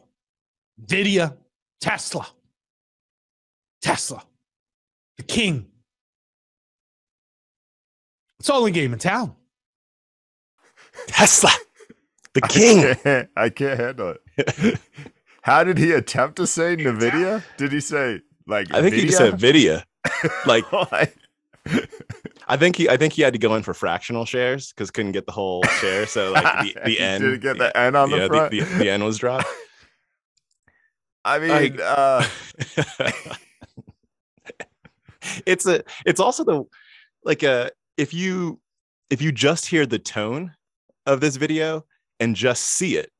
Nvidia, 0.85 1.35
Tesla. 1.81 2.27
Tesla, 3.81 4.23
the 5.17 5.23
king. 5.23 5.65
It's 8.39 8.47
the 8.47 8.53
only 8.53 8.71
game 8.71 8.93
in 8.93 8.99
town. 8.99 9.35
Tesla. 11.07 11.51
The 12.35 12.41
king. 12.41 12.85
I 12.85 12.93
can't, 12.93 13.29
I 13.35 13.49
can't 13.49 13.79
handle 13.79 14.15
it. 14.37 14.79
How 15.41 15.63
did 15.63 15.77
he 15.77 15.91
attempt 15.91 16.35
to 16.37 16.47
say 16.47 16.75
Nvidia? 16.75 17.43
Did 17.57 17.71
he 17.71 17.79
say 17.79 18.21
like? 18.47 18.73
I 18.73 18.81
think 18.81 18.95
Nvidia? 18.95 18.99
he 18.99 19.05
just 19.05 19.17
said 19.17 19.33
Nvidia. 19.35 19.83
Like, 20.45 20.65
I 22.47 22.57
think 22.57 22.75
he, 22.77 22.89
I 22.89 22.97
think 22.97 23.13
he 23.13 23.21
had 23.21 23.33
to 23.33 23.39
go 23.39 23.55
in 23.55 23.63
for 23.63 23.73
fractional 23.73 24.25
shares 24.25 24.73
because 24.73 24.89
couldn't 24.91 25.11
get 25.11 25.25
the 25.25 25.31
whole 25.31 25.63
share. 25.79 26.07
So 26.07 26.31
like 26.31 26.73
the, 26.73 26.81
the 26.85 26.99
N, 26.99 27.21
did 27.21 27.41
get 27.41 27.57
the 27.57 27.75
N 27.77 27.95
on 27.95 28.09
the 28.09 28.27
front? 28.27 28.51
The, 28.51 28.61
the, 28.61 28.77
the 28.79 28.89
N 28.89 29.03
was 29.03 29.17
dropped. 29.17 29.47
I 31.25 31.39
mean, 31.39 31.79
uh... 31.81 32.25
it's 35.45 35.65
a, 35.67 35.83
it's 36.05 36.19
also 36.19 36.43
the, 36.43 36.63
like 37.23 37.43
a, 37.43 37.65
uh, 37.65 37.69
if 37.97 38.13
you, 38.13 38.59
if 39.09 39.21
you 39.21 39.31
just 39.31 39.67
hear 39.67 39.85
the 39.85 39.99
tone 39.99 40.53
of 41.05 41.19
this 41.21 41.35
video, 41.35 41.85
and 42.19 42.35
just 42.35 42.63
see 42.65 42.97
it, 42.97 43.11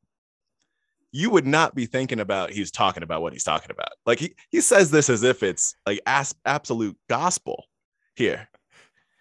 you 1.11 1.29
would 1.29 1.47
not 1.47 1.75
be 1.75 1.85
thinking 1.85 2.19
about 2.19 2.51
he's 2.51 2.71
talking 2.71 3.03
about 3.03 3.21
what 3.21 3.33
he's 3.33 3.43
talking 3.43 3.71
about. 3.71 3.91
Like 4.05 4.19
he, 4.19 4.35
he 4.49 4.61
says 4.61 4.91
this 4.91 5.09
as 5.09 5.23
if 5.23 5.43
it's 5.43 5.75
like 5.85 5.99
as, 6.05 6.35
absolute 6.45 6.97
gospel 7.09 7.65
here. 8.15 8.47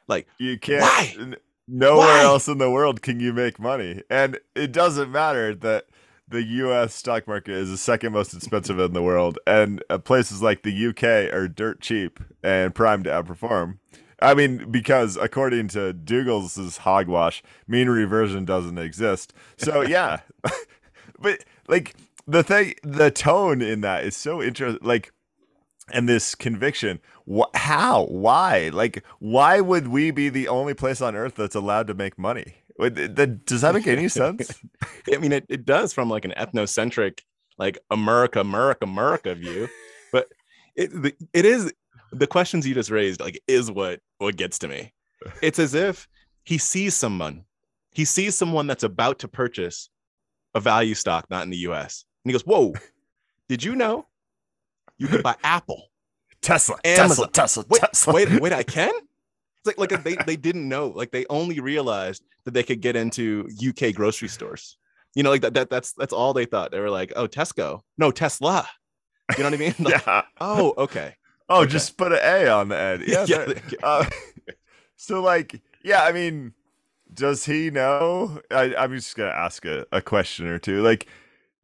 Like 0.07 0.27
you 0.39 0.59
can't 0.59 0.83
why? 0.83 1.35
nowhere 1.67 2.07
why? 2.07 2.23
else 2.23 2.49
in 2.49 2.59
the 2.59 2.71
world 2.71 3.03
can 3.03 3.21
you 3.21 3.33
make 3.33 3.59
money. 3.59 4.03
And 4.11 4.39
it 4.55 4.73
doesn't 4.73 5.11
matter 5.11 5.55
that 5.55 5.87
the 6.27 6.43
US 6.43 6.95
stock 6.95 7.27
market 7.27 7.55
is 7.55 7.71
the 7.71 7.79
second 7.79 8.13
most 8.13 8.35
expensive 8.35 8.79
in 8.79 8.93
the 8.93 9.03
world 9.03 9.39
and 9.47 9.83
uh, 9.89 9.99
places 9.99 10.43
like 10.43 10.63
the 10.63 10.87
UK 10.89 11.33
are 11.33 11.49
dirt 11.49 11.81
cheap 11.81 12.21
and 12.43 12.75
primed 12.75 13.05
to 13.05 13.11
outperform. 13.11 13.79
I 14.21 14.35
mean, 14.35 14.71
because 14.71 15.17
according 15.17 15.69
to 15.69 15.93
Dougal's 15.93 16.79
hogwash, 16.79 17.43
mean 17.69 17.89
reversion 17.89 18.45
doesn't 18.45 18.79
exist. 18.79 19.33
So 19.57 19.83
yeah, 19.83 20.21
but 21.21 21.45
like 21.69 21.95
the 22.27 22.43
thing, 22.43 22.75
the 22.83 23.11
tone 23.11 23.63
in 23.63 23.81
that 23.83 24.05
is 24.05 24.17
so 24.17 24.43
interesting. 24.43 24.87
Like, 24.87 25.13
and 25.93 26.09
this 26.09 26.35
conviction, 26.35 27.01
wh- 27.31 27.55
how, 27.55 28.05
why, 28.07 28.71
like, 28.73 29.03
why 29.21 29.61
would 29.61 29.89
we 29.89 30.11
be 30.11 30.29
the 30.29 30.49
only 30.49 30.75
place 30.75 31.01
on 31.01 31.17
earth 31.17 31.35
that's 31.37 31.55
allowed 31.55 31.87
to 31.87 31.95
make 31.95 32.19
money? 32.19 32.57
Does 32.79 33.63
that 33.63 33.75
make 33.75 33.87
any 33.87 34.09
sense? 34.09 34.53
I 35.13 35.19
mean, 35.19 35.33
it, 35.33 35.47
it 35.49 35.65
does 35.65 35.93
from 35.93 36.11
like 36.11 36.25
an 36.25 36.35
ethnocentric, 36.37 37.21
like 37.57 37.79
America, 37.91 38.41
America, 38.41 38.85
America 38.85 39.35
view, 39.35 39.69
but 40.13 40.29
it 40.77 41.17
it 41.33 41.45
is 41.45 41.73
the 42.13 42.27
questions 42.27 42.67
you 42.67 42.75
just 42.75 42.91
raised 42.91 43.21
like 43.21 43.41
is 43.47 43.71
what 43.71 44.01
what 44.19 44.37
gets 44.37 44.59
to 44.59 44.69
me 44.69 44.93
it's 45.43 45.59
as 45.59 45.75
if 45.75 46.09
he 46.45 46.57
sees 46.57 46.95
someone 46.95 47.45
he 47.93 48.05
sees 48.05 48.35
someone 48.35 48.67
that's 48.67 48.85
about 48.85 49.19
to 49.19 49.29
purchase 49.29 49.91
a 50.59 50.61
value 50.61 50.95
stock 50.95 51.29
not 51.31 51.45
in 51.45 51.51
the 51.51 51.57
us 51.59 52.05
and 52.25 52.31
he 52.31 52.33
goes 52.33 52.47
whoa 52.47 52.75
did 53.49 53.63
you 53.63 53.75
know 53.75 54.07
you 54.99 55.07
could 55.07 55.23
buy 55.23 55.35
apple 55.43 55.91
tesla 56.41 56.77
Amazon. 56.85 57.09
tesla 57.09 57.31
tesla 57.31 57.65
wait, 57.69 57.81
tesla 57.81 58.13
wait 58.13 58.41
wait 58.41 58.53
i 58.53 58.63
can 58.77 58.93
it's 58.95 59.67
like 59.67 59.79
like 59.79 60.05
they, 60.05 60.17
they 60.27 60.37
didn't 60.37 60.69
know 60.69 60.89
like 60.89 61.11
they 61.11 61.27
only 61.31 61.61
realized 61.61 62.23
that 62.45 62.55
they 62.55 62.63
could 62.63 62.81
get 62.81 62.97
into 62.97 63.49
uk 63.69 63.95
grocery 63.95 64.29
stores 64.29 64.77
you 65.15 65.23
know 65.23 65.31
like 65.31 65.43
that, 65.43 65.55
that 65.55 65.71
that's 65.71 65.93
that's 65.93 66.13
all 66.13 66.33
they 66.33 66.45
thought 66.45 66.71
they 66.71 66.81
were 66.81 66.91
like 66.91 67.13
oh 67.17 67.27
tesco 67.27 67.81
no 67.97 68.11
tesla 68.11 68.69
you 69.37 69.43
know 69.43 69.51
what 69.51 69.55
i 69.55 69.57
mean 69.57 69.75
like, 69.79 70.07
yeah. 70.07 70.23
oh 70.41 70.75
okay 70.79 71.15
Oh, 71.49 71.63
okay. 71.63 71.73
just 71.73 71.97
put 71.97 72.13
an 72.13 72.19
A 72.23 72.49
on 72.49 72.69
the 72.69 72.79
end. 72.79 73.05
Yeah. 73.07 73.25
yeah. 73.29 73.55
Uh, 73.83 74.05
so, 74.97 75.23
like, 75.23 75.61
yeah, 75.83 76.03
I 76.03 76.13
mean, 76.13 76.53
does 77.13 77.47
he 77.47 77.71
know? 77.71 78.41
I, 78.51 78.75
am 78.77 78.95
just 78.95 79.17
gonna 79.17 79.31
ask 79.31 79.65
a, 79.65 79.87
a 79.93 80.01
question 80.01 80.47
or 80.47 80.59
two. 80.59 80.83
Like, 80.83 81.07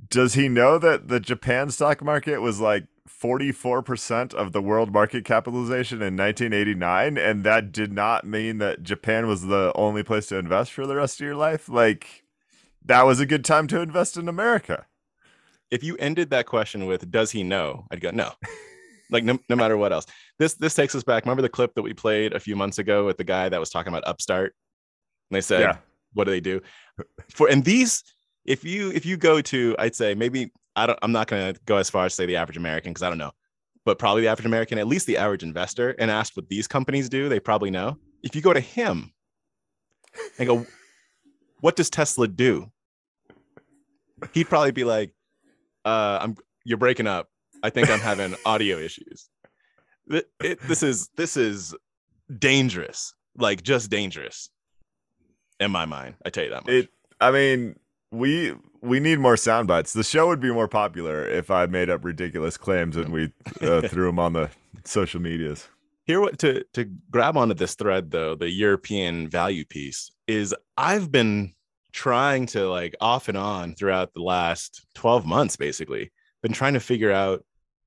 Does 0.09 0.35
he 0.35 0.49
know 0.49 0.79
that 0.79 1.09
the 1.09 1.21
Japan 1.21 1.71
stock 1.71 2.03
market 2.03 2.41
was 2.41 2.61
like 2.61 2.87
44% 3.09 4.35
of 4.35 4.53
the 4.53 4.63
world 4.63 4.93
market 4.93 5.25
capitalization 5.25 5.99
in 5.99 6.17
1989 6.17 7.19
and 7.19 7.45
that 7.45 7.73
did 7.73 7.93
not 7.93 8.27
mean 8.27 8.59
that 8.59 8.83
Japan 8.83 9.27
was 9.27 9.47
the 9.47 9.73
only 9.75 10.03
place 10.03 10.27
to 10.27 10.39
invest 10.39 10.73
for 10.73 10.87
the 10.87 10.97
rest 10.97 11.21
of 11.21 11.27
your 11.27 11.37
life? 11.37 11.69
Like 11.69 12.25
that 12.85 13.07
was 13.07 13.21
a 13.21 13.27
good 13.27 13.45
time 13.45 13.67
to 13.69 13.81
invest 13.81 14.17
in 14.17 14.29
America. 14.29 14.87
If 15.71 15.83
you 15.83 15.97
ended 15.97 16.31
that 16.31 16.47
question 16.47 16.87
with 16.87 17.11
"Does 17.11 17.31
he 17.31 17.43
know?" 17.43 17.87
I'd 17.91 18.01
go 18.01 18.11
no. 18.11 18.33
like 19.11 19.25
no, 19.25 19.39
no 19.49 19.57
matter 19.57 19.77
what 19.77 19.93
else. 19.93 20.07
This 20.39 20.55
this 20.55 20.75
takes 20.75 20.95
us 20.95 21.03
back. 21.03 21.25
Remember 21.25 21.43
the 21.43 21.49
clip 21.49 21.75
that 21.75 21.83
we 21.83 21.95
played 21.95 22.33
a 22.33 22.41
few 22.41 22.57
months 22.57 22.79
ago 22.79 23.07
with 23.07 23.17
the 23.17 23.25
guy 23.25 23.49
that 23.49 23.61
was 23.61 23.71
talking 23.71 23.93
about 23.93 24.07
Upstart? 24.07 24.55
And 25.31 25.37
they 25.37 25.41
said, 25.41 25.61
Yeah. 25.61 25.77
"What 26.13 26.25
do 26.25 26.31
they 26.31 26.41
do?" 26.41 26.61
For 27.31 27.49
and 27.49 27.65
these, 27.65 28.03
if 28.45 28.65
you 28.65 28.91
if 28.93 29.05
you 29.07 29.17
go 29.17 29.41
to, 29.41 29.75
I'd 29.79 29.95
say 29.95 30.15
maybe 30.15 30.53
I 30.77 30.87
don't. 30.87 30.99
I'm 31.03 31.13
not 31.13 31.27
going 31.29 31.55
to 31.55 31.61
go 31.67 31.77
as 31.77 31.89
far 31.91 32.05
as 32.07 32.15
say 32.15 32.27
the 32.27 32.37
average 32.37 32.57
American 32.57 32.93
because 32.93 33.03
I 33.03 33.09
don't 33.09 33.19
know, 33.19 33.33
but 33.85 33.99
probably 33.99 34.23
the 34.23 34.29
average 34.29 34.47
American, 34.47 34.79
at 34.79 34.87
least 34.87 35.07
the 35.07 35.17
average 35.17 35.43
investor, 35.43 35.91
and 35.99 36.11
asked 36.11 36.37
what 36.37 36.49
these 36.49 36.67
companies 36.67 37.09
do, 37.09 37.29
they 37.29 37.41
probably 37.41 37.71
know. 37.71 37.97
If 38.23 38.35
you 38.37 38.43
go 38.43 38.53
to 38.53 38.61
him 38.61 39.13
and 40.39 40.47
go, 40.49 40.67
"What 41.61 41.77
does 41.77 41.91
Tesla 41.91 42.29
do?" 42.29 42.71
He'd 44.33 44.49
probably 44.49 44.71
be 44.73 44.85
like, 44.85 45.13
uh, 45.85 46.19
"I'm 46.23 46.37
you're 46.65 46.79
breaking 46.79 47.07
up. 47.07 47.29
I 47.63 47.71
think 47.71 47.91
I'm 47.91 48.01
having 48.01 48.35
audio 48.47 48.79
issues." 48.79 49.29
Th- 50.11 50.25
it- 50.43 50.61
this 50.63 50.83
is 50.83 51.09
this 51.17 51.37
is 51.37 51.75
dangerous, 52.39 53.15
like 53.37 53.63
just 53.63 53.91
dangerous, 53.91 54.51
in 55.61 55.71
my 55.71 55.85
mind. 55.85 56.17
I 56.25 56.31
tell 56.31 56.45
you 56.45 56.51
that 56.51 56.65
much. 56.67 56.75
It 56.75 56.89
I 57.21 57.31
mean, 57.31 57.77
we 58.11 58.55
we 58.81 59.01
need 59.01 59.19
more 59.19 59.37
sound 59.37 59.69
bites. 59.69 59.93
The 59.93 60.05
show 60.05 60.27
would 60.29 60.41
be 60.41 60.53
more 60.53 60.69
popular 60.69 61.27
if 61.27 61.51
I 61.51 61.67
made 61.67 61.89
up 61.89 62.05
ridiculous 62.05 62.57
claims 62.57 62.97
and 62.97 63.13
we 63.13 63.33
uh, 63.63 63.81
threw 63.89 64.07
them 64.07 64.19
on 64.19 64.35
the 64.35 64.51
social 64.85 65.21
medias. 65.21 65.69
here 66.05 66.21
what 66.21 66.39
to 66.39 66.63
to 66.75 66.85
grab 67.11 67.37
onto 67.37 67.55
this 67.55 67.75
thread 67.75 68.11
though 68.11 68.35
the 68.35 68.51
european 68.51 69.29
value 69.29 69.65
piece 69.65 70.11
is 70.27 70.55
i've 70.77 71.11
been 71.11 71.53
trying 71.93 72.45
to 72.47 72.69
like 72.69 72.95
off 73.01 73.29
and 73.29 73.39
on 73.39 73.75
throughout 73.75 74.13
the 74.15 74.23
last 74.23 74.87
12 74.95 75.25
months 75.25 75.57
basically 75.57 76.13
been 76.43 76.53
trying 76.53 76.75
to 76.75 76.81
figure 76.81 77.11
out 77.11 77.45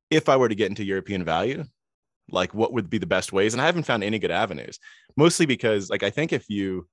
if 0.10 0.30
i 0.30 0.36
were 0.36 0.50
to 0.50 0.56
get 0.56 0.70
into 0.70 0.84
european 0.84 1.24
value 1.24 1.64
like 2.32 2.54
what 2.54 2.74
would 2.74 2.90
be 2.90 2.98
the 2.98 3.06
best 3.06 3.32
ways 3.32 3.54
and 3.54 3.62
i 3.62 3.66
haven't 3.66 3.84
found 3.84 4.04
any 4.04 4.20
good 4.20 4.32
avenues 4.32 4.80
mostly 5.16 5.46
because 5.46 5.90
like 5.90 6.04
i 6.04 6.10
think 6.10 6.34
if 6.34 6.50
you 6.50 6.88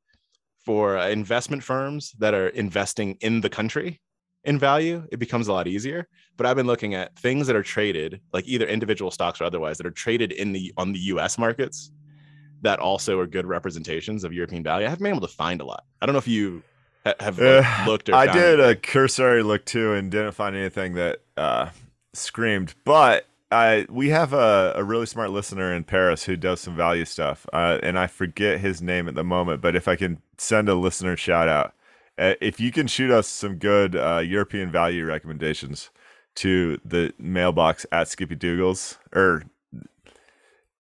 for 0.64 0.96
uh, 0.98 1.09
investment 1.09 1.62
firms 1.62 2.12
that 2.18 2.35
are 2.35 2.48
investing 2.48 3.16
in 3.20 3.40
the 3.40 3.50
country 3.50 4.00
in 4.44 4.59
value 4.59 5.07
it 5.11 5.18
becomes 5.18 5.48
a 5.48 5.53
lot 5.53 5.66
easier 5.66 6.07
but 6.37 6.46
I've 6.46 6.57
been 6.57 6.66
looking 6.66 6.94
at 6.94 7.16
things 7.16 7.46
that 7.46 7.57
are 7.57 7.62
traded, 7.62 8.20
like 8.33 8.46
either 8.46 8.66
individual 8.66 9.11
stocks 9.11 9.40
or 9.40 9.44
otherwise, 9.44 9.79
that 9.79 9.87
are 9.87 9.90
traded 9.92 10.33
in 10.33 10.53
the 10.53 10.72
on 10.77 10.92
the 10.92 10.98
U.S. 11.00 11.38
markets 11.38 11.90
that 12.62 12.79
also 12.79 13.18
are 13.20 13.27
good 13.27 13.46
representations 13.46 14.24
of 14.24 14.33
European 14.33 14.62
value. 14.62 14.87
I 14.87 14.88
haven't 14.88 15.05
been 15.05 15.12
able 15.12 15.27
to 15.27 15.33
find 15.33 15.61
a 15.61 15.64
lot. 15.64 15.85
I 16.00 16.07
don't 16.07 16.14
know 16.14 16.18
if 16.18 16.29
you 16.29 16.62
ha- 17.05 17.14
have 17.20 17.38
like, 17.38 17.64
Uh, 17.64 17.85
looked 17.87 18.09
or 18.09 18.14
I 18.14 18.33
did 18.33 18.61
a 18.61 18.74
cursory 18.74 19.42
look 19.42 19.64
too 19.64 19.92
and 19.92 20.11
didn't 20.11 20.33
find 20.33 20.57
anything 20.57 20.94
that 20.94 21.20
uh, 21.37 21.68
screamed. 22.14 22.74
But 22.85 23.27
I 23.50 23.87
we 23.88 24.09
have 24.11 24.33
a, 24.33 24.72
a 24.76 24.85
really 24.85 25.07
smart 25.07 25.30
listener 25.30 25.72
in 25.72 25.85
Paris 25.85 26.24
who 26.24 26.37
does 26.37 26.61
some 26.61 26.76
value 26.76 27.04
stuff, 27.04 27.46
uh, 27.52 27.78
and 27.83 27.98
I 27.98 28.07
forget 28.07 28.61
his 28.61 28.83
name 28.83 29.09
at 29.09 29.14
the 29.14 29.24
moment. 29.24 29.61
But 29.61 29.76
if 29.76 29.87
I 29.88 29.96
can 29.96 30.20
send 30.38 30.68
a 30.68 30.74
listener 30.74 31.16
shout 31.16 31.48
out, 31.48 31.74
uh, 32.18 32.35
if 32.40 32.59
you 32.59 32.72
can 32.72 32.87
shoot 32.87 33.11
us 33.11 33.28
some 33.28 33.57
good 33.57 33.96
uh, 33.96 34.22
European 34.24 34.70
value 34.70 35.04
recommendations 35.04 35.90
to 36.37 36.80
the 36.85 37.12
mailbox 37.18 37.87
at 37.92 38.09
Skippy 38.09 38.37
Dougals 38.37 38.98
or 39.14 39.44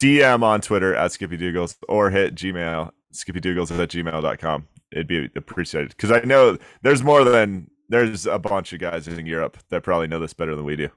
DM 0.01 0.43
on 0.43 0.61
Twitter 0.61 0.95
at 0.95 1.13
Skippy 1.13 1.37
Dougals 1.37 1.77
or 1.89 2.11
hit 2.11 2.35
Gmail 2.35 2.93
skippydougals 3.15 3.79
at 3.79 3.89
gmail.com. 3.89 4.69
It'd 4.93 5.07
be 5.07 5.31
appreciated 5.35 5.91
because 5.91 6.13
I 6.13 6.21
know 6.21 6.59
there's 6.83 7.03
more 7.03 7.25
than 7.25 7.71
there's 7.89 8.27
a 8.27 8.39
bunch 8.39 8.73
of 8.73 8.81
guys 8.81 9.09
in 9.09 9.27
Europe 9.27 9.59
that 9.71 9.83
probably 9.83 10.07
know 10.07 10.21
this 10.21 10.35
better 10.35 10.55
than 10.55 10.65
we 10.65 10.77
do. 10.77 10.89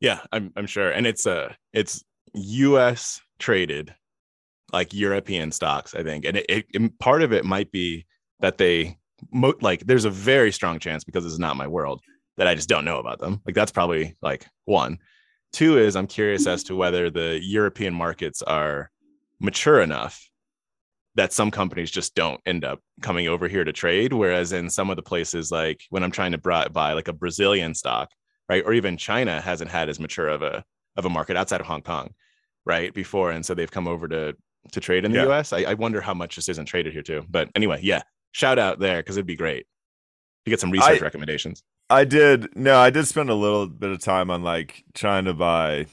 Yeah, 0.00 0.20
I'm 0.32 0.52
I'm 0.56 0.66
sure, 0.66 0.90
and 0.90 1.06
it's 1.06 1.26
uh 1.26 1.52
it's 1.72 2.02
U.S. 2.34 3.20
traded 3.38 3.94
like 4.72 4.94
European 4.94 5.52
stocks, 5.52 5.94
I 5.94 6.02
think, 6.02 6.24
and 6.24 6.36
it, 6.38 6.46
it 6.48 6.66
and 6.74 6.98
part 6.98 7.22
of 7.22 7.32
it 7.32 7.44
might 7.44 7.70
be 7.70 8.06
that 8.40 8.58
they 8.58 8.98
mo- 9.32 9.54
like 9.60 9.86
there's 9.86 10.04
a 10.06 10.10
very 10.10 10.52
strong 10.52 10.78
chance 10.78 11.04
because 11.04 11.24
this 11.24 11.32
is 11.32 11.38
not 11.38 11.56
my 11.56 11.66
world 11.66 12.00
that 12.36 12.46
I 12.46 12.54
just 12.54 12.68
don't 12.68 12.84
know 12.84 12.98
about 12.98 13.18
them. 13.18 13.40
Like 13.44 13.54
that's 13.54 13.72
probably 13.72 14.16
like 14.22 14.46
one. 14.64 14.98
Two 15.52 15.78
is 15.78 15.96
I'm 15.96 16.06
curious 16.06 16.46
as 16.46 16.62
to 16.64 16.76
whether 16.76 17.10
the 17.10 17.38
European 17.42 17.92
markets 17.92 18.40
are 18.42 18.90
mature 19.40 19.80
enough 19.80 20.26
that 21.16 21.32
some 21.32 21.50
companies 21.50 21.90
just 21.90 22.14
don't 22.14 22.40
end 22.46 22.64
up 22.64 22.80
coming 23.02 23.26
over 23.26 23.48
here 23.48 23.64
to 23.64 23.72
trade. 23.72 24.12
Whereas 24.12 24.52
in 24.52 24.70
some 24.70 24.90
of 24.90 24.96
the 24.96 25.02
places, 25.02 25.50
like 25.50 25.80
when 25.90 26.04
I'm 26.04 26.12
trying 26.12 26.32
to 26.32 26.38
buy 26.38 26.92
like 26.92 27.08
a 27.08 27.12
Brazilian 27.12 27.74
stock, 27.74 28.10
right, 28.50 28.62
or 28.66 28.72
even 28.74 28.96
China 28.96 29.40
hasn't 29.40 29.70
had 29.70 29.88
as 29.88 30.00
mature 30.00 30.28
of 30.28 30.42
a 30.42 30.64
of 30.96 31.04
a 31.06 31.08
market 31.10 31.36
outside 31.36 31.60
of 31.60 31.66
Hong 31.68 31.82
Kong, 31.82 32.10
right, 32.66 32.92
before, 32.92 33.30
and 33.30 33.46
so 33.46 33.54
they've 33.54 33.70
come 33.70 33.88
over 33.88 34.08
to 34.08 34.34
to 34.72 34.80
trade 34.80 35.04
in 35.06 35.12
the 35.12 35.18
Yeah. 35.18 35.24
U.S. 35.26 35.52
I, 35.54 35.60
I 35.62 35.74
wonder 35.74 36.00
how 36.02 36.12
much 36.12 36.36
this 36.36 36.48
isn't 36.50 36.66
traded 36.66 36.92
here 36.92 37.02
too. 37.02 37.24
But 37.30 37.48
anyway, 37.54 37.80
yeah, 37.82 38.02
shout 38.32 38.58
out 38.58 38.78
there 38.80 38.98
because 38.98 39.16
it'd 39.16 39.26
be 39.26 39.36
great 39.36 39.66
to 40.44 40.50
get 40.50 40.60
some 40.60 40.70
research 40.70 41.00
I- 41.00 41.04
recommendations. 41.04 41.62
I 41.88 42.04
did 42.04 42.54
no, 42.56 42.76
I 42.78 42.90
did 42.90 43.06
spend 43.06 43.30
a 43.30 43.34
little 43.34 43.66
bit 43.66 43.90
of 43.90 44.00
time 44.00 44.30
on 44.30 44.42
like 44.42 44.84
trying 44.94 45.24
to 45.24 45.34
buy 45.34 45.86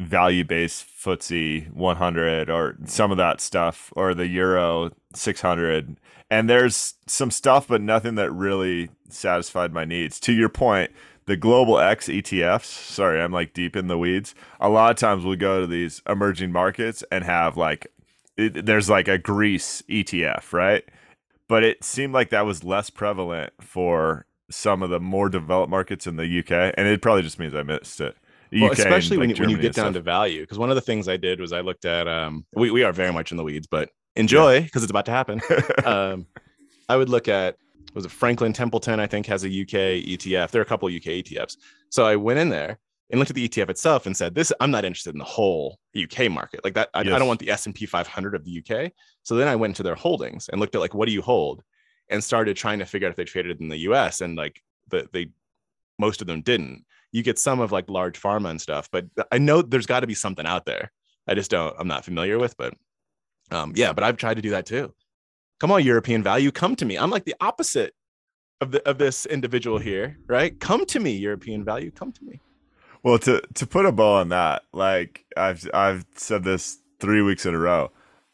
value 0.00 0.44
based 0.44 0.86
FTSE 1.04 1.72
100 1.72 2.50
or 2.50 2.76
some 2.84 3.10
of 3.12 3.16
that 3.16 3.40
stuff 3.40 3.92
or 3.96 4.12
the 4.14 4.26
euro 4.26 4.90
600 5.14 5.96
and 6.30 6.50
there's 6.50 6.94
some 7.06 7.30
stuff 7.30 7.68
but 7.68 7.80
nothing 7.80 8.16
that 8.16 8.30
really 8.32 8.90
satisfied 9.08 9.72
my 9.72 9.84
needs 9.84 10.18
to 10.18 10.32
your 10.32 10.48
point 10.48 10.90
the 11.26 11.36
global 11.36 11.78
x 11.78 12.08
etfs 12.08 12.64
sorry 12.64 13.20
i'm 13.20 13.32
like 13.32 13.52
deep 13.54 13.76
in 13.76 13.86
the 13.86 13.98
weeds 13.98 14.34
a 14.60 14.68
lot 14.68 14.90
of 14.90 14.96
times 14.96 15.24
we'll 15.24 15.36
go 15.36 15.60
to 15.60 15.66
these 15.66 16.02
emerging 16.08 16.52
markets 16.52 17.02
and 17.10 17.24
have 17.24 17.56
like 17.56 17.86
it, 18.36 18.66
there's 18.66 18.90
like 18.90 19.08
a 19.08 19.18
greece 19.18 19.82
etf 19.88 20.52
right? 20.52 20.84
But 21.46 21.62
it 21.62 21.84
seemed 21.84 22.14
like 22.14 22.30
that 22.30 22.46
was 22.46 22.64
less 22.64 22.88
prevalent 22.90 23.52
for 23.60 24.26
some 24.50 24.82
of 24.82 24.90
the 24.90 24.98
more 24.98 25.28
developed 25.28 25.70
markets 25.70 26.06
in 26.06 26.16
the 26.16 26.38
uk 26.40 26.50
and 26.50 26.86
it 26.86 27.00
probably 27.02 27.22
just 27.22 27.38
means 27.38 27.54
i 27.54 27.62
missed 27.62 28.00
it. 28.00 28.16
Well, 28.52 28.70
and, 28.70 28.78
especially 28.78 29.18
when, 29.18 29.30
like, 29.30 29.38
you, 29.38 29.42
when 29.42 29.50
you 29.50 29.58
get 29.58 29.74
down 29.74 29.86
stuff. 29.86 29.94
to 29.94 30.00
value 30.00 30.42
because 30.42 30.58
one 30.58 30.70
of 30.70 30.76
the 30.76 30.80
things 30.80 31.08
i 31.08 31.16
did 31.16 31.40
was 31.40 31.52
i 31.52 31.60
looked 31.60 31.84
at 31.84 32.06
um 32.06 32.44
we, 32.54 32.70
we 32.70 32.82
are 32.82 32.92
very 32.92 33.12
much 33.12 33.30
in 33.30 33.36
the 33.36 33.42
weeds 33.42 33.66
but 33.66 33.90
enjoy 34.16 34.62
because 34.62 34.82
it's 34.82 34.90
about 34.90 35.06
to 35.06 35.12
happen. 35.12 35.40
Um 35.84 36.26
i 36.88 36.96
would 36.96 37.08
look 37.08 37.28
at 37.28 37.56
was 37.94 38.04
it 38.04 38.10
franklin 38.10 38.52
templeton 38.52 39.00
i 39.00 39.06
think 39.06 39.26
has 39.26 39.44
a 39.44 39.48
uk 39.48 39.68
etf 39.68 40.50
there 40.50 40.60
are 40.60 40.62
a 40.62 40.66
couple 40.66 40.88
of 40.88 40.94
uk 40.94 41.02
etfs 41.02 41.56
so 41.90 42.04
i 42.04 42.16
went 42.16 42.38
in 42.38 42.48
there 42.48 42.78
and 43.10 43.18
looked 43.18 43.30
at 43.30 43.36
the 43.36 43.48
etf 43.48 43.68
itself 43.68 44.06
and 44.06 44.16
said 44.16 44.34
this 44.34 44.52
i'm 44.60 44.70
not 44.70 44.84
interested 44.84 45.14
in 45.14 45.18
the 45.18 45.24
whole 45.24 45.78
uk 45.96 46.30
market. 46.30 46.64
Like 46.64 46.74
that 46.74 46.90
i, 46.94 47.00
I 47.00 47.04
don't 47.04 47.28
want 47.28 47.40
the 47.40 47.50
s&p 47.50 47.86
500 47.86 48.34
of 48.34 48.44
the 48.44 48.58
uk 48.58 48.92
so 49.22 49.36
then 49.36 49.48
i 49.48 49.56
went 49.56 49.76
to 49.76 49.82
their 49.82 49.94
holdings 49.94 50.48
and 50.48 50.60
looked 50.60 50.74
at 50.74 50.80
like 50.80 50.94
what 50.94 51.06
do 51.06 51.12
you 51.12 51.22
hold? 51.22 51.62
And 52.10 52.22
started 52.22 52.54
trying 52.56 52.80
to 52.80 52.84
figure 52.84 53.08
out 53.08 53.12
if 53.12 53.16
they 53.16 53.24
traded 53.24 53.60
in 53.62 53.68
the 53.70 53.78
us 53.78 54.20
and 54.20 54.36
like 54.36 54.60
the, 54.88 55.08
they 55.12 55.30
most 55.98 56.20
of 56.20 56.26
them 56.26 56.42
didn't. 56.42 56.84
You 57.12 57.22
get 57.22 57.38
some 57.38 57.60
of 57.60 57.72
like 57.72 57.88
large 57.88 58.20
pharma 58.20 58.50
and 58.50 58.60
stuff 58.60 58.88
but 58.90 59.06
i 59.30 59.38
know 59.38 59.62
there's 59.62 59.86
got 59.86 60.00
to 60.00 60.06
be 60.06 60.14
something 60.14 60.46
out 60.46 60.66
there. 60.66 60.90
I 61.26 61.34
just 61.34 61.50
don't 61.50 61.74
i'm 61.78 61.88
not 61.88 62.04
familiar 62.04 62.38
with 62.38 62.56
but 62.56 62.74
um 63.50 63.72
yeah 63.76 63.92
but 63.92 64.04
i've 64.04 64.16
tried 64.16 64.34
to 64.34 64.42
do 64.42 64.50
that 64.50 64.66
too 64.66 64.92
come 65.60 65.70
on 65.70 65.82
european 65.84 66.22
value 66.22 66.50
come 66.50 66.74
to 66.76 66.84
me 66.84 66.96
i'm 66.96 67.10
like 67.10 67.24
the 67.24 67.34
opposite 67.40 67.94
of 68.60 68.70
the 68.70 68.88
of 68.88 68.98
this 68.98 69.26
individual 69.26 69.78
here 69.78 70.18
right 70.26 70.60
come 70.60 70.84
to 70.86 71.00
me 71.00 71.12
european 71.12 71.64
value 71.64 71.90
come 71.90 72.12
to 72.12 72.24
me 72.24 72.40
Well, 73.02 73.18
to 73.18 73.42
to 73.54 73.66
put 73.66 73.84
a 73.84 73.92
bow 73.92 74.14
on 74.14 74.30
that, 74.30 74.62
like 74.72 75.26
I've 75.36 75.68
I've 75.74 76.06
said 76.16 76.42
this 76.42 76.78
three 77.00 77.20
weeks 77.20 77.44
in 77.44 77.54
a 77.54 77.58
row. 77.58 77.90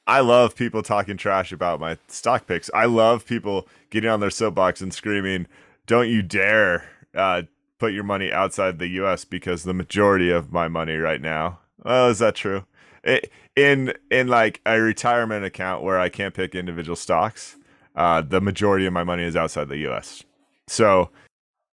I 0.06 0.20
love 0.20 0.54
people 0.54 0.82
talking 0.82 1.16
trash 1.16 1.50
about 1.50 1.80
my 1.80 1.98
stock 2.06 2.46
picks. 2.46 2.70
I 2.72 2.84
love 2.84 3.26
people 3.26 3.66
getting 3.90 4.08
on 4.10 4.20
their 4.20 4.30
soapbox 4.30 4.80
and 4.80 4.94
screaming, 4.94 5.48
"Don't 5.86 6.08
you 6.08 6.22
dare 6.22 6.84
uh, 7.16 7.42
put 7.80 7.92
your 7.92 8.04
money 8.04 8.32
outside 8.32 8.78
the 8.78 8.86
U.S." 9.02 9.24
Because 9.24 9.64
the 9.64 9.74
majority 9.74 10.30
of 10.30 10.52
my 10.52 10.68
money 10.68 10.96
right 10.98 11.20
now, 11.20 11.58
well, 11.84 12.08
is 12.08 12.20
that 12.20 12.36
true? 12.36 12.64
It, 13.04 13.30
in 13.56 13.94
in 14.10 14.28
like 14.28 14.60
a 14.66 14.80
retirement 14.80 15.44
account 15.44 15.82
where 15.82 15.98
I 15.98 16.08
can't 16.08 16.34
pick 16.34 16.54
individual 16.54 16.96
stocks, 16.96 17.56
uh, 17.96 18.20
the 18.22 18.40
majority 18.40 18.86
of 18.86 18.92
my 18.92 19.04
money 19.04 19.24
is 19.24 19.36
outside 19.36 19.68
the 19.68 19.78
U.S. 19.78 20.22
So 20.66 21.10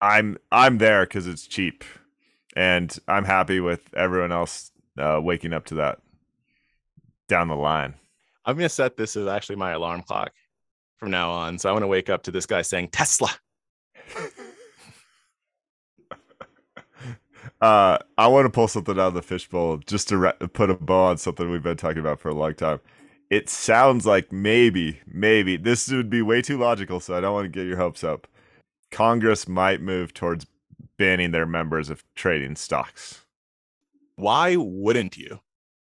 I'm 0.00 0.38
I'm 0.50 0.78
there 0.78 1.04
because 1.04 1.26
it's 1.26 1.46
cheap 1.46 1.84
and 2.56 2.96
I'm 3.06 3.24
happy 3.24 3.60
with 3.60 3.92
everyone 3.94 4.32
else 4.32 4.72
uh, 4.98 5.20
waking 5.22 5.52
up 5.52 5.66
to 5.66 5.74
that 5.76 5.98
down 7.28 7.48
the 7.48 7.56
line. 7.56 7.94
i'm 8.44 8.56
going 8.56 8.68
to 8.68 8.74
set 8.74 8.96
this 8.96 9.16
as 9.16 9.28
actually 9.28 9.56
my 9.56 9.70
alarm 9.70 10.02
clock 10.02 10.32
from 10.98 11.10
now 11.10 11.30
on 11.30 11.58
so 11.58 11.68
i 11.68 11.72
want 11.72 11.82
to 11.84 11.86
wake 11.86 12.10
up 12.10 12.24
to 12.24 12.32
this 12.32 12.44
guy 12.44 12.60
saying 12.60 12.88
tesla 12.88 13.30
Uh, 17.60 17.98
I 18.16 18.26
want 18.28 18.46
to 18.46 18.50
pull 18.50 18.68
something 18.68 18.98
out 18.98 19.08
of 19.08 19.14
the 19.14 19.22
fishbowl 19.22 19.78
just 19.78 20.08
to 20.08 20.16
re- 20.18 20.32
put 20.52 20.70
a 20.70 20.74
bow 20.74 21.04
on 21.06 21.18
something 21.18 21.50
we've 21.50 21.62
been 21.62 21.76
talking 21.76 22.00
about 22.00 22.20
for 22.20 22.30
a 22.30 22.34
long 22.34 22.54
time. 22.54 22.80
It 23.28 23.48
sounds 23.48 24.06
like 24.06 24.32
maybe, 24.32 25.00
maybe 25.06 25.56
this 25.56 25.90
would 25.90 26.10
be 26.10 26.22
way 26.22 26.42
too 26.42 26.58
logical, 26.58 27.00
so 27.00 27.14
I 27.14 27.20
don't 27.20 27.34
want 27.34 27.44
to 27.44 27.48
get 27.48 27.66
your 27.66 27.76
hopes 27.76 28.02
up. 28.02 28.26
Congress 28.90 29.46
might 29.46 29.80
move 29.80 30.14
towards 30.14 30.46
banning 30.98 31.30
their 31.30 31.46
members 31.46 31.90
of 31.90 32.02
trading 32.14 32.56
stocks. 32.56 33.24
Why 34.16 34.56
wouldn't 34.56 35.16
you? 35.16 35.40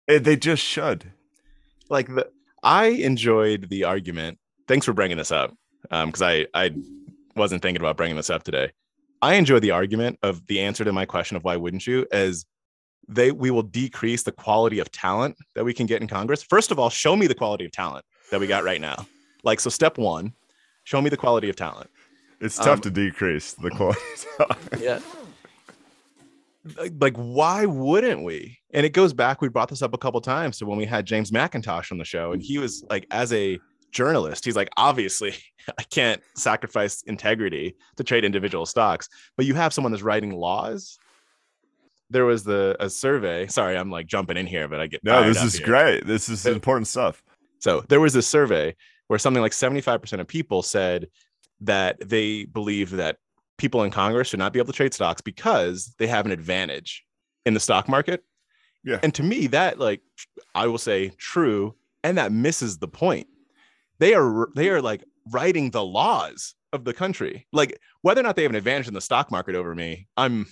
Eh, 0.08 0.18
They 0.18 0.36
just 0.36 0.62
should. 0.62 1.12
Like 1.88 2.08
the 2.08 2.30
I 2.62 2.86
enjoyed 2.86 3.70
the 3.70 3.84
argument. 3.84 4.38
Thanks 4.68 4.86
for 4.86 4.92
bringing 4.92 5.16
this 5.16 5.32
up. 5.32 5.56
Um, 5.90 6.08
because 6.08 6.22
I 6.22 6.46
I 6.54 6.72
wasn't 7.34 7.62
thinking 7.62 7.80
about 7.80 7.96
bringing 7.96 8.16
this 8.16 8.30
up 8.30 8.42
today. 8.42 8.72
I 9.22 9.34
enjoy 9.34 9.60
the 9.60 9.70
argument 9.70 10.18
of 10.22 10.46
the 10.46 10.60
answer 10.60 10.84
to 10.84 10.92
my 10.92 11.04
question 11.04 11.36
of 11.36 11.44
why 11.44 11.56
wouldn't 11.56 11.86
you 11.86 12.06
as 12.10 12.46
they 13.08 13.32
we 13.32 13.50
will 13.50 13.62
decrease 13.62 14.22
the 14.22 14.32
quality 14.32 14.78
of 14.78 14.90
talent 14.92 15.36
that 15.54 15.64
we 15.64 15.74
can 15.74 15.86
get 15.86 16.00
in 16.00 16.08
Congress. 16.08 16.42
First 16.42 16.70
of 16.70 16.78
all, 16.78 16.90
show 16.90 17.16
me 17.16 17.26
the 17.26 17.34
quality 17.34 17.64
of 17.64 17.72
talent 17.72 18.04
that 18.30 18.40
we 18.40 18.46
got 18.46 18.62
right 18.64 18.80
now. 18.80 19.06
Like 19.42 19.60
so 19.60 19.68
step 19.70 19.98
1, 19.98 20.32
show 20.84 21.00
me 21.02 21.10
the 21.10 21.16
quality 21.16 21.48
of 21.50 21.56
talent. 21.56 21.90
It's 22.40 22.56
tough 22.56 22.68
Um, 22.68 22.80
to 22.82 22.90
decrease 22.90 23.52
the 23.54 23.70
quality. 23.70 24.00
Yeah. 24.80 25.00
Like, 26.76 26.92
like, 27.00 27.16
why 27.16 27.64
wouldn't 27.64 28.22
we? 28.22 28.58
And 28.72 28.84
it 28.84 28.90
goes 28.90 29.14
back, 29.14 29.40
we 29.40 29.48
brought 29.48 29.70
this 29.70 29.80
up 29.80 29.94
a 29.94 29.98
couple 29.98 30.20
times 30.20 30.58
to 30.58 30.66
when 30.66 30.76
we 30.76 30.84
had 30.84 31.06
James 31.06 31.30
McIntosh 31.30 31.90
on 31.90 31.96
the 31.96 32.04
show, 32.04 32.32
and 32.32 32.42
he 32.42 32.58
was 32.58 32.84
like, 32.90 33.06
as 33.10 33.32
a 33.32 33.58
journalist, 33.92 34.44
he's 34.44 34.56
like, 34.56 34.70
obviously, 34.76 35.34
I 35.78 35.82
can't 35.84 36.22
sacrifice 36.34 37.02
integrity 37.02 37.76
to 37.96 38.04
trade 38.04 38.24
individual 38.24 38.66
stocks, 38.66 39.08
but 39.36 39.46
you 39.46 39.54
have 39.54 39.72
someone 39.72 39.92
that's 39.92 40.02
writing 40.02 40.32
laws. 40.32 40.98
There 42.08 42.24
was 42.24 42.42
the 42.42 42.76
a 42.80 42.90
survey. 42.90 43.46
Sorry, 43.46 43.76
I'm 43.76 43.90
like 43.90 44.06
jumping 44.06 44.36
in 44.36 44.46
here, 44.46 44.66
but 44.66 44.80
I 44.80 44.88
get 44.88 45.04
no, 45.04 45.22
this 45.26 45.42
is 45.42 45.54
here. 45.56 45.66
great. 45.66 46.06
This 46.06 46.28
is 46.28 46.44
important 46.44 46.88
stuff. 46.88 47.22
So 47.60 47.84
there 47.88 48.00
was 48.00 48.16
a 48.16 48.22
survey 48.22 48.74
where 49.06 49.18
something 49.18 49.42
like 49.42 49.52
75% 49.52 50.20
of 50.20 50.26
people 50.26 50.62
said 50.62 51.08
that 51.60 51.96
they 52.00 52.46
believe 52.46 52.90
that 52.92 53.18
people 53.58 53.84
in 53.84 53.90
Congress 53.90 54.28
should 54.28 54.38
not 54.38 54.52
be 54.52 54.58
able 54.58 54.72
to 54.72 54.76
trade 54.76 54.94
stocks 54.94 55.20
because 55.20 55.94
they 55.98 56.06
have 56.06 56.26
an 56.26 56.32
advantage 56.32 57.04
in 57.44 57.54
the 57.54 57.60
stock 57.60 57.88
market. 57.88 58.24
Yeah. 58.82 58.98
And 59.02 59.14
to 59.14 59.22
me, 59.22 59.46
that 59.48 59.78
like 59.78 60.00
I 60.54 60.66
will 60.66 60.78
say 60.78 61.10
true, 61.10 61.74
and 62.02 62.18
that 62.18 62.32
misses 62.32 62.78
the 62.78 62.88
point. 62.88 63.26
They 64.00 64.14
are 64.14 64.48
they 64.56 64.70
are 64.70 64.82
like 64.82 65.04
writing 65.30 65.70
the 65.70 65.84
laws 65.84 66.54
of 66.72 66.84
the 66.84 66.94
country. 66.94 67.46
Like 67.52 67.78
whether 68.02 68.20
or 68.20 68.24
not 68.24 68.34
they 68.34 68.42
have 68.42 68.50
an 68.50 68.56
advantage 68.56 68.88
in 68.88 68.94
the 68.94 69.00
stock 69.00 69.30
market 69.30 69.54
over 69.54 69.74
me, 69.74 70.08
I'm 70.16 70.46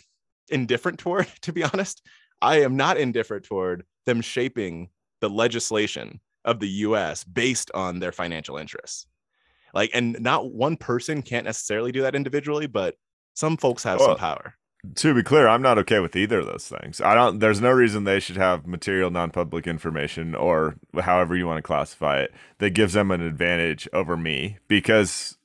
indifferent 0.49 0.99
toward, 0.99 1.27
to 1.43 1.53
be 1.53 1.65
honest. 1.65 2.03
I 2.41 2.61
am 2.63 2.77
not 2.77 2.99
indifferent 2.99 3.45
toward 3.45 3.85
them 4.07 4.21
shaping 4.21 4.91
the 5.21 5.29
legislation 5.29 6.21
of 6.45 6.61
the 6.61 6.69
US 6.69 7.25
based 7.25 7.71
on 7.75 7.99
their 7.99 8.13
financial 8.13 8.57
interests. 8.57 9.07
Like, 9.75 9.91
and 9.93 10.19
not 10.21 10.53
one 10.53 10.77
person 10.77 11.23
can't 11.23 11.45
necessarily 11.45 11.93
do 11.93 12.03
that 12.03 12.15
individually, 12.15 12.67
but 12.67 12.95
some 13.35 13.57
folks 13.57 13.83
have 13.83 13.99
Well, 13.99 14.11
some 14.11 14.19
power. 14.19 14.55
To 14.95 15.13
be 15.13 15.25
clear, 15.25 15.49
I'm 15.49 15.61
not 15.61 15.77
okay 15.79 15.99
with 15.99 16.15
either 16.15 16.39
of 16.39 16.47
those 16.47 16.69
things. 16.69 17.01
I 17.01 17.15
don't. 17.15 17.41
There's 17.41 17.61
no 17.61 17.73
reason 17.73 18.05
they 18.05 18.21
should 18.21 18.37
have 18.37 18.65
material 18.67 19.11
non-public 19.11 19.67
information 19.67 20.37
or 20.37 20.77
however 21.01 21.35
you 21.35 21.49
want 21.49 21.59
to 21.59 21.63
classify 21.63 22.21
it 22.21 22.33
that 22.59 22.71
gives 22.71 22.93
them 22.93 23.11
an 23.11 23.21
advantage 23.21 23.89
over 23.93 24.17
me 24.17 24.59
because 24.69 25.37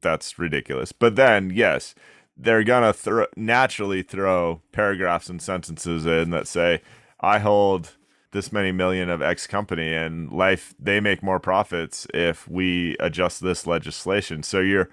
that's 0.00 0.36
ridiculous. 0.36 0.90
But 0.90 1.14
then, 1.14 1.50
yes, 1.50 1.94
they're 2.36 2.64
gonna 2.64 2.92
throw 2.92 3.26
naturally 3.36 4.02
throw 4.02 4.62
paragraphs 4.72 5.28
and 5.28 5.40
sentences 5.40 6.04
in 6.04 6.30
that 6.30 6.48
say, 6.48 6.82
"I 7.20 7.38
hold 7.38 7.92
this 8.32 8.52
many 8.52 8.72
million 8.72 9.10
of 9.10 9.22
X 9.22 9.46
company 9.46 9.94
and 9.94 10.28
life 10.32 10.74
they 10.76 10.98
make 10.98 11.22
more 11.22 11.38
profits 11.38 12.08
if 12.12 12.48
we 12.48 12.96
adjust 12.98 13.42
this 13.42 13.64
legislation." 13.64 14.42
So 14.42 14.58
you're 14.58 14.90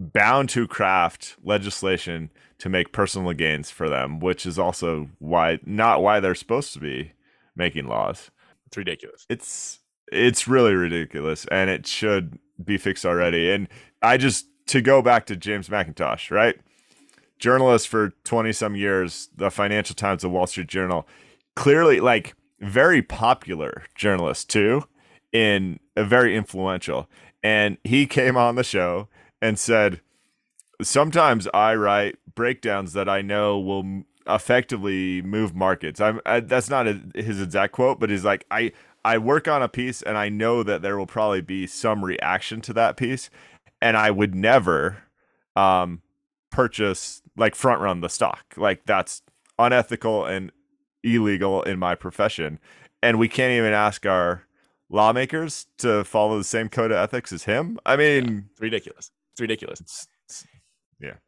bound 0.00 0.48
to 0.48 0.66
craft 0.66 1.36
legislation 1.44 2.30
to 2.58 2.68
make 2.70 2.92
personal 2.92 3.32
gains 3.34 3.70
for 3.70 3.88
them, 3.88 4.18
which 4.18 4.46
is 4.46 4.58
also 4.58 5.10
why 5.18 5.58
not 5.64 6.02
why 6.02 6.18
they're 6.18 6.34
supposed 6.34 6.72
to 6.72 6.80
be 6.80 7.12
making 7.54 7.86
laws. 7.86 8.30
It's 8.66 8.76
ridiculous. 8.76 9.26
It's 9.28 9.78
it's 10.10 10.48
really 10.48 10.74
ridiculous 10.74 11.46
and 11.50 11.70
it 11.70 11.86
should 11.86 12.38
be 12.64 12.78
fixed 12.78 13.04
already. 13.04 13.50
And 13.52 13.68
I 14.02 14.16
just 14.16 14.46
to 14.68 14.80
go 14.80 15.02
back 15.02 15.26
to 15.26 15.36
James 15.36 15.68
McIntosh, 15.68 16.30
right? 16.30 16.58
Journalist 17.38 17.88
for 17.88 18.10
20 18.24 18.52
some 18.52 18.76
years, 18.76 19.28
the 19.36 19.50
Financial 19.50 19.94
Times, 19.94 20.22
the 20.22 20.28
Wall 20.28 20.46
Street 20.46 20.66
Journal, 20.66 21.06
clearly 21.56 22.00
like 22.00 22.34
very 22.60 23.02
popular 23.02 23.84
journalist 23.94 24.50
too, 24.50 24.84
in 25.32 25.78
a 25.96 26.04
very 26.04 26.36
influential. 26.36 27.08
And 27.42 27.78
he 27.84 28.06
came 28.06 28.36
on 28.36 28.56
the 28.56 28.64
show 28.64 29.08
and 29.40 29.58
said, 29.58 30.00
Sometimes 30.82 31.46
I 31.52 31.74
write 31.74 32.16
breakdowns 32.34 32.94
that 32.94 33.08
I 33.08 33.20
know 33.20 33.58
will 33.58 34.04
effectively 34.26 35.20
move 35.22 35.54
markets. 35.54 36.00
I'm 36.00 36.20
I, 36.24 36.40
that's 36.40 36.70
not 36.70 36.86
a, 36.86 37.00
his 37.14 37.40
exact 37.40 37.72
quote, 37.72 38.00
but 38.00 38.10
he's 38.10 38.24
like, 38.24 38.46
I 38.50 38.72
I 39.04 39.18
work 39.18 39.48
on 39.48 39.62
a 39.62 39.68
piece 39.68 40.02
and 40.02 40.16
I 40.16 40.28
know 40.28 40.62
that 40.62 40.82
there 40.82 40.96
will 40.96 41.06
probably 41.06 41.40
be 41.40 41.66
some 41.66 42.04
reaction 42.04 42.60
to 42.62 42.72
that 42.74 42.96
piece, 42.96 43.30
and 43.80 43.96
I 43.96 44.10
would 44.10 44.34
never 44.34 45.04
um 45.56 46.02
purchase 46.50 47.22
like 47.36 47.54
front 47.54 47.80
run 47.80 48.00
the 48.00 48.08
stock. 48.08 48.54
Like 48.56 48.86
that's 48.86 49.22
unethical 49.58 50.24
and 50.24 50.52
illegal 51.02 51.62
in 51.62 51.78
my 51.78 51.94
profession, 51.94 52.58
and 53.02 53.18
we 53.18 53.28
can't 53.28 53.52
even 53.52 53.72
ask 53.72 54.06
our 54.06 54.44
lawmakers 54.88 55.66
to 55.78 56.04
follow 56.04 56.36
the 56.38 56.44
same 56.44 56.68
code 56.68 56.90
of 56.90 56.96
ethics 56.96 57.32
as 57.32 57.44
him. 57.44 57.78
I 57.86 57.96
mean, 57.96 58.46
It's 58.52 58.60
ridiculous. 58.60 59.10
It's 59.40 59.48
ridiculous. 59.48 59.80
it's, 59.80 60.06
it's- 60.28 60.46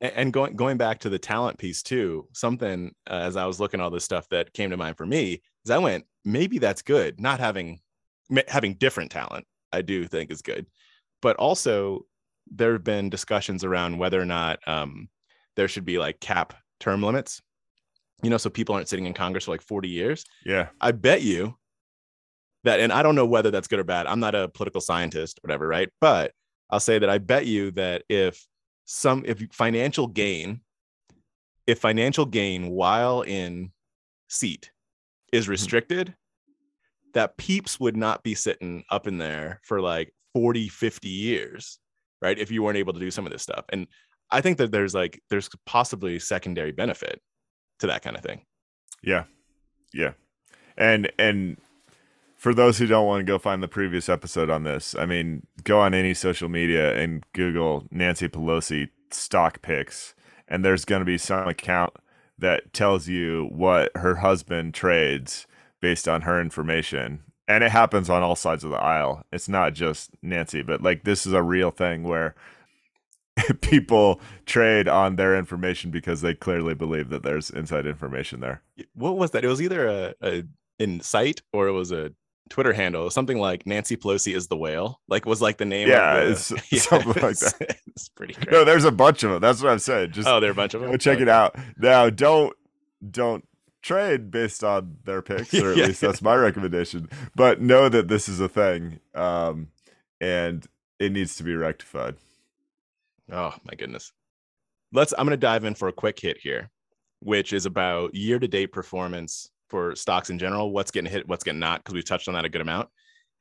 A- 0.03 0.19
And 0.19 0.33
going 0.33 0.55
going 0.55 0.77
back 0.77 0.99
to 1.01 1.09
the 1.09 1.19
talent 1.19 1.59
piece 1.59 1.83
too, 1.83 2.29
something 2.33 2.93
uh, 3.09 3.15
as 3.15 3.37
I 3.37 3.47
was 3.47 3.59
looking 3.59 3.81
at 3.81 3.85
all 3.85 3.91
this 3.91 4.05
stuff 4.05 4.29
that 4.29 4.53
came 4.53 4.71
to 4.71 4.77
mind 4.77 4.97
for 4.99 5.07
me 5.07 5.41
is 5.65 5.71
I 5.71 5.79
went 5.79 6.05
maybe 6.25 6.59
that's 6.59 6.83
good. 6.83 7.19
Not 7.21 7.41
having 7.41 7.81
having 8.49 8.75
different 8.75 9.11
talent, 9.11 9.47
I 9.73 9.81
do 9.83 10.07
think 10.07 10.31
is 10.31 10.43
good, 10.43 10.67
but 11.23 11.37
also 11.37 12.05
there 12.51 12.73
have 12.73 12.85
been 12.85 13.09
discussions 13.09 13.65
around 13.65 13.97
whether 13.99 14.21
or 14.21 14.25
not 14.27 14.59
um, 14.69 15.09
there 15.57 15.69
should 15.69 15.85
be 15.87 15.99
like 15.99 16.21
cap 16.21 16.55
term 16.81 17.03
limits. 17.03 17.41
You 18.23 18.31
know, 18.31 18.37
so 18.37 18.51
people 18.51 18.75
aren't 18.75 18.89
sitting 18.89 19.07
in 19.07 19.15
Congress 19.15 19.45
for 19.47 19.53
like 19.53 19.63
forty 19.63 19.89
years. 19.89 20.25
yeah. 20.45 20.69
I 20.81 20.93
bet 20.93 21.23
you 21.23 21.57
that, 22.65 22.79
and 22.79 22.93
I 22.93 23.03
don't 23.03 23.15
know 23.17 23.27
whether 23.27 23.51
that's 23.51 23.67
good 23.69 23.81
or 23.81 23.85
bad. 23.85 24.07
I'm 24.07 24.21
not 24.21 24.35
a 24.37 24.49
political 24.49 24.81
scientist, 24.81 25.39
or 25.39 25.49
whatever, 25.49 25.67
right? 25.67 25.89
But 26.01 26.33
I'll 26.73 26.81
say 26.81 26.99
that 26.99 27.11
I 27.11 27.19
bet 27.19 27.47
you 27.47 27.71
that 27.73 28.03
if 28.09 28.45
some, 28.87 29.23
if 29.27 29.41
financial 29.53 30.07
gain, 30.07 30.63
if 31.67 31.79
financial 31.79 32.25
gain 32.25 32.71
while 32.71 33.21
in 33.21 33.71
seat 34.29 34.73
is 35.33 35.45
mm-hmm. 35.45 35.53
restricted, 35.53 36.15
that 37.13 37.37
peeps 37.37 37.79
would 37.79 37.97
not 37.97 38.23
be 38.23 38.35
sitting 38.35 38.85
up 38.91 39.07
in 39.07 39.19
there 39.19 39.61
for 39.63 39.83
like 39.83 40.15
40, 40.33 40.71
50 40.71 41.09
years, 41.09 41.79
right? 42.23 42.39
If 42.39 42.51
you 42.51 42.63
weren't 42.63 42.79
able 42.79 42.95
to 42.95 43.01
do 43.01 43.11
some 43.11 43.27
of 43.27 43.33
this 43.33 43.43
stuff. 43.43 43.67
And 43.69 43.87
I 44.31 44.41
think 44.41 44.57
that 44.57 44.73
there's 44.73 44.95
like, 44.95 45.21
there's 45.29 45.51
possibly 45.67 46.19
secondary 46.19 46.73
benefit 46.73 47.21
to 47.81 47.87
that 47.89 48.03
kind 48.03 48.17
of 48.17 48.23
thing. 48.23 48.47
Yeah. 49.03 49.25
Yeah. 49.93 50.13
And 50.79 51.13
and 51.19 51.59
for 52.43 52.53
those 52.53 52.79
who 52.79 52.89
don't 52.89 53.07
want 53.07 53.21
to 53.21 53.25
go 53.25 53.39
find 53.39 53.63
the 53.63 53.69
previous 53.69 54.09
episode 54.09 54.51
on 54.51 54.65
this, 54.65 54.97
I 54.97 55.07
mean, 55.07 55.47
go 55.63 55.79
on 55.79 55.95
any 55.95 56.13
social 56.13 56.49
media 56.49 56.93
and 57.01 57.25
Google 57.35 57.87
Nancy 57.93 58.29
Pelosi 58.29 58.89
stock 59.13 59.63
picks 59.63 60.17
and 60.49 60.65
there's 60.65 60.85
going 60.85 60.99
to 60.99 61.07
be 61.07 61.19
some 61.19 61.47
account 61.47 61.93
that 62.37 62.73
tells 62.73 63.07
you 63.07 63.49
what 63.53 63.97
her 63.97 64.17
husband 64.17 64.75
trades 64.75 65.47
based 65.81 66.09
on 66.09 66.23
her 66.23 66.41
information. 66.41 67.23
And 67.47 67.63
it 67.63 67.71
happens 67.71 68.11
on 68.11 68.25
all 68.25 68.35
sides 68.35 68.65
of 68.65 68.71
the 68.71 68.77
aisle. 68.77 69.25
It's 69.31 69.49
not 69.49 69.75
just 69.75 70.11
Nancy, 70.21 70.63
but 70.63 70.83
like 70.83 71.05
this 71.05 71.25
is 71.25 71.35
a 71.35 71.45
real 71.45 71.71
thing 71.71 72.03
where 72.03 72.35
people 73.61 74.21
trade 74.47 74.89
on 74.89 75.15
their 75.15 75.37
information 75.39 75.93
because 75.93 76.23
they 76.23 76.35
clearly 76.35 76.75
believe 76.75 77.09
that 77.11 77.23
there's 77.23 77.51
inside 77.51 77.87
information 77.87 78.41
there. 78.41 78.63
what 78.95 79.17
was 79.17 79.31
that? 79.31 79.45
It 79.45 79.49
was 79.49 79.63
either 79.63 79.87
a, 79.87 80.15
a 80.21 80.43
in 80.81 81.01
site 81.01 81.43
or 81.53 81.69
it 81.69 81.73
was 81.73 81.93
a 81.93 82.13
Twitter 82.51 82.73
handle, 82.73 83.09
something 83.11 83.39
like 83.39 83.67
Nancy 83.67 83.97
Pelosi 83.97 84.35
is 84.37 84.49
the 84.49 84.57
whale. 84.57 85.01
Like 85.09 85.25
was 85.27 85.41
like 85.41 85.59
the 85.59 85.65
name. 85.65 85.89
Yeah, 85.89 86.17
of 86.19 86.49
the, 86.49 86.63
it's 86.71 86.83
something 86.89 87.23
like 87.23 87.39
that. 87.39 87.77
It's 87.89 88.09
pretty 88.09 88.33
great. 88.35 88.51
No, 88.51 88.65
there's 88.65 88.85
a 88.87 88.91
bunch 88.93 89.23
of 89.23 89.31
them. 89.31 89.41
That's 89.41 89.63
what 89.63 89.71
I'm 89.71 89.79
saying. 89.79 90.13
Just 90.13 90.27
oh, 90.27 90.41
there 90.41 90.49
are 90.49 90.53
a 90.53 90.55
bunch 90.57 90.73
of 90.75 90.81
them. 90.81 90.91
go 90.91 90.97
check 90.97 91.21
it 91.21 91.29
out. 91.29 91.57
Now, 91.79 92.09
don't 92.11 92.55
don't 93.11 93.47
trade 93.83 94.31
based 94.31 94.65
on 94.65 94.97
their 95.05 95.21
picks, 95.23 95.53
or 95.55 95.73
at 95.73 95.77
Yeah. 95.77 95.87
least 95.87 96.01
that's 96.01 96.23
my 96.23 96.35
recommendation. 96.35 97.09
But 97.35 97.61
know 97.61 97.89
that 97.91 98.09
this 98.09 98.29
is 98.29 98.41
a 98.41 98.49
thing, 98.49 99.01
um, 99.15 99.69
and 100.21 100.67
it 100.99 101.13
needs 101.13 101.37
to 101.37 101.43
be 101.43 101.55
rectified. 101.55 102.17
Oh 103.31 103.55
my 103.65 103.75
goodness. 103.77 104.13
Let's. 104.93 105.13
I'm 105.17 105.27
gonna 105.27 105.37
dive 105.37 105.65
in 105.65 105.75
for 105.75 105.89
a 105.89 105.93
quick 105.93 106.19
hit 106.19 106.39
here. 106.39 106.71
which 107.21 107.53
is 107.53 107.67
about 107.67 108.15
year 108.17 108.39
to 108.41 108.49
date 108.49 108.73
performance 108.73 109.51
for 109.73 109.97
stocks 109.97 110.29
in 110.29 110.39
general, 110.39 110.71
what's 110.71 110.91
getting 110.91 111.11
hit, 111.11 111.27
what's 111.27 111.43
getting 111.43 111.59
not, 111.59 111.81
because 111.81 111.95
we've 111.95 112.05
touched 112.05 112.29
on 112.29 112.35
that 112.35 112.45
a 112.45 112.51
good 112.51 112.61
amount. 112.61 112.91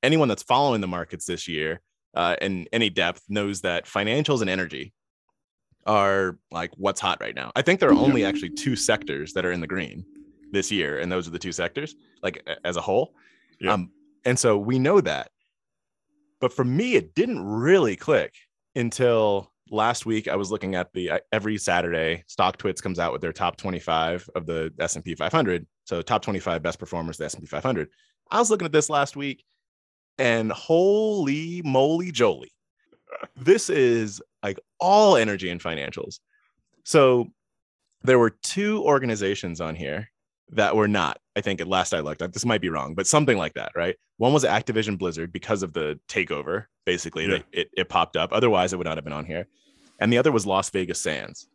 Anyone 0.02 0.30
that's 0.30 0.44
following 0.44 0.80
the 0.80 0.88
markets 0.88 1.26
this 1.26 1.46
year 1.46 1.82
uh, 2.16 2.38
in 2.42 2.68
any 2.72 2.90
depth 2.90 3.22
knows 3.28 3.60
that 3.62 3.86
financials 3.86 4.40
and 4.40 4.50
energy 4.50 4.94
are 5.86 6.38
like 6.50 6.72
what's 6.78 7.02
hot 7.02 7.18
right 7.20 7.36
now. 7.36 7.52
I 7.54 7.62
think 7.62 7.82
there 7.82 7.90
are 7.90 7.94
only 7.94 8.24
actually 8.24 8.52
two 8.52 8.78
sectors 8.78 9.34
that 9.34 9.46
are 9.46 9.52
in 9.52 9.60
the 9.60 9.68
green 9.68 10.06
this 10.54 10.72
year, 10.72 11.00
and 11.00 11.12
those 11.12 11.28
are 11.28 11.32
the 11.32 11.40
two 11.40 11.52
sectors, 11.52 11.96
like 12.24 12.48
as 12.64 12.78
a 12.78 12.82
whole. 12.82 13.14
Yeah. 13.60 13.74
Um, 13.74 13.92
and 14.24 14.40
so 14.40 14.58
we 14.58 14.80
know 14.80 15.02
that. 15.02 15.32
But 16.40 16.54
for 16.54 16.64
me, 16.64 16.96
it 16.96 17.14
didn't 17.14 17.44
really 17.44 17.98
click 17.98 18.34
until 18.74 19.52
last 19.70 20.06
week. 20.06 20.28
I 20.28 20.36
was 20.36 20.50
looking 20.50 20.76
at 20.76 20.94
the 20.94 21.22
every 21.32 21.58
Saturday, 21.58 22.24
StockTwits 22.30 22.82
comes 22.82 23.00
out 23.00 23.12
with 23.12 23.22
their 23.22 23.34
top 23.34 23.58
25 23.58 24.30
of 24.36 24.46
the 24.46 24.72
S&P 24.80 25.16
500. 25.16 25.66
So 25.92 26.02
top 26.02 26.22
25 26.22 26.64
best 26.64 26.80
performers, 26.80 27.18
the 27.18 27.26
S&P 27.26 27.46
500. 27.46 27.90
I 28.32 28.40
was 28.40 28.50
looking 28.50 28.64
at 28.66 28.72
this 28.72 28.90
last 28.90 29.18
week, 29.18 29.44
and 30.18 30.50
holy 30.50 31.62
moly, 31.66 32.14
jolie, 32.14 32.54
this 33.36 33.70
is 33.70 34.22
like 34.42 34.58
all 34.80 35.18
energy 35.18 35.50
and 35.50 35.62
financials. 35.62 36.22
So 36.86 37.28
there 38.04 38.18
were 38.18 38.30
two 38.30 38.82
organizations 38.86 39.60
on 39.60 39.76
here 39.76 40.10
that 40.52 40.78
were 40.78 40.88
not. 40.88 41.20
I 41.36 41.42
think 41.42 41.60
at 41.60 41.68
last 41.68 41.94
I 41.94 42.00
looked, 42.00 42.22
at 42.22 42.32
this 42.32 42.46
might 42.46 42.62
be 42.62 42.70
wrong, 42.70 42.96
but 42.96 43.06
something 43.06 43.38
like 43.38 43.56
that, 43.56 43.74
right? 43.76 43.98
One 44.16 44.32
was 44.32 44.46
Activision 44.46 44.98
Blizzard 44.98 45.34
because 45.34 45.62
of 45.62 45.74
the 45.74 46.00
takeover. 46.08 46.68
Basically, 46.86 47.30
Yeah. 47.30 47.40
it, 47.52 47.70
it 47.76 47.90
popped 47.90 48.16
up. 48.16 48.32
Otherwise, 48.32 48.72
it 48.72 48.78
would 48.78 48.88
not 48.88 48.96
have 48.96 49.04
been 49.04 49.12
on 49.12 49.26
here. 49.26 49.46
And 50.00 50.12
the 50.12 50.18
other 50.20 50.32
was 50.32 50.46
Las 50.46 50.70
Vegas 50.70 51.02
Sands. 51.02 51.50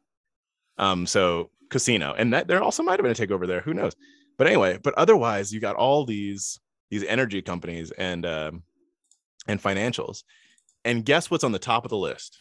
Um, 0.76 1.06
so 1.06 1.48
casino, 1.70 2.14
and 2.18 2.34
that 2.34 2.48
there 2.48 2.62
also 2.62 2.82
might 2.82 3.00
have 3.00 3.02
been 3.02 3.12
a 3.12 3.14
takeover 3.14 3.46
there. 3.46 3.62
Who 3.62 3.72
knows? 3.72 3.96
But 4.38 4.46
anyway, 4.46 4.78
but 4.82 4.94
otherwise, 4.94 5.52
you 5.52 5.60
got 5.60 5.76
all 5.76 6.04
these 6.04 6.60
these 6.90 7.04
energy 7.04 7.42
companies 7.42 7.90
and 7.92 8.24
um, 8.26 8.62
and 9.46 9.62
financials. 9.62 10.22
And 10.84 11.04
guess 11.04 11.30
what's 11.30 11.44
on 11.44 11.52
the 11.52 11.58
top 11.58 11.84
of 11.84 11.90
the 11.90 11.96
list? 11.96 12.38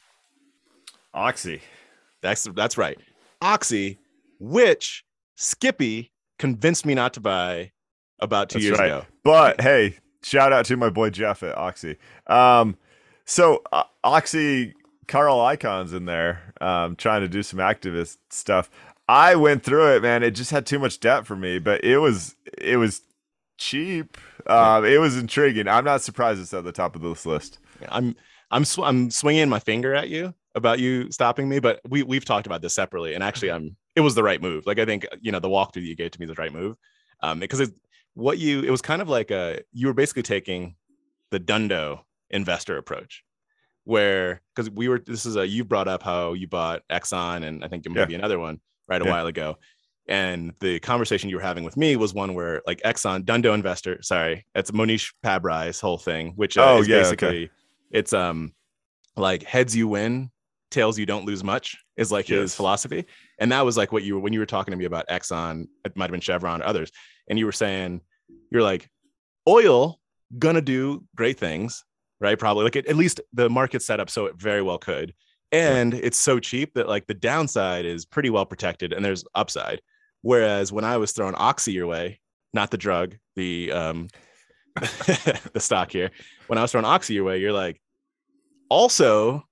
Oxy. 1.13 1.61
That's 2.21 2.43
that's 2.55 2.77
right. 2.77 2.97
Oxy, 3.41 3.99
which 4.39 5.03
Skippy 5.35 6.11
convinced 6.39 6.85
me 6.85 6.95
not 6.95 7.13
to 7.13 7.19
buy 7.21 7.71
about 8.19 8.49
two 8.49 8.59
That's 8.59 8.65
years 8.65 8.79
right. 8.79 8.87
ago. 8.87 9.05
But 9.23 9.61
hey, 9.61 9.97
shout 10.23 10.53
out 10.53 10.65
to 10.65 10.77
my 10.77 10.89
boy 10.89 11.09
Jeff 11.09 11.43
at 11.43 11.57
Oxy. 11.57 11.97
Um, 12.27 12.77
so 13.25 13.61
uh, 13.71 13.83
Oxy 14.03 14.73
Carl 15.07 15.37
Icahn's 15.37 15.93
in 15.93 16.05
there, 16.05 16.53
um, 16.61 16.95
trying 16.95 17.21
to 17.21 17.27
do 17.27 17.43
some 17.43 17.59
activist 17.59 18.17
stuff. 18.29 18.69
I 19.07 19.35
went 19.35 19.63
through 19.63 19.95
it, 19.95 20.01
man. 20.01 20.23
It 20.23 20.31
just 20.31 20.51
had 20.51 20.65
too 20.65 20.79
much 20.79 20.99
debt 20.99 21.27
for 21.27 21.35
me, 21.35 21.59
but 21.59 21.83
it 21.83 21.97
was 21.97 22.35
it 22.57 22.77
was 22.77 23.01
cheap. 23.57 24.17
Um, 24.47 24.85
it 24.85 24.99
was 24.99 25.17
intriguing. 25.17 25.67
I'm 25.67 25.85
not 25.85 26.01
surprised 26.01 26.41
it's 26.41 26.53
at 26.53 26.63
the 26.63 26.71
top 26.71 26.95
of 26.95 27.01
this 27.01 27.25
list. 27.25 27.59
I'm 27.89 28.15
I'm 28.51 28.65
sw- 28.65 28.79
I'm 28.79 29.11
swinging 29.11 29.49
my 29.49 29.59
finger 29.59 29.93
at 29.93 30.09
you 30.09 30.33
about 30.55 30.79
you 30.79 31.11
stopping 31.11 31.47
me, 31.47 31.59
but 31.59 31.81
we 31.87 32.03
we've 32.03 32.25
talked 32.25 32.47
about 32.47 32.61
this 32.61 32.73
separately, 32.73 33.13
and 33.13 33.23
actually, 33.23 33.51
I'm 33.51 33.75
it 33.95 34.01
was 34.01 34.15
the 34.15 34.23
right 34.23 34.41
move. 34.41 34.65
Like 34.65 34.79
I 34.79 34.85
think 34.85 35.05
you 35.21 35.31
know 35.31 35.39
the 35.39 35.49
walkthrough 35.49 35.73
that 35.73 35.81
you 35.81 35.95
gave 35.95 36.11
to 36.11 36.19
me 36.19 36.25
was 36.25 36.35
the 36.35 36.41
right 36.41 36.53
move, 36.53 36.75
um, 37.21 37.39
because 37.39 37.59
it, 37.59 37.73
what 38.15 38.39
you 38.39 38.61
it 38.63 38.71
was 38.71 38.81
kind 38.81 39.01
of 39.01 39.09
like 39.09 39.29
a 39.29 39.61
you 39.71 39.87
were 39.87 39.93
basically 39.93 40.23
taking 40.23 40.75
the 41.31 41.39
Dhandho 41.39 42.01
investor 42.31 42.77
approach, 42.77 43.23
where 43.83 44.41
because 44.55 44.71
we 44.71 44.87
were 44.87 44.99
this 44.99 45.27
is 45.27 45.35
a 45.35 45.47
you 45.47 45.63
brought 45.63 45.87
up 45.87 46.01
how 46.01 46.33
you 46.33 46.47
bought 46.47 46.81
Exxon 46.91 47.43
and 47.43 47.63
I 47.63 47.67
think 47.67 47.87
maybe 47.89 48.15
another 48.15 48.39
one 48.39 48.61
right 48.87 49.01
a 49.01 49.05
Yeah. 49.05 49.11
while 49.11 49.27
ago. 49.27 49.57
And 50.07 50.53
the 50.59 50.79
conversation 50.79 51.29
you 51.29 51.37
were 51.37 51.41
having 51.41 51.63
with 51.63 51.77
me 51.77 51.95
was 51.95 52.13
one 52.13 52.35
where, 52.35 52.61
like, 52.67 52.79
Exxon 52.83 53.23
Dhandho 53.23 53.53
investor, 53.55 54.01
sorry, 54.03 54.45
it's 54.53 54.69
Mohnish 54.71 55.11
Pabrai's 55.23 55.79
whole 55.79 55.97
thing, 55.97 56.33
which 56.35 56.57
uh, 56.57 56.63
Oh, 56.75 56.81
is 56.81 56.87
yeah, 56.87 56.97
okay. 56.97 57.03
basically 57.03 57.49
it's 57.91 58.13
um 58.13 58.53
like 59.15 59.43
heads 59.43 59.75
you 59.75 59.87
win, 59.87 60.29
tails 60.69 60.99
you 60.99 61.05
don't 61.05 61.25
lose 61.25 61.43
much 61.43 61.77
is 61.97 62.11
like 62.11 62.27
his 62.27 62.53
philosophy. 62.53 63.05
And 63.39 63.51
that 63.51 63.65
was 63.65 63.77
like 63.77 63.91
what 63.91 64.03
you 64.03 64.15
were 64.15 64.19
when 64.19 64.33
you 64.33 64.39
were 64.39 64.45
talking 64.45 64.71
to 64.73 64.77
me 64.77 64.85
about 64.85 65.07
Exxon, 65.07 65.67
it 65.85 65.95
might 65.97 66.05
have 66.05 66.11
been 66.11 66.21
Chevron 66.21 66.61
or 66.61 66.65
others, 66.65 66.91
and 67.29 67.39
you 67.39 67.45
were 67.45 67.51
saying 67.51 68.01
you're 68.51 68.61
like 68.61 68.87
oil 69.47 69.99
gonna 70.37 70.61
do 70.61 71.03
great 71.15 71.39
things, 71.39 71.83
right? 72.19 72.37
Probably 72.37 72.63
like 72.65 72.75
at, 72.75 72.85
at 72.87 72.95
least 72.95 73.21
the 73.33 73.49
market 73.49 73.81
set 73.81 73.99
up 73.99 74.09
so 74.09 74.25
it 74.27 74.35
very 74.35 74.61
well 74.61 74.77
could. 74.77 75.13
And 75.55 75.93
it's 75.93 76.17
so 76.17 76.39
cheap 76.39 76.73
that 76.75 76.87
like 76.87 77.07
the 77.07 77.13
downside 77.13 77.85
is 77.85 78.05
pretty 78.05 78.29
well 78.29 78.45
protected 78.45 78.93
and 78.93 79.03
there's 79.03 79.23
upside. 79.35 79.81
Whereas 80.21 80.71
when 80.71 80.85
I 80.85 80.97
was 80.97 81.11
throwing 81.11 81.35
Oxy 81.35 81.71
your 81.71 81.87
way, 81.87 82.19
not 82.53 82.71
the 82.71 82.77
drug, 82.77 83.15
the 83.35 83.71
um 83.71 84.07
the 84.75 85.59
stock 85.59 85.91
here, 85.91 86.11
when 86.47 86.57
I 86.57 86.61
was 86.61 86.71
throwing 86.71 86.85
Oxy 86.85 87.13
your 87.13 87.23
way, 87.23 87.39
you're 87.39 87.53
like, 87.53 87.79
also 88.69 89.43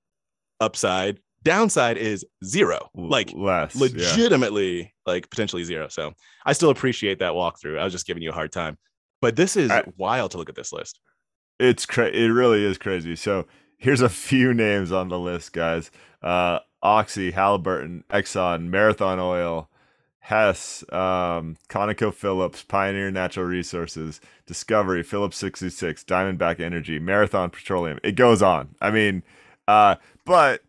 upside, 0.60 1.20
downside 1.44 1.98
is 1.98 2.26
zero. 2.44 2.90
Like 2.96 3.32
less, 3.34 3.76
yeah. 3.76 3.82
legitimately 3.82 4.94
like 5.06 5.30
potentially 5.30 5.64
zero. 5.64 5.88
So 5.90 6.14
I 6.46 6.54
still 6.54 6.70
appreciate 6.70 7.20
that 7.20 7.34
walkthrough. 7.34 7.80
I 7.80 7.84
was 7.84 7.94
just 7.94 8.08
giving 8.08 8.24
you 8.24 8.32
a 8.32 8.34
hard 8.34 8.52
time. 8.52 8.78
But 9.22 9.36
this 9.36 9.56
is 9.56 9.72
I- 9.72 9.84
wild 9.98 10.32
to 10.32 10.38
look 10.38 10.50
at 10.50 10.56
this 10.56 10.74
list. 10.74 11.00
It's 11.60 11.86
cra- 11.86 12.10
it 12.10 12.28
really 12.28 12.64
is 12.66 12.78
crazy. 12.78 13.16
So 13.16 13.46
here's 13.84 14.02
a 14.02 14.10
few 14.10 14.54
names 14.54 14.92
on 14.94 15.10
the 15.10 15.20
list, 15.20 15.52
guys. 15.52 15.92
Uh, 16.22 16.60
Oxy, 16.82 17.32
Halliburton, 17.32 18.06
Exxon, 18.10 18.70
Marathon 18.70 19.20
Oil, 19.20 19.70
Hess, 20.20 20.86
um, 20.90 21.58
ConocoPhillips, 21.68 22.66
Pioneer 22.66 23.12
Natural 23.12 23.46
Resources, 23.46 24.22
Discovery, 24.46 25.04
Phillips 25.04 25.36
66, 25.38 26.06
Diamondback 26.06 26.62
Energy, 26.62 26.98
Marathon 26.98 27.50
Petroleum. 27.50 28.00
It 28.04 28.14
goes 28.14 28.42
on. 28.42 28.76
I 28.80 28.90
mean, 28.90 29.22
uh, 29.68 29.96
but 30.24 30.62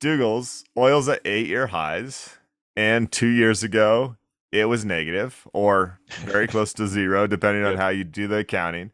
Doogle's 0.00 0.64
oil's 0.76 1.08
at 1.08 1.20
eight 1.24 1.46
year 1.46 1.68
highs, 1.68 2.38
and 2.76 3.10
two 3.10 3.28
years 3.28 3.62
ago 3.62 4.16
it 4.50 4.64
was 4.64 4.84
negative 4.84 5.46
or 5.52 6.00
very 6.24 6.48
close 6.48 6.72
to 6.72 6.88
zero, 6.88 7.28
depending 7.28 7.64
on 7.64 7.76
how 7.76 7.88
you 7.88 8.02
do 8.02 8.26
the 8.26 8.38
accounting. 8.38 8.90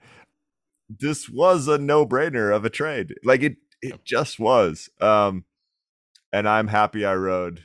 This 1.01 1.29
was 1.29 1.69
a 1.69 1.79
no 1.79 2.07
brainer 2.07 2.55
of 2.55 2.65
a 2.65 2.71
trade. 2.71 3.15
Like 3.25 3.43
it, 3.43 3.57
it 3.83 4.05
just 4.05 4.39
was. 4.39 4.89
Um, 5.01 5.45
and 6.33 6.49
I'm 6.49 6.69
happy 6.69 7.05
I 7.05 7.15
rode. 7.15 7.65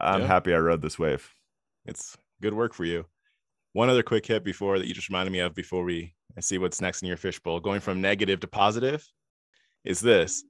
I'm 0.00 0.22
Yeah. 0.22 0.26
happy 0.26 0.54
I 0.54 0.58
rode 0.58 0.82
this 0.82 0.98
wave. 0.98 1.28
It's 1.86 2.16
good 2.40 2.54
work 2.54 2.74
for 2.74 2.84
you. 2.84 3.06
One 3.72 3.88
other 3.90 4.02
quick 4.02 4.26
hit 4.26 4.44
before 4.44 4.78
that 4.78 4.86
you 4.86 4.94
just 4.94 5.08
reminded 5.08 5.32
me 5.32 5.40
of 5.40 5.54
before 5.54 5.84
we 5.84 6.14
see 6.40 6.58
what's 6.58 6.80
next 6.80 7.02
in 7.02 7.08
your 7.08 7.16
fishbowl. 7.16 7.60
Going 7.60 7.80
from 7.80 8.00
negative 8.00 8.40
to 8.40 8.46
positive 8.46 9.04
is 9.84 10.00
this 10.00 10.44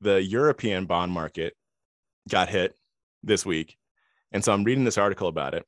the 0.00 0.22
European 0.22 0.86
bond 0.86 1.12
market 1.12 1.54
got 2.28 2.48
hit 2.48 2.74
this 3.22 3.44
week. 3.46 3.76
And 4.32 4.44
so 4.44 4.52
I'm 4.52 4.64
reading 4.64 4.84
this 4.84 4.98
article 4.98 5.28
about 5.28 5.54
it. 5.54 5.64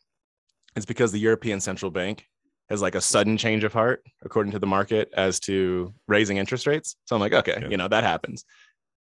It's 0.77 0.87
because 0.87 1.13
the 1.13 1.19
European 1.19 1.61
Central 1.61 1.91
Bank 1.91 2.27
has 2.69 2.83
like 2.83 2.95
a 2.95 3.01
sudden 3.01 3.37
change 3.37 3.65
of 3.65 3.73
heart, 3.73 4.05
according 4.23 4.53
to 4.53 4.59
the 4.59 4.67
market, 4.67 5.11
as 5.15 5.41
to 5.41 5.93
raising 6.07 6.37
interest 6.37 6.67
rates. 6.67 6.97
So 7.07 7.17
I'm 7.17 7.21
like, 7.21 7.33
okay, 7.33 7.59
Yeah. 7.63 7.69
you 7.69 7.77
know, 7.77 7.89
that 7.89 8.05
happens. 8.05 8.45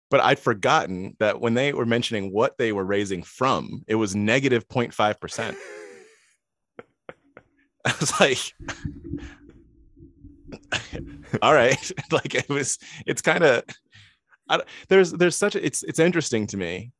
But 0.09 0.21
I'd 0.21 0.39
forgotten 0.39 1.15
that 1.19 1.41
when 1.41 1.53
they 1.53 1.73
were 1.73 1.85
mentioning 1.85 2.31
what 2.31 2.57
they 2.57 2.71
were 2.71 2.85
raising 2.85 3.23
from, 3.23 3.83
it 3.87 3.95
was 3.95 4.15
negative 4.15 4.67
0.5%. 4.69 5.55
I 7.85 7.93
was 7.99 8.19
like, 8.19 8.53
all 11.41 11.53
right, 11.53 11.91
like 12.11 12.35
it 12.35 12.49
was. 12.49 12.77
It's 13.05 13.21
kind 13.21 13.43
of 13.43 13.63
there's 14.89 15.11
there's 15.11 15.35
such 15.35 15.55
a, 15.55 15.65
it's 15.65 15.83
it's 15.83 15.99
interesting 15.99 16.47
to 16.47 16.57
me 16.57 16.91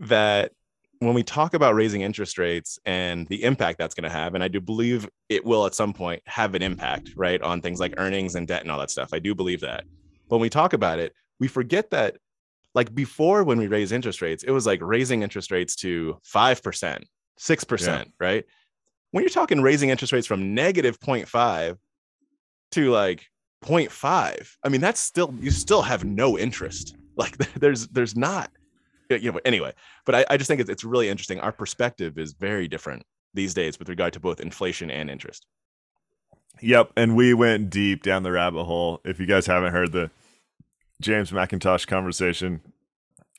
that 0.00 0.52
when 1.00 1.14
we 1.14 1.22
talk 1.22 1.54
about 1.54 1.74
raising 1.74 2.02
interest 2.02 2.36
rates 2.36 2.78
and 2.84 3.26
the 3.28 3.42
impact 3.42 3.78
that's 3.78 3.94
going 3.94 4.08
to 4.08 4.14
have, 4.14 4.34
and 4.34 4.44
I 4.44 4.48
do 4.48 4.60
believe 4.60 5.08
it 5.30 5.42
will 5.44 5.64
at 5.64 5.74
some 5.74 5.94
point 5.94 6.22
have 6.26 6.54
an 6.54 6.62
impact, 6.62 7.10
right, 7.16 7.40
on 7.40 7.62
things 7.62 7.80
like 7.80 7.94
earnings 7.96 8.34
and 8.34 8.46
debt 8.46 8.62
and 8.62 8.70
all 8.70 8.78
that 8.78 8.90
stuff. 8.90 9.08
I 9.14 9.18
do 9.18 9.34
believe 9.34 9.60
that. 9.60 9.84
But 10.28 10.36
when 10.36 10.42
we 10.42 10.50
talk 10.50 10.74
about 10.74 10.98
it, 10.98 11.14
we 11.38 11.48
forget 11.48 11.90
that 11.90 12.18
like 12.74 12.94
before 12.94 13.44
when 13.44 13.58
we 13.58 13.66
raise 13.66 13.92
interest 13.92 14.20
rates, 14.20 14.44
it 14.44 14.50
was 14.50 14.66
like 14.66 14.80
raising 14.82 15.22
interest 15.22 15.50
rates 15.50 15.74
to 15.76 16.18
5%, 16.32 17.02
6%, 17.40 18.12
right? 18.20 18.44
When 19.12 19.24
you're 19.24 19.30
talking 19.30 19.62
raising 19.62 19.88
interest 19.88 20.12
rates 20.12 20.26
from 20.26 20.54
negative 20.54 21.00
0.5 21.00 21.78
to 22.72 22.90
like 22.90 23.26
0.5, 23.64 24.50
I 24.62 24.68
mean, 24.68 24.82
that's 24.82 25.00
still, 25.00 25.34
you 25.40 25.50
still 25.50 25.82
have 25.82 26.04
no 26.04 26.38
interest. 26.38 26.94
Like 27.16 27.38
there's, 27.54 27.88
there's 27.88 28.16
not, 28.16 28.50
you 29.10 29.32
know, 29.32 29.40
anyway, 29.44 29.72
but 30.04 30.14
I, 30.14 30.24
I 30.30 30.36
just 30.36 30.48
think 30.48 30.60
it's, 30.60 30.70
it's 30.70 30.84
really 30.84 31.08
interesting. 31.08 31.40
Our 31.40 31.52
perspective 31.52 32.18
is 32.18 32.32
very 32.32 32.68
different 32.68 33.04
these 33.34 33.54
days 33.54 33.78
with 33.78 33.88
regard 33.88 34.12
to 34.14 34.20
both 34.20 34.40
inflation 34.40 34.90
and 34.90 35.10
interest. 35.10 35.46
Yep, 36.60 36.92
and 36.96 37.16
we 37.16 37.32
went 37.32 37.70
deep 37.70 38.02
down 38.02 38.22
the 38.22 38.32
rabbit 38.32 38.64
hole. 38.64 39.00
If 39.04 39.18
you 39.18 39.26
guys 39.26 39.46
haven't 39.46 39.72
heard 39.72 39.92
the 39.92 40.10
James 41.00 41.30
McIntosh 41.30 41.86
conversation, 41.86 42.60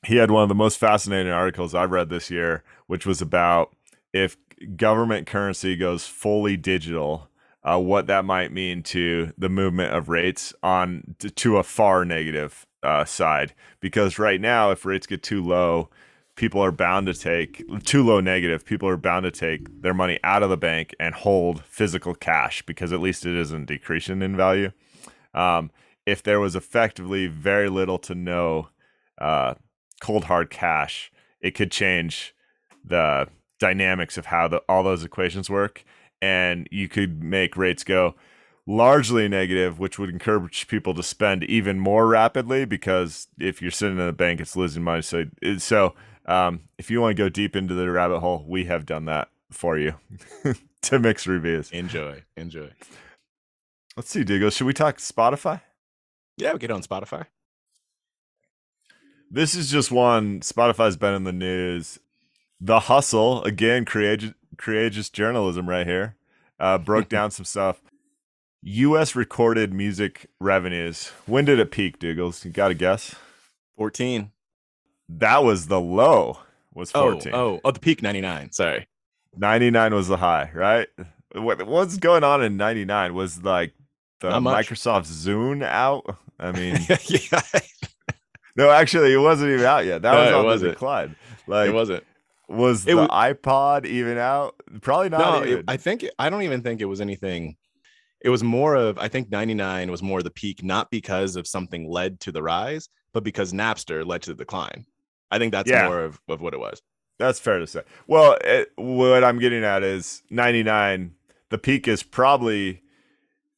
he 0.03 0.15
had 0.15 0.31
one 0.31 0.43
of 0.43 0.49
the 0.49 0.55
most 0.55 0.79
fascinating 0.79 1.31
articles 1.31 1.75
I've 1.75 1.91
read 1.91 2.09
this 2.09 2.31
year, 2.31 2.63
which 2.87 3.05
was 3.05 3.21
about 3.21 3.75
if 4.13 4.37
government 4.75 5.27
currency 5.27 5.75
goes 5.75 6.07
fully 6.07 6.57
digital, 6.57 7.29
uh, 7.63 7.79
what 7.79 8.07
that 8.07 8.25
might 8.25 8.51
mean 8.51 8.81
to 8.81 9.33
the 9.37 9.49
movement 9.49 9.93
of 9.93 10.09
rates 10.09 10.53
on 10.63 11.15
to, 11.19 11.29
to 11.29 11.57
a 11.57 11.63
far 11.63 12.03
negative 12.05 12.65
uh, 12.83 13.05
side. 13.05 13.53
Because 13.79 14.19
right 14.19 14.39
now, 14.41 14.71
if 14.71 14.85
rates 14.85 15.07
get 15.07 15.23
too 15.23 15.43
low, 15.43 15.89
people 16.35 16.63
are 16.63 16.71
bound 16.71 17.07
to 17.07 17.13
take 17.13 17.63
too 17.83 18.03
low 18.03 18.19
negative. 18.19 18.65
People 18.65 18.87
are 18.89 18.97
bound 18.97 19.23
to 19.23 19.31
take 19.31 19.81
their 19.81 19.93
money 19.93 20.19
out 20.23 20.43
of 20.43 20.49
the 20.49 20.57
bank 20.57 20.95
and 20.99 21.13
hold 21.13 21.63
physical 21.63 22.15
cash 22.15 22.61
because 22.63 22.91
at 22.91 23.01
least 23.01 23.25
it 23.25 23.35
isn't 23.35 23.65
decreasing 23.65 24.21
in 24.21 24.35
value. 24.35 24.71
Um, 25.33 25.71
if 26.05 26.23
there 26.23 26.39
was 26.39 26.55
effectively 26.55 27.27
very 27.27 27.69
little 27.69 27.99
to 27.99 28.15
no 28.15 28.69
uh, 29.19 29.55
cold 30.01 30.25
hard 30.25 30.49
cash, 30.49 31.11
it 31.41 31.51
could 31.51 31.71
change 31.71 32.33
the 32.83 33.27
dynamics 33.59 34.17
of 34.17 34.27
how 34.27 34.47
the, 34.47 34.57
all 34.67 34.83
those 34.83 35.03
equations 35.03 35.49
work, 35.49 35.83
and 36.21 36.67
you 36.71 36.87
could 36.87 37.23
make 37.23 37.55
rates 37.55 37.83
go 37.83 38.15
largely 38.67 39.27
negative, 39.27 39.79
which 39.79 39.97
would 39.97 40.09
encourage 40.09 40.67
people 40.67 40.93
to 40.93 41.03
spend 41.03 41.43
even 41.45 41.79
more 41.79 42.07
rapidly 42.07 42.65
because 42.65 43.27
if 43.39 43.61
you're 43.61 43.71
sitting 43.71 43.97
in 43.97 44.07
a 44.07 44.13
bank, 44.13 44.39
it's 44.39 44.55
losing 44.55 44.83
money. 44.83 45.01
So, 45.01 45.25
so 45.57 45.95
um, 46.25 46.61
if 46.77 46.91
you 46.91 47.01
want 47.01 47.15
to 47.15 47.23
go 47.23 47.29
deep 47.29 47.55
into 47.55 47.73
the 47.73 47.89
rabbit 47.89 48.19
hole, 48.19 48.45
we 48.47 48.65
have 48.65 48.85
done 48.85 49.05
that 49.05 49.29
for 49.51 49.77
you 49.77 49.95
to 50.81 50.99
mix 50.99 51.27
reviews. 51.27 51.71
Enjoy, 51.71 52.23
enjoy. 52.37 52.69
Let's 53.97 54.09
see, 54.09 54.23
Doogle. 54.23 54.51
Should 54.51 54.67
we 54.67 54.73
talk 54.73 54.97
Spotify? 54.97 55.61
Yeah, 56.37 56.53
we 56.53 56.59
get 56.59 56.71
on 56.71 56.81
Spotify. 56.81 57.25
This 59.29 59.55
is 59.55 59.69
just 59.71 59.91
one. 59.91 60.41
Spotify's 60.41 60.97
been 60.97 61.13
in 61.13 61.23
the 61.23 61.31
news. 61.31 61.99
The 62.59 62.81
Hustle 62.81 63.43
again, 63.43 63.85
courageous, 63.85 64.33
courageous 64.57 65.09
journalism 65.09 65.67
right 65.67 65.87
here. 65.87 66.15
Uh, 66.59 66.77
broke 66.77 67.09
down 67.09 67.31
some 67.31 67.45
stuff. 67.45 67.81
U.S. 68.63 69.15
recorded 69.15 69.73
music 69.73 70.27
revenues. 70.39 71.11
When 71.25 71.45
did 71.45 71.57
it 71.57 71.71
peak, 71.71 71.99
Doogles? 71.99 72.45
You 72.45 72.51
got 72.51 72.67
to 72.67 72.75
guess. 72.75 73.15
Fourteen. 73.75 74.31
That 75.09 75.43
was 75.43 75.67
the 75.67 75.81
low. 75.81 76.39
Was 76.73 76.91
oh, 76.93 77.11
fourteen. 77.11 77.33
Oh, 77.33 77.55
oh, 77.55 77.61
oh, 77.65 77.71
the 77.71 77.79
peak 77.79 78.03
ninety 78.03 78.21
nine. 78.21 78.51
Sorry. 78.51 78.87
Ninety 79.35 79.71
nine 79.71 79.95
was 79.95 80.07
the 80.07 80.17
high, 80.17 80.51
right? 80.53 80.87
What 81.33 81.65
what's 81.65 81.97
going 81.97 82.23
on 82.23 82.43
in 82.43 82.55
ninety 82.55 82.85
nine? 82.85 83.15
Was 83.15 83.43
like 83.43 83.73
the 84.19 84.29
Microsoft 84.29 85.07
Zune 85.07 85.63
out? 85.63 86.17
I 86.39 86.51
mean, 86.51 86.77
yeah. 87.07 87.41
no, 88.55 88.69
actually, 88.69 89.13
it 89.13 89.17
wasn't 89.17 89.51
even 89.53 89.65
out 89.65 89.85
yet. 89.85 90.03
That 90.03 90.13
no, 90.13 90.19
was 90.19 90.33
on 90.33 90.45
wasn't. 90.45 90.69
the 90.69 90.73
decline. 90.73 91.15
Like 91.47 91.69
it 91.69 91.73
wasn't. 91.73 92.03
Was 92.47 92.85
it 92.85 92.95
the 92.95 92.97
was, 92.97 93.07
iPod 93.09 93.87
even 93.87 94.19
out? 94.19 94.55
Probably 94.81 95.09
not. 95.09 95.45
No, 95.45 95.51
it, 95.51 95.65
I 95.67 95.77
think 95.77 96.05
I 96.19 96.29
don't 96.29 96.43
even 96.43 96.61
think 96.61 96.79
it 96.79 96.85
was 96.85 97.01
anything. 97.01 97.57
It 98.23 98.29
was 98.29 98.43
more 98.43 98.75
of 98.75 98.97
I 98.97 99.07
think 99.07 99.31
99 99.31 99.91
was 99.91 100.03
more 100.03 100.21
the 100.21 100.29
peak, 100.29 100.63
not 100.63 100.91
because 100.91 101.35
of 101.35 101.47
something 101.47 101.89
led 101.89 102.19
to 102.21 102.31
the 102.31 102.43
rise, 102.43 102.89
but 103.13 103.23
because 103.23 103.53
Napster 103.53 104.05
led 104.05 104.21
to 104.23 104.31
the 104.31 104.43
decline. 104.43 104.85
I 105.31 105.39
think 105.39 105.51
that's 105.51 105.69
yeah. 105.69 105.87
more 105.87 106.03
of, 106.03 106.19
of 106.27 106.41
what 106.41 106.53
it 106.53 106.59
was. 106.59 106.81
That's 107.17 107.39
fair 107.39 107.59
to 107.59 107.67
say. 107.67 107.83
Well, 108.07 108.37
it, 108.43 108.71
what 108.75 109.23
I'm 109.23 109.39
getting 109.39 109.63
at 109.63 109.83
is 109.83 110.23
99. 110.29 111.13
The 111.49 111.57
peak 111.57 111.87
is 111.87 112.03
probably 112.03 112.81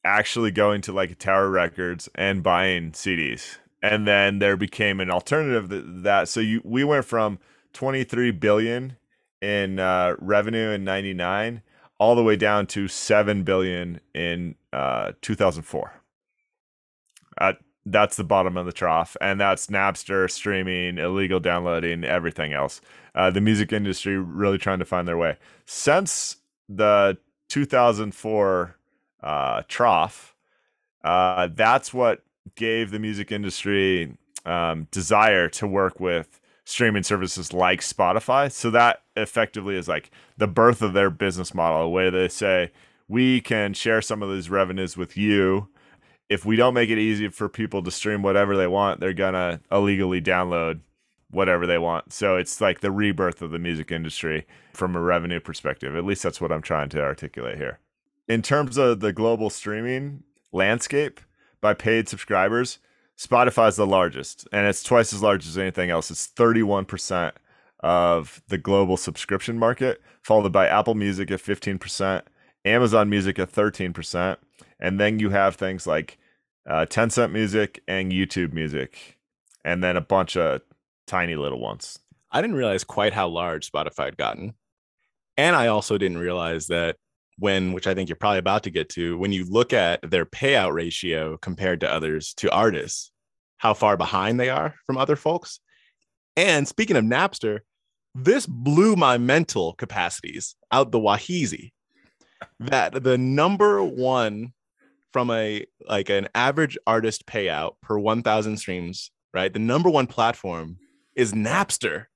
actually 0.04 0.50
going 0.50 0.82
to 0.82 0.92
like 0.92 1.18
Tower 1.18 1.48
Records 1.48 2.08
and 2.14 2.42
buying 2.42 2.92
CDs, 2.92 3.56
and 3.82 4.06
then 4.06 4.38
there 4.38 4.56
became 4.56 5.00
an 5.00 5.10
alternative 5.10 5.70
to 5.70 5.80
that. 6.02 6.28
So 6.28 6.40
you 6.40 6.60
we 6.64 6.84
went 6.84 7.06
from 7.06 7.38
23 7.72 8.32
billion 8.32 8.96
in 9.40 9.78
uh, 9.78 10.16
revenue 10.18 10.70
in 10.70 10.84
99 10.84 11.62
all 11.98 12.14
the 12.14 12.22
way 12.22 12.36
down 12.36 12.66
to 12.66 12.88
7 12.88 13.42
billion 13.44 14.00
in 14.14 14.54
uh, 14.72 15.12
2004 15.22 15.92
uh, 17.38 17.52
that's 17.86 18.16
the 18.16 18.24
bottom 18.24 18.56
of 18.56 18.66
the 18.66 18.72
trough 18.72 19.16
and 19.20 19.40
that's 19.40 19.66
napster 19.66 20.30
streaming 20.30 20.98
illegal 20.98 21.40
downloading 21.40 22.04
everything 22.04 22.52
else. 22.52 22.80
Uh, 23.14 23.30
the 23.30 23.40
music 23.40 23.72
industry 23.72 24.18
really 24.18 24.58
trying 24.58 24.78
to 24.78 24.84
find 24.84 25.06
their 25.06 25.18
way. 25.18 25.36
Since 25.66 26.36
the 26.68 27.18
2004 27.48 28.76
uh, 29.22 29.62
trough 29.68 30.34
uh, 31.02 31.48
that's 31.54 31.92
what 31.92 32.22
gave 32.54 32.90
the 32.90 32.98
music 32.98 33.30
industry 33.30 34.16
um, 34.46 34.88
desire 34.90 35.48
to 35.48 35.66
work 35.66 36.00
with 36.00 36.40
streaming 36.64 37.02
services 37.02 37.52
like 37.52 37.80
Spotify. 37.80 38.50
So 38.50 38.70
that 38.70 39.02
effectively 39.16 39.76
is 39.76 39.88
like 39.88 40.10
the 40.36 40.46
birth 40.46 40.82
of 40.82 40.92
their 40.92 41.10
business 41.10 41.54
model, 41.54 41.92
where 41.92 42.10
they 42.10 42.28
say, 42.28 42.72
we 43.08 43.40
can 43.40 43.74
share 43.74 44.00
some 44.00 44.22
of 44.22 44.30
these 44.30 44.48
revenues 44.48 44.96
with 44.96 45.16
you. 45.16 45.68
If 46.30 46.46
we 46.46 46.56
don't 46.56 46.74
make 46.74 46.88
it 46.88 46.98
easy 46.98 47.28
for 47.28 47.48
people 47.48 47.82
to 47.82 47.90
stream 47.90 48.22
whatever 48.22 48.56
they 48.56 48.66
want, 48.66 49.00
they're 49.00 49.12
gonna 49.12 49.60
illegally 49.70 50.22
download 50.22 50.80
whatever 51.30 51.66
they 51.66 51.78
want. 51.78 52.12
So 52.12 52.36
it's 52.36 52.60
like 52.60 52.80
the 52.80 52.90
rebirth 52.90 53.42
of 53.42 53.50
the 53.50 53.58
music 53.58 53.92
industry 53.92 54.46
from 54.72 54.96
a 54.96 55.00
revenue 55.00 55.40
perspective. 55.40 55.94
At 55.94 56.04
least 56.04 56.22
that's 56.22 56.40
what 56.40 56.52
I'm 56.52 56.62
trying 56.62 56.88
to 56.90 57.02
articulate 57.02 57.58
here. 57.58 57.80
In 58.26 58.40
terms 58.40 58.78
of 58.78 59.00
the 59.00 59.12
global 59.12 59.50
streaming 59.50 60.22
landscape 60.50 61.20
by 61.60 61.74
paid 61.74 62.08
subscribers, 62.08 62.78
Spotify 63.18 63.68
is 63.68 63.76
the 63.76 63.86
largest, 63.86 64.48
and 64.52 64.66
it's 64.66 64.82
twice 64.82 65.12
as 65.12 65.22
large 65.22 65.46
as 65.46 65.56
anything 65.56 65.90
else. 65.90 66.10
It's 66.10 66.28
31% 66.28 67.32
of 67.80 68.42
the 68.48 68.58
global 68.58 68.96
subscription 68.96 69.58
market, 69.58 70.00
followed 70.22 70.52
by 70.52 70.66
Apple 70.66 70.94
Music 70.94 71.30
at 71.30 71.40
15%, 71.40 72.22
Amazon 72.64 73.08
Music 73.08 73.38
at 73.38 73.52
13%, 73.52 74.36
and 74.80 74.98
then 74.98 75.18
you 75.18 75.30
have 75.30 75.54
things 75.54 75.86
like 75.86 76.18
uh, 76.68 76.86
Tencent 76.86 77.30
Music 77.30 77.82
and 77.86 78.10
YouTube 78.10 78.52
Music, 78.52 79.18
and 79.64 79.84
then 79.84 79.96
a 79.96 80.00
bunch 80.00 80.36
of 80.36 80.62
tiny 81.06 81.36
little 81.36 81.60
ones. 81.60 82.00
I 82.32 82.40
didn't 82.40 82.56
realize 82.56 82.82
quite 82.82 83.12
how 83.12 83.28
large 83.28 83.70
Spotify 83.70 84.06
had 84.06 84.16
gotten. 84.16 84.54
And 85.36 85.54
I 85.54 85.68
also 85.68 85.98
didn't 85.98 86.18
realize 86.18 86.66
that 86.68 86.96
when 87.38 87.72
which 87.72 87.86
I 87.86 87.94
think 87.94 88.08
you're 88.08 88.16
probably 88.16 88.38
about 88.38 88.62
to 88.64 88.70
get 88.70 88.88
to, 88.90 89.18
when 89.18 89.32
you 89.32 89.44
look 89.44 89.72
at 89.72 90.08
their 90.08 90.24
payout 90.24 90.72
ratio 90.72 91.36
compared 91.36 91.80
to 91.80 91.92
others, 91.92 92.34
to 92.34 92.50
artists, 92.50 93.10
how 93.58 93.74
far 93.74 93.96
behind 93.96 94.38
they 94.38 94.50
are 94.50 94.74
from 94.86 94.98
other 94.98 95.16
folks. 95.16 95.60
And 96.36 96.66
speaking 96.66 96.96
of 96.96 97.04
Napster, 97.04 97.60
this 98.14 98.46
blew 98.46 98.96
my 98.96 99.18
mental 99.18 99.72
capacities 99.74 100.54
out 100.70 100.92
the 100.92 101.00
wahizi. 101.00 101.72
That 102.60 103.02
the 103.02 103.16
number 103.16 103.82
one 103.82 104.52
from 105.12 105.30
a 105.30 105.64
like 105.88 106.10
an 106.10 106.28
average 106.34 106.76
artist 106.86 107.26
payout 107.26 107.74
per 107.80 107.98
1000 107.98 108.56
streams, 108.56 109.10
right? 109.32 109.52
The 109.52 109.58
number 109.58 109.88
one 109.88 110.06
platform 110.06 110.76
is 111.16 111.32
Napster 111.32 112.06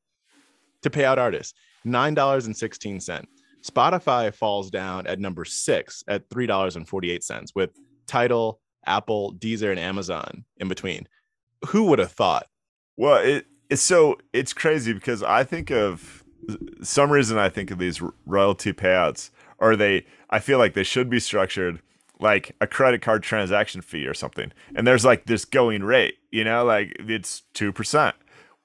to 0.82 0.90
pay 0.90 1.04
out 1.04 1.18
artists, 1.18 1.54
$9.16. 1.86 3.26
Spotify 3.62 4.32
falls 4.32 4.70
down 4.70 5.06
at 5.06 5.18
number 5.18 5.44
six 5.44 6.04
at 6.08 6.28
$3.48 6.28 7.54
with 7.54 7.70
Tidal, 8.06 8.60
Apple, 8.86 9.34
Deezer, 9.34 9.70
and 9.70 9.78
Amazon 9.78 10.44
in 10.56 10.68
between. 10.68 11.06
Who 11.66 11.84
would 11.84 11.98
have 11.98 12.12
thought? 12.12 12.46
Well, 12.96 13.22
it, 13.22 13.46
it's 13.68 13.82
so 13.82 14.18
it's 14.32 14.52
crazy 14.52 14.92
because 14.92 15.22
I 15.22 15.44
think 15.44 15.70
of 15.70 16.24
some 16.82 17.10
reason 17.10 17.38
I 17.38 17.48
think 17.48 17.70
of 17.70 17.78
these 17.78 18.00
royalty 18.26 18.72
payouts 18.72 19.30
or 19.58 19.76
they 19.76 20.06
I 20.30 20.38
feel 20.38 20.58
like 20.58 20.74
they 20.74 20.84
should 20.84 21.10
be 21.10 21.20
structured 21.20 21.80
like 22.20 22.54
a 22.60 22.66
credit 22.66 23.02
card 23.02 23.22
transaction 23.22 23.80
fee 23.80 24.06
or 24.06 24.14
something. 24.14 24.52
And 24.74 24.86
there's 24.86 25.04
like 25.04 25.26
this 25.26 25.44
going 25.44 25.84
rate, 25.84 26.18
you 26.30 26.44
know, 26.44 26.64
like 26.64 26.96
it's 26.98 27.42
2%. 27.54 28.12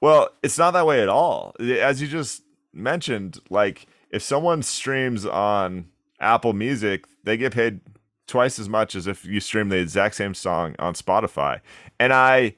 Well, 0.01 0.29
it's 0.41 0.57
not 0.57 0.71
that 0.71 0.85
way 0.85 1.01
at 1.01 1.09
all. 1.09 1.55
As 1.59 2.01
you 2.01 2.07
just 2.07 2.43
mentioned, 2.73 3.39
like 3.49 3.85
if 4.13 4.21
someone 4.21 4.61
streams 4.61 5.25
on 5.25 5.87
Apple 6.19 6.53
Music, 6.53 7.05
they 7.23 7.35
get 7.35 7.51
paid 7.51 7.81
twice 8.27 8.59
as 8.59 8.69
much 8.69 8.93
as 8.95 9.07
if 9.07 9.25
you 9.25 9.39
stream 9.39 9.69
the 9.69 9.77
exact 9.77 10.13
same 10.15 10.35
song 10.35 10.75
on 10.77 10.93
Spotify. 10.93 11.59
And 11.99 12.13
I 12.13 12.55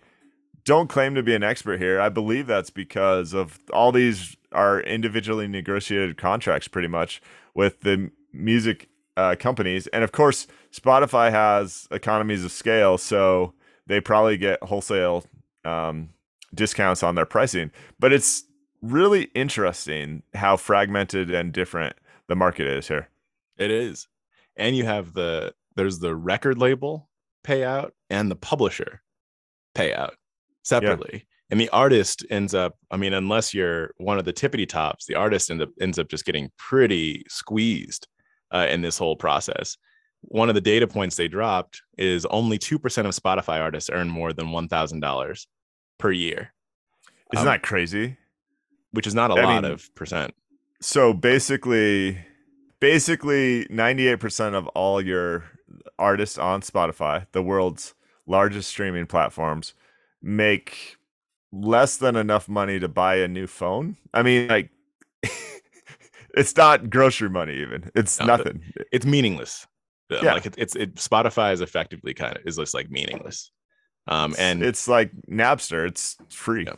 don't 0.65 0.89
claim 0.89 1.15
to 1.15 1.23
be 1.23 1.33
an 1.33 1.43
expert 1.43 1.79
here. 1.79 1.99
I 1.99 2.09
believe 2.09 2.45
that's 2.45 2.69
because 2.69 3.33
of 3.33 3.59
all 3.71 3.93
these 3.93 4.35
are 4.51 4.81
individually 4.81 5.47
negotiated 5.47 6.17
contracts 6.17 6.67
pretty 6.67 6.89
much 6.89 7.21
with 7.53 7.79
the 7.81 8.11
music 8.33 8.89
uh, 9.15 9.35
companies. 9.39 9.87
And 9.87 10.03
of 10.03 10.11
course, 10.11 10.47
Spotify 10.73 11.31
has 11.31 11.87
economies 11.89 12.43
of 12.43 12.51
scale, 12.51 12.97
so 12.97 13.53
they 13.87 14.01
probably 14.01 14.35
get 14.35 14.61
wholesale 14.61 15.23
um, 15.63 16.09
discounts 16.53 17.01
on 17.01 17.15
their 17.15 17.25
pricing. 17.25 17.71
But 17.97 18.11
it's 18.11 18.43
really 18.91 19.23
interesting 19.35 20.23
how 20.33 20.57
fragmented 20.57 21.31
and 21.31 21.51
different 21.53 21.95
the 22.27 22.35
market 22.35 22.67
is 22.67 22.87
here. 22.87 23.09
It 23.57 23.71
is. 23.71 24.07
And 24.55 24.75
you 24.75 24.85
have 24.85 25.13
the 25.13 25.53
there's 25.75 25.99
the 25.99 26.15
record 26.15 26.57
label 26.57 27.09
payout 27.43 27.91
and 28.09 28.31
the 28.31 28.35
publisher 28.35 29.01
payout 29.75 30.11
separately. 30.63 31.25
and 31.51 31.59
the 31.59 31.69
artist 31.69 32.25
ends 32.31 32.55
up 32.55 32.75
i 32.89 32.97
mean 32.97 33.13
unless 33.13 33.53
you're 33.53 33.91
one 33.97 34.17
of 34.17 34.25
the 34.25 34.33
tippity 34.33 34.67
tops 34.67 35.05
the 35.05 35.13
artist 35.13 35.51
end 35.51 35.61
up, 35.61 35.69
ends 35.79 35.99
up 35.99 36.07
just 36.07 36.25
getting 36.25 36.49
pretty 36.57 37.23
squeezed 37.27 38.07
uh, 38.51 38.65
in 38.69 38.81
this 38.81 38.97
whole 38.97 39.15
process 39.15 39.77
one 40.21 40.49
of 40.49 40.55
the 40.55 40.61
data 40.61 40.87
points 40.87 41.17
they 41.17 41.27
dropped 41.27 41.83
is 41.99 42.25
only 42.27 42.57
2% 42.57 42.73
of 43.05 43.11
spotify 43.11 43.61
artists 43.61 43.91
earn 43.93 44.09
more 44.09 44.33
than 44.33 44.47
$1000 44.47 45.45
per 45.99 46.11
year 46.11 46.51
Isn't 47.33 47.45
Um, 47.47 47.53
that 47.53 47.61
crazy? 47.61 48.17
Which 48.95 49.07
is 49.07 49.13
not 49.13 49.31
a 49.31 49.35
I 49.35 49.43
lot 49.43 49.63
mean- 49.63 49.71
of 49.71 49.93
percent 49.95 50.33
So 50.81 51.13
basically, 51.13 52.17
basically, 52.79 53.67
ninety-eight 53.69 54.19
percent 54.19 54.55
of 54.55 54.67
all 54.69 55.01
your 55.01 55.43
artists 55.99 56.37
on 56.37 56.61
Spotify, 56.61 57.25
the 57.31 57.41
world's 57.41 57.93
largest 58.27 58.69
streaming 58.69 59.05
platforms, 59.05 59.73
make 60.21 60.97
less 61.51 61.97
than 61.97 62.15
enough 62.15 62.49
money 62.49 62.79
to 62.79 62.87
buy 62.87 63.15
a 63.15 63.27
new 63.27 63.47
phone. 63.47 63.95
I 64.13 64.23
mean, 64.23 64.47
like, 64.49 64.69
it's 66.35 66.55
not 66.57 66.89
grocery 66.89 67.29
money. 67.29 67.55
Even 67.55 67.91
it's 67.95 68.19
No, 68.19 68.25
nothing. 68.25 68.61
it's 68.91 69.05
meaningless 69.05 69.65
Yeah. 70.09 70.33
like 70.33 70.45
it, 70.45 70.55
it's 70.57 70.75
it 70.75 70.95
spotify 70.95 71.53
is 71.53 71.61
effectively 71.61 72.13
kind 72.13 72.35
of 72.37 72.45
is 72.45 72.57
just 72.57 72.73
like 72.73 72.89
meaningless 72.91 73.51
um 74.07 74.35
and 74.37 74.61
it's 74.63 74.87
like 74.87 75.11
Napster. 75.29 75.87
It's 75.87 76.17
free. 76.29 76.65
Yeah. 76.65 76.75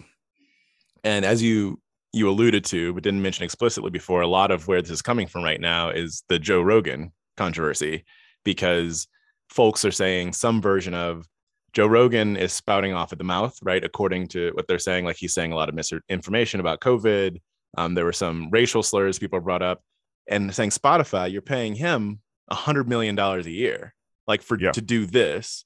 and 1.03 1.26
as 1.26 1.41
you 1.41 1.80
you 2.18 2.30
alluded 2.30 2.65
to 2.65 2.93
but 2.93 3.03
didn't 3.03 3.22
mention 3.22 3.43
explicitly 3.45 3.89
before 3.89 4.22
a 4.22 4.28
lot 4.28 4.51
of 4.51 4.68
where 4.68 4.82
this 4.82 4.91
is 4.91 5.01
coming 5.01 5.28
from 5.28 5.43
right 5.43 5.61
now 5.61 5.89
is 5.89 6.24
the 6.30 6.39
joe 6.39 6.61
rogan 6.61 7.11
controversy 7.38 8.03
because 8.43 9.07
folks 9.49 9.86
are 9.86 9.91
saying 9.91 10.34
some 10.34 10.61
version 10.61 10.93
of 10.93 11.26
joe 11.74 11.88
rogan 11.88 12.36
is 12.36 12.51
spouting 12.53 12.93
off 12.93 13.11
at 13.11 13.18
the 13.18 13.24
mouth 13.24 13.57
right? 13.61 13.84
According 13.84 14.28
to 14.30 14.51
what 14.55 14.68
they're 14.68 14.80
saying 14.80 15.05
like 15.05 15.18
he's 15.18 15.34
saying 15.34 15.51
a 15.51 15.55
lot 15.55 15.70
of 15.70 15.76
misinformation 15.76 16.59
about 16.59 16.80
covid. 16.82 17.39
Um, 17.78 17.93
there 17.93 18.05
were 18.05 18.13
some 18.13 18.49
racial 18.51 18.82
slurs 18.82 19.20
people 19.20 19.39
brought 19.39 19.61
up 19.61 19.82
and 20.28 20.53
saying 20.53 20.72
spotify 20.72 21.32
you're 21.32 21.41
paying 21.41 21.76
him 21.76 22.20
a 22.49 22.55
hundred 22.55 22.88
million 22.88 23.15
dollars 23.15 23.45
a 23.45 23.51
year 23.51 23.93
like 24.28 24.41
for 24.41 24.57
Yeah. 24.59 24.72
to 24.72 24.82
do 24.82 25.05
this. 25.05 25.65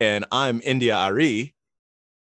And 0.00 0.24
i'm 0.30 0.60
India 0.64 0.96
Arie 0.96 1.54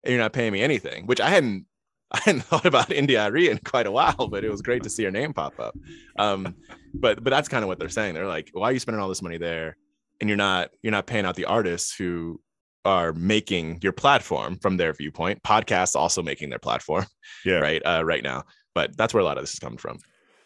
and 0.03 0.11
you're 0.13 0.21
not 0.21 0.33
paying 0.33 0.53
me 0.53 0.61
anything 0.61 1.05
which 1.07 1.19
i 1.19 1.29
hadn't 1.29 1.65
I 2.11 2.19
hadn't 2.23 2.41
thought 2.41 2.65
about 2.65 2.91
India 2.91 3.23
Arie 3.23 3.49
in 3.49 3.59
quite 3.59 3.85
a 3.85 3.91
while, 3.91 4.27
but 4.29 4.43
it 4.43 4.49
was 4.49 4.61
great 4.61 4.83
to 4.83 4.89
see 4.89 5.03
her 5.03 5.11
name 5.11 5.33
pop 5.33 5.59
up. 5.59 5.75
Um, 6.17 6.55
but 6.93 7.23
but 7.23 7.29
that's 7.29 7.47
kind 7.47 7.63
of 7.63 7.67
what 7.67 7.77
they're 7.79 7.89
saying. 7.89 8.15
They're 8.15 8.27
like, 8.27 8.49
why 8.53 8.69
are 8.69 8.71
you 8.71 8.79
spending 8.79 9.01
all 9.01 9.09
this 9.09 9.21
money 9.21 9.37
there, 9.37 9.77
and 10.19 10.29
you're 10.29 10.37
not 10.37 10.71
you're 10.81 10.91
not 10.91 11.05
paying 11.07 11.25
out 11.25 11.35
the 11.35 11.45
artists 11.45 11.95
who 11.95 12.41
are 12.85 13.13
making 13.13 13.77
your 13.83 13.91
platform 13.91 14.57
from 14.57 14.77
their 14.77 14.93
viewpoint. 14.93 15.43
Podcasts 15.43 15.95
also 15.95 16.23
making 16.23 16.49
their 16.49 16.59
platform, 16.59 17.05
Yeah. 17.45 17.59
right 17.59 17.81
uh, 17.85 18.03
right 18.03 18.23
now. 18.23 18.43
But 18.73 18.95
that's 18.97 19.13
where 19.13 19.21
a 19.21 19.25
lot 19.25 19.37
of 19.37 19.43
this 19.43 19.53
is 19.53 19.59
coming 19.59 19.77
from. 19.77 19.99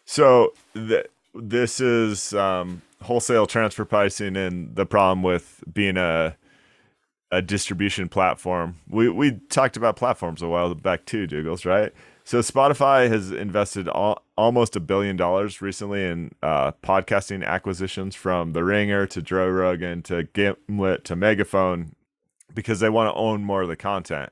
So 0.06 0.54
th- 0.74 1.06
this 1.36 1.80
is 1.80 2.34
um, 2.34 2.82
wholesale 3.02 3.46
transfer 3.46 3.86
pricing, 3.86 4.36
and 4.36 4.76
the 4.76 4.86
problem 4.86 5.24
with 5.24 5.64
being 5.72 5.96
a 5.98 6.36
a 7.34 7.42
distribution 7.42 8.08
platform. 8.10 8.76
We 8.88 9.10
we 9.10 9.40
talked 9.50 9.76
about 9.76 9.96
platforms 9.96 10.42
a 10.42 10.48
while 10.48 10.74
back 10.76 11.06
too, 11.06 11.26
Douglas, 11.26 11.66
right? 11.66 11.92
So 12.24 12.40
Spotify 12.40 13.10
has 13.10 13.32
invested 13.32 13.88
al- 13.90 14.24
almost 14.38 14.76
a 14.76 14.80
billion 14.80 15.18
dollars 15.18 15.62
recently 15.62 16.06
in 16.06 16.32
uh, 16.42 16.72
podcasting 16.84 17.44
acquisitions, 17.44 18.16
from 18.16 18.54
The 18.54 18.64
Ringer 18.64 19.06
to 19.08 19.22
Joe 19.22 19.50
Rogan 19.50 20.04
to 20.04 20.24
Gimlet 20.24 21.04
to 21.06 21.16
Megaphone, 21.16 21.96
because 22.54 22.80
they 22.80 22.90
want 22.90 23.10
to 23.10 23.20
own 23.20 23.44
more 23.44 23.64
of 23.64 23.68
the 23.68 23.76
content. 23.76 24.32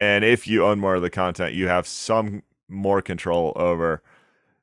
And 0.00 0.24
if 0.24 0.48
you 0.48 0.64
own 0.64 0.80
more 0.80 0.94
of 0.96 1.02
the 1.02 1.10
content, 1.10 1.54
you 1.54 1.68
have 1.68 1.86
some 1.86 2.42
more 2.68 3.02
control 3.02 3.52
over 3.56 4.02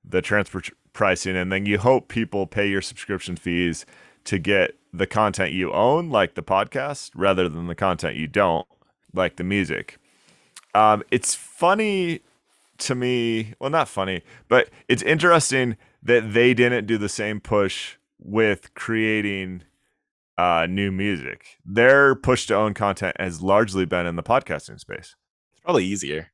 the 0.04 0.22
transfer 0.22 0.62
pricing 0.94 1.36
and 1.36 1.52
then 1.52 1.66
you 1.66 1.78
hope 1.78 2.08
people 2.08 2.48
pay 2.48 2.68
your 2.68 2.82
subscription 2.82 3.36
fees 3.36 3.86
to 4.24 4.40
get 4.40 4.76
the 4.98 5.08
content 5.08 5.52
you 5.52 5.72
own 5.72 6.10
like 6.10 6.36
the 6.36 6.44
podcast 6.44 7.12
rather 7.16 7.50
than 7.50 7.68
the 7.68 7.76
content 7.76 8.16
you 8.16 8.28
don't 8.28 8.68
like 9.14 9.36
the 9.38 9.44
music 9.44 9.98
um, 10.74 11.04
it's 11.12 11.34
funny 11.34 12.22
to 12.78 12.96
me 12.96 13.54
well 13.60 13.70
not 13.70 13.88
funny 13.88 14.22
but 14.48 14.70
it's 14.88 15.04
interesting 15.04 15.78
that 16.04 16.34
they 16.34 16.54
didn't 16.54 16.86
do 16.86 16.98
the 16.98 17.10
same 17.10 17.40
push 17.40 17.96
with 18.20 18.74
creating 18.74 19.64
uh, 20.38 20.68
new 20.70 20.92
music 20.92 21.58
their 21.66 22.16
push 22.16 22.46
to 22.46 22.56
own 22.56 22.74
content 22.74 23.16
has 23.20 23.42
largely 23.42 23.86
been 23.86 24.06
in 24.06 24.16
the 24.16 24.24
podcasting 24.24 24.80
space 24.80 25.16
It's 25.54 25.62
probably 25.62 25.86
easier, 25.86 26.32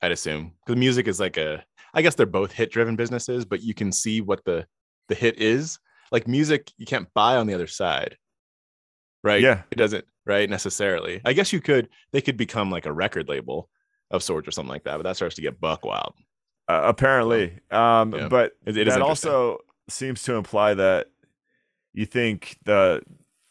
I'd 0.00 0.12
assume, 0.12 0.52
because 0.64 0.78
music 0.78 1.08
is 1.08 1.18
like 1.18 1.36
a. 1.36 1.64
I 1.94 2.00
guess 2.00 2.14
they're 2.14 2.24
both 2.24 2.52
hit 2.52 2.70
driven 2.70 2.96
businesses, 2.96 3.44
but 3.44 3.62
you 3.62 3.74
can 3.74 3.92
see 3.92 4.20
what 4.20 4.44
the 4.44 4.66
the 5.08 5.14
hit 5.14 5.40
is. 5.40 5.78
Like 6.12 6.28
music, 6.28 6.70
you 6.78 6.86
can't 6.86 7.12
buy 7.14 7.36
on 7.36 7.48
the 7.48 7.54
other 7.54 7.66
side, 7.66 8.16
right? 9.24 9.40
Yeah. 9.42 9.62
it 9.72 9.76
doesn't 9.76 10.04
right 10.24 10.48
necessarily. 10.48 11.20
I 11.24 11.32
guess 11.32 11.52
you 11.52 11.60
could. 11.60 11.88
They 12.12 12.20
could 12.20 12.36
become 12.36 12.70
like 12.70 12.86
a 12.86 12.92
record 12.92 13.28
label 13.28 13.68
of 14.12 14.22
sorts 14.22 14.46
or 14.46 14.52
something 14.52 14.70
like 14.70 14.84
that, 14.84 14.98
but 14.98 15.02
that 15.04 15.16
starts 15.16 15.34
to 15.36 15.42
get 15.42 15.58
buck 15.60 15.84
wild. 15.84 16.14
Uh, 16.68 16.82
apparently, 16.84 17.58
um, 17.72 18.12
Yeah. 18.14 18.28
but 18.28 18.52
It- 18.66 18.76
it 18.76 18.86
is 18.86 18.94
that 18.94 19.02
also 19.02 19.58
seems 19.88 20.22
to 20.24 20.34
imply 20.34 20.74
that 20.74 21.08
you 21.92 22.06
think 22.06 22.56
the 22.64 23.02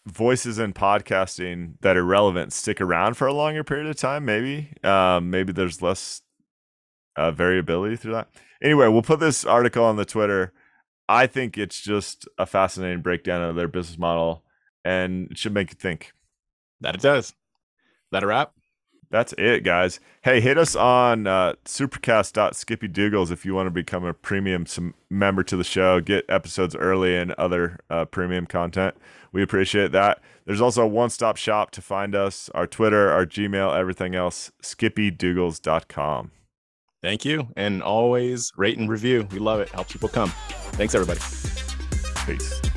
voices 0.07 0.57
in 0.59 0.71
podcasting 0.73 1.73
that 1.81 1.97
are 1.97 2.03
relevant 2.05 2.53
stick 2.53 2.79
around 2.79 3.15
for 3.15 3.27
a 3.27 3.33
longer 3.33 3.63
period 3.63 3.87
of 3.87 3.95
time. 3.97 4.23
Maybe, 4.25 4.71
um, 4.83 5.29
maybe 5.29 5.51
there's 5.51 5.81
less 5.81 6.21
uh, 7.17 7.29
variability 7.31 7.97
through 7.97 8.13
that. 8.13 8.29
Anyway, 8.63 8.87
we'll 8.87 9.01
put 9.01 9.19
this 9.19 9.43
article 9.45 9.83
on 9.83 9.97
the 9.97 10.05
Twitter. 10.05 10.53
I 11.09 11.27
think 11.27 11.57
it's 11.57 11.81
just 11.81 12.27
a 12.37 12.45
fascinating 12.45 13.01
breakdown 13.01 13.41
of 13.41 13.55
their 13.55 13.67
business 13.67 13.97
model, 13.97 14.43
and 14.85 15.29
it 15.31 15.37
should 15.37 15.53
make 15.53 15.71
you 15.71 15.75
think. 15.75 16.13
That 16.79 16.95
it 16.95 17.01
does. 17.01 17.33
That 18.11 18.23
a 18.23 18.27
wrap? 18.27 18.53
That's 19.11 19.33
it, 19.37 19.65
guys. 19.65 19.99
Hey, 20.21 20.39
hit 20.39 20.57
us 20.57 20.73
on 20.73 21.27
uh, 21.27 21.55
supercast.skippydoogles 21.65 23.29
if 23.29 23.45
you 23.45 23.53
want 23.53 23.67
to 23.67 23.71
become 23.71 24.05
a 24.05 24.13
premium 24.13 24.65
member 25.09 25.43
to 25.43 25.57
the 25.57 25.65
show, 25.65 25.99
get 25.99 26.23
episodes 26.29 26.75
early 26.75 27.17
and 27.17 27.33
other 27.33 27.77
uh, 27.89 28.05
premium 28.05 28.45
content. 28.45 28.95
We 29.33 29.43
appreciate 29.43 29.91
that. 29.91 30.21
There's 30.45 30.61
also 30.61 30.83
a 30.83 30.87
one 30.87 31.09
stop 31.09 31.35
shop 31.35 31.71
to 31.71 31.81
find 31.81 32.15
us 32.15 32.49
our 32.55 32.67
Twitter, 32.67 33.11
our 33.11 33.25
Gmail, 33.25 33.77
everything 33.77 34.15
else, 34.15 34.51
skippydoogles.com. 34.63 36.31
Thank 37.03 37.25
you, 37.25 37.47
and 37.57 37.83
always 37.83 38.51
rate 38.55 38.77
and 38.77 38.89
review. 38.89 39.27
We 39.31 39.39
love 39.39 39.59
it. 39.59 39.69
Helps 39.69 39.91
people 39.91 40.09
come. 40.09 40.31
Thanks, 40.73 40.95
everybody. 40.95 41.19
Peace. 42.25 42.70